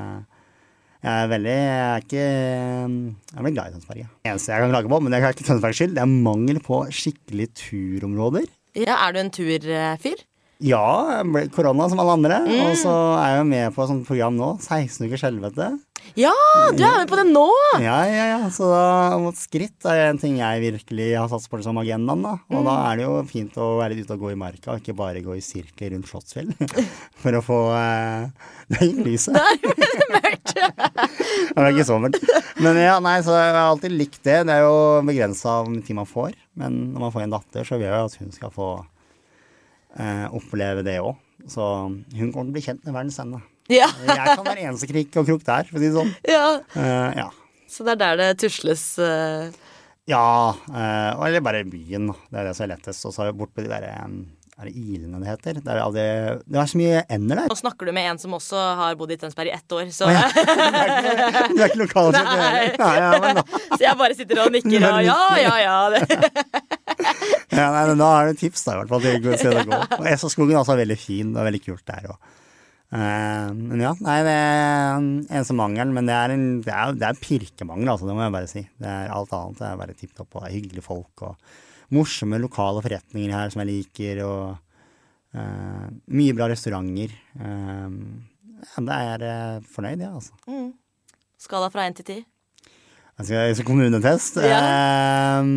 jeg 1.01 1.23
er 1.25 1.29
veldig 1.31 1.53
Jeg 1.57 1.77
er 1.81 2.03
ikke 2.03 2.23
Jeg 2.23 3.37
er 3.37 3.45
veldig 3.45 3.55
glad 3.57 3.69
i 3.69 3.75
Tønsberg. 3.75 4.01
Ja. 4.03 4.09
Eneste 4.31 4.51
jeg 4.53 4.61
kan 4.63 4.73
klage 4.75 4.91
på, 4.91 4.99
men 5.01 5.13
det 5.13 5.19
er 5.21 5.33
ikke 5.33 5.47
Tønsbergs 5.47 5.79
skyld, 5.81 5.95
det 5.97 6.03
er 6.03 6.11
mangel 6.29 6.59
på 6.63 6.83
skikkelige 6.93 7.53
turområder. 7.63 8.45
Ja, 8.77 8.95
er 9.07 9.15
du 9.15 9.19
en 9.23 9.33
turfyr? 9.33 10.21
Ja, 10.61 10.85
jeg 11.17 11.29
ble 11.33 11.45
korona 11.53 11.87
som 11.89 12.01
alle 12.03 12.17
andre. 12.19 12.41
Og 12.67 12.75
så 12.77 12.91
er 13.17 13.31
jeg 13.33 13.39
jo 13.39 13.47
med 13.49 13.73
på 13.73 13.81
et 13.81 13.89
sånt 13.89 14.05
program 14.05 14.35
nå. 14.37 14.51
16 14.61 15.07
ukers 15.09 15.23
helvete. 15.25 15.71
Ja, 16.17 16.33
du 16.75 16.81
er 16.83 16.97
med 16.99 17.09
på 17.09 17.17
det 17.19 17.25
nå! 17.29 17.45
Ja, 17.79 18.01
ja, 18.09 18.23
ja. 18.33 18.39
Så 18.51 18.67
da 18.67 19.17
mot 19.21 19.37
skritt 19.37 19.85
er 19.87 20.09
en 20.09 20.19
ting 20.19 20.39
jeg 20.41 20.63
virkelig 20.63 21.07
har 21.15 21.29
satt 21.31 21.45
på 21.49 21.59
det 21.59 21.65
som 21.67 21.79
agendaen. 21.79 22.25
da. 22.25 22.33
Og 22.51 22.65
da 22.67 22.75
er 22.89 22.99
det 22.99 23.05
jo 23.05 23.13
fint 23.29 23.57
å 23.61 23.77
være 23.79 23.95
litt 23.95 24.09
ute 24.09 24.17
og 24.17 24.25
gå 24.25 24.33
i 24.33 24.39
marka, 24.39 24.73
og 24.73 24.81
ikke 24.81 24.97
bare 24.97 25.23
gå 25.23 25.37
i 25.37 25.43
sirkler 25.45 25.95
rundt 25.95 26.09
Slottsfjell. 26.11 26.51
For 27.23 27.37
å 27.37 27.43
få 27.45 27.59
eh, 27.77 28.29
Det 28.71 28.91
lyset. 29.05 29.35
det 30.51 31.57
er 31.57 31.71
ikke 31.71 31.87
så 31.87 31.97
mørkt. 32.01 32.21
Men 32.61 32.79
ja, 32.81 32.97
nei, 33.03 33.17
så 33.25 33.35
jeg 33.37 33.53
har 33.55 33.65
alltid 33.65 33.95
likt 33.95 34.21
det. 34.27 34.41
Det 34.49 34.57
er 34.57 34.65
jo 34.67 35.01
begrensa 35.07 35.61
hvor 35.61 35.71
mye 35.73 35.85
tid 35.85 35.97
man 36.01 36.09
får. 36.09 36.35
Men 36.59 36.81
når 36.91 37.07
man 37.07 37.13
får 37.15 37.25
en 37.25 37.37
datter, 37.37 37.67
så 37.67 37.79
vil 37.79 37.87
jeg 37.87 37.95
jo 37.95 38.09
at 38.09 38.19
hun 38.21 38.35
skal 38.35 38.53
få 38.55 38.71
eh, 39.99 40.27
oppleve 40.37 40.83
det 40.87 40.99
òg. 41.01 41.15
Så 41.49 41.63
hun 41.89 42.31
kommer 42.31 42.45
til 42.45 42.51
å 42.51 42.57
bli 42.57 42.63
kjent 42.67 42.83
med 42.85 42.93
verdens 42.93 43.19
ende. 43.23 43.41
Ja. 43.71 43.87
Jeg 44.05 44.35
kan 44.37 44.45
være 44.45 44.67
eneste 44.67 44.87
krik 44.89 45.15
og 45.17 45.25
krok 45.29 45.45
der, 45.47 45.67
for 45.69 45.79
å 45.79 45.81
si 45.81 45.87
det 45.89 45.95
sånn. 45.95 46.11
ja. 46.29 46.45
Eh, 46.75 47.21
ja. 47.23 47.29
Så 47.71 47.85
det 47.87 47.93
er 47.95 48.01
der 48.01 48.17
det 48.19 48.29
tusles 48.41 48.81
eh, 48.99 49.47
Ja, 50.11 50.51
eh, 50.67 51.11
eller 51.23 51.39
bare 51.45 51.63
byen. 51.63 52.09
da. 52.11 52.17
Det 52.27 52.39
er 52.41 52.49
det 52.49 52.55
som 52.57 52.65
er 52.67 52.73
lettest. 52.75 53.05
Og 53.07 53.13
så 53.15 53.29
bort 53.31 53.53
på 53.55 53.63
de 53.63 53.69
der 53.71 53.85
eh, 53.87 54.01
Er 54.59 54.67
det 54.67 54.73
Ilene 54.75 55.21
det 55.23 55.29
heter? 55.29 55.61
Det 55.63 55.71
er, 55.71 55.79
aldri, 55.79 56.03
det 56.51 56.59
er 56.59 56.67
så 56.69 56.77
mye 56.81 56.99
ender 57.15 57.39
der. 57.39 57.47
Nå 57.49 57.55
snakker 57.57 57.87
du 57.87 57.93
med 57.95 58.09
en 58.11 58.19
som 58.21 58.35
også 58.35 58.59
har 58.81 58.97
bodd 58.99 59.13
i 59.15 59.17
Tønsberg 59.21 59.49
i 59.49 59.55
ett 59.55 59.71
år, 59.77 59.87
så, 59.95 60.09
ah, 60.11 60.19
ja. 60.19 61.47
Du 61.55 61.61
er 61.63 61.71
ikke 61.71 61.79
lokalkjent? 61.85 62.27
du 62.27 62.43
heller? 62.43 62.75
Nei, 62.83 62.91
ja, 62.99 63.09
men 63.23 63.39
da, 63.39 63.45
så 63.71 63.81
jeg 63.87 63.97
bare 64.03 64.19
sitter 64.19 64.43
og 64.43 64.51
nikker 64.53 64.85
og 64.91 64.99
ja, 65.07 65.17
ja, 65.39 65.55
ja. 65.63 65.79
Ja, 67.51 67.65
nei, 67.73 67.81
men 67.89 67.99
da 67.99 68.09
er 68.15 68.29
det 68.29 68.37
tips, 68.39 68.61
da, 68.63 68.77
i 68.77 68.79
hvert 68.79 68.91
fall. 68.93 69.01
til 69.03 69.25
et 69.27 69.41
sted 69.41 69.57
å 69.59 69.63
gå. 69.67 69.79
Og 69.97 70.05
Essoskogen 70.07 70.53
er 70.55 70.61
også 70.61 70.77
veldig 70.79 70.95
fin. 70.95 71.33
Det 71.33 71.41
er 71.41 71.49
veldig 71.49 71.59
kult 71.65 71.83
der 71.89 72.05
òg. 72.13 72.29
men 72.91 73.83
ja, 73.83 73.91
nei, 74.03 74.15
det 74.23 74.35
er 74.35 75.01
eneste 75.01 75.57
mangelen. 75.59 75.91
Men 75.97 76.07
det 76.07 76.15
er, 76.15 76.35
en, 76.37 76.45
det 76.63 76.71
er, 76.71 76.95
det 76.95 77.09
er 77.09 77.19
pirkemangel, 77.19 77.91
altså. 77.91 78.07
Det 78.07 78.15
må 78.15 78.23
jeg 78.23 78.35
bare 78.37 78.51
si. 78.51 78.63
Det 78.79 78.93
er 78.93 79.11
alt 79.11 79.35
annet. 79.35 79.59
Det 79.59 79.67
er 79.67 79.83
bare 79.83 79.97
tipp 79.99 80.15
topp 80.15 80.39
og 80.39 80.45
det 80.45 80.53
er 80.53 80.57
hyggelige 80.61 80.87
folk. 80.87 81.27
og 81.27 81.59
morsomme 81.91 82.39
lokale 82.39 82.81
forretninger 82.83 83.33
her 83.35 83.51
som 83.51 83.63
jeg 83.63 83.71
liker, 83.71 84.23
og 84.23 84.55
uh, 85.35 85.87
mye 86.15 86.35
bra 86.37 86.47
restauranter. 86.51 87.13
Uh, 87.35 88.21
ja, 88.61 88.85
det 88.87 88.97
er 88.97 89.25
jeg 89.27 89.65
fornøyd, 89.73 90.05
ja, 90.05 90.13
altså. 90.15 90.69
Skala 91.41 91.71
fra 91.73 91.87
én 91.89 91.97
til 91.97 92.07
ti. 92.07 92.19
Jeg 93.21 93.27
skal, 93.27 93.47
jeg 93.49 93.55
skal 93.57 93.67
kommunetest. 93.67 94.37
Eh, 94.41 95.49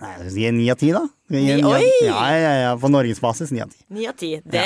nei, 0.00 0.10
jeg 0.16 0.30
skal 0.32 0.40
gi 0.42 0.50
ni 0.56 0.66
av 0.72 0.78
ti, 0.80 0.90
da. 0.96 1.02
Ni- 1.30 1.62
oi! 1.62 1.84
Ja, 2.06 2.20
ja, 2.34 2.52
ja, 2.64 2.70
på 2.80 2.88
norgesbasis 2.90 3.52
ni 3.54 3.60
av 3.62 3.70
ti. 3.72 3.82
Ni 3.94 4.06
av 4.10 4.16
ti. 4.18 4.30
Det, 4.42 4.64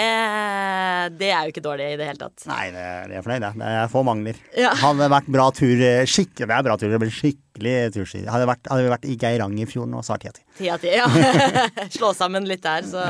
det 1.18 1.28
er 1.34 1.44
jo 1.48 1.52
ikke 1.52 1.62
dårlig 1.64 1.90
i 1.92 1.98
det 2.00 2.06
hele 2.08 2.20
tatt. 2.22 2.46
Nei, 2.48 2.68
det, 2.74 2.84
det 3.10 3.18
er 3.18 3.26
fornøyd, 3.26 3.46
jeg. 3.48 3.58
Det 3.60 3.72
er 3.82 3.90
få 3.92 4.02
mangler. 4.08 4.38
Ja. 4.58 4.72
Hadde 4.80 5.08
vært 5.12 5.28
bra 5.36 5.48
tur 5.56 5.84
eh, 5.90 6.04
skikkelig, 6.08 6.48
Det 6.48 6.56
er 6.58 6.66
bra 6.70 6.76
tur, 6.80 6.90
det 6.94 7.00
blir 7.02 7.12
skikkelig 7.14 7.76
turski. 7.98 8.22
Hadde, 8.24 8.44
det 8.46 8.50
vært- 8.54 8.70
hadde 8.72 8.86
vi 8.86 8.92
vært 8.94 9.08
i 9.10 9.16
Geirangerfjorden 9.24 9.92
nå, 9.98 10.02
så 10.06 10.14
har 10.16 10.22
ti 10.24 10.30
av 10.32 10.38
ti. 10.38 10.46
Ti 10.62 10.70
av 10.76 10.84
ti, 10.86 10.94
ja. 10.96 11.08
Slå 11.98 12.14
sammen 12.16 12.48
litt 12.48 12.64
der, 12.64 12.86
så, 12.88 13.04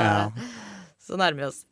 så 1.06 1.20
nærmer 1.20 1.44
vi 1.44 1.50
oss. 1.52 1.62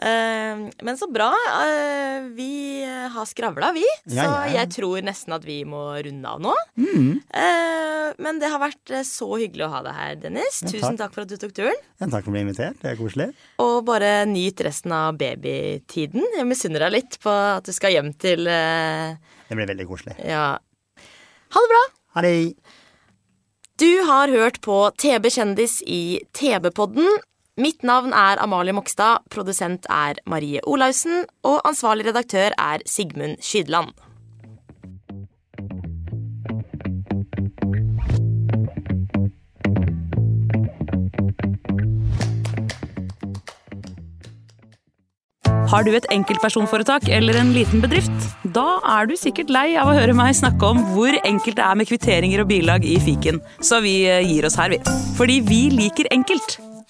Eh, 0.00 0.60
men 0.86 0.96
så 0.96 1.06
bra. 1.12 1.28
eh, 1.60 2.22
vi 2.36 2.82
har 3.14 3.26
skravla, 3.28 3.72
vi. 3.76 3.84
Så 4.08 4.24
jeg 4.54 4.70
tror 4.72 5.02
nesten 5.04 5.34
at 5.36 5.44
vi 5.44 5.58
må 5.68 5.82
runde 6.06 6.28
av 6.28 6.40
nå. 6.40 6.54
Mm. 6.80 7.20
Eh, 7.36 8.14
men 8.18 8.40
det 8.40 8.48
har 8.50 8.62
vært 8.62 8.90
eh, 8.96 9.04
så 9.06 9.28
hyggelig 9.36 9.66
å 9.66 9.70
ha 9.74 9.82
deg 9.84 9.94
her, 9.98 10.14
Dennis. 10.24 10.62
Ja, 10.64 10.72
Tusen 10.72 10.98
takk. 11.00 11.12
for 11.14 11.26
at 11.26 11.28
du 11.28 11.36
tok 11.36 11.52
turen. 11.56 11.76
Ja, 12.00 12.08
takk 12.08 12.24
for 12.24 12.32
å 12.32 12.36
bli 12.38 12.44
invitert, 12.46 12.80
det 12.80 12.94
er 12.94 12.98
koselig. 13.00 13.28
Og 13.62 13.84
bare 13.88 14.24
nyt 14.30 14.64
resten 14.66 14.92
av 14.96 15.18
babytiden. 15.20 16.24
Jeg 16.38 16.48
misunner 16.48 16.86
deg 16.86 16.96
litt 16.96 17.20
på 17.22 17.30
at 17.30 17.68
du 17.68 17.72
skal 17.76 17.92
hjem 17.98 18.12
til 18.18 18.44
Det 18.48 19.56
blir 19.56 19.68
veldig 19.68 19.88
koselig. 19.90 20.16
Ja. 20.24 20.56
Ha 21.50 21.64
det 21.66 21.72
bra! 21.76 21.84
Ha 22.16 22.22
det! 22.24 22.36
Du 23.80 23.88
har 24.04 24.28
hørt 24.28 24.58
på 24.60 24.74
TB 25.00 25.30
Kjendis 25.32 25.78
i 25.88 26.20
TB-podden. 26.36 27.06
Mitt 27.60 27.82
navn 27.84 28.14
er 28.16 28.40
Amalie 28.40 28.72
Mokstad, 28.72 29.26
produsent 29.28 29.84
er 29.92 30.16
Marie 30.24 30.62
Olaussen, 30.64 31.26
og 31.44 31.58
ansvarlig 31.68 32.06
redaktør 32.08 32.54
er 32.56 32.80
Sigmund 32.88 33.36
Skydland. 33.44 33.92
Har 45.70 45.84
du 45.84 45.92
et 45.94 46.08
enkeltpersonforetak 46.10 47.10
eller 47.12 47.36
en 47.38 47.52
liten 47.54 47.84
bedrift? 47.84 48.24
Da 48.56 48.80
er 48.96 49.06
du 49.06 49.14
sikkert 49.20 49.52
lei 49.52 49.68
av 49.78 49.92
å 49.92 49.98
høre 50.00 50.16
meg 50.16 50.32
snakke 50.38 50.72
om 50.72 50.80
hvor 50.94 51.12
enkelt 51.20 51.60
det 51.60 51.68
er 51.68 51.76
med 51.78 51.92
kvitteringer 51.92 52.42
og 52.42 52.50
bilag 52.50 52.88
i 52.88 52.96
fiken, 53.04 53.44
så 53.60 53.84
vi 53.84 54.00
eh, 54.08 54.24
gir 54.24 54.48
oss 54.48 54.58
her, 54.58 54.72
vi. 54.72 54.80
Fordi 55.20 55.42
vi 55.44 55.62
liker 55.76 56.08
enkelt. 56.16 56.58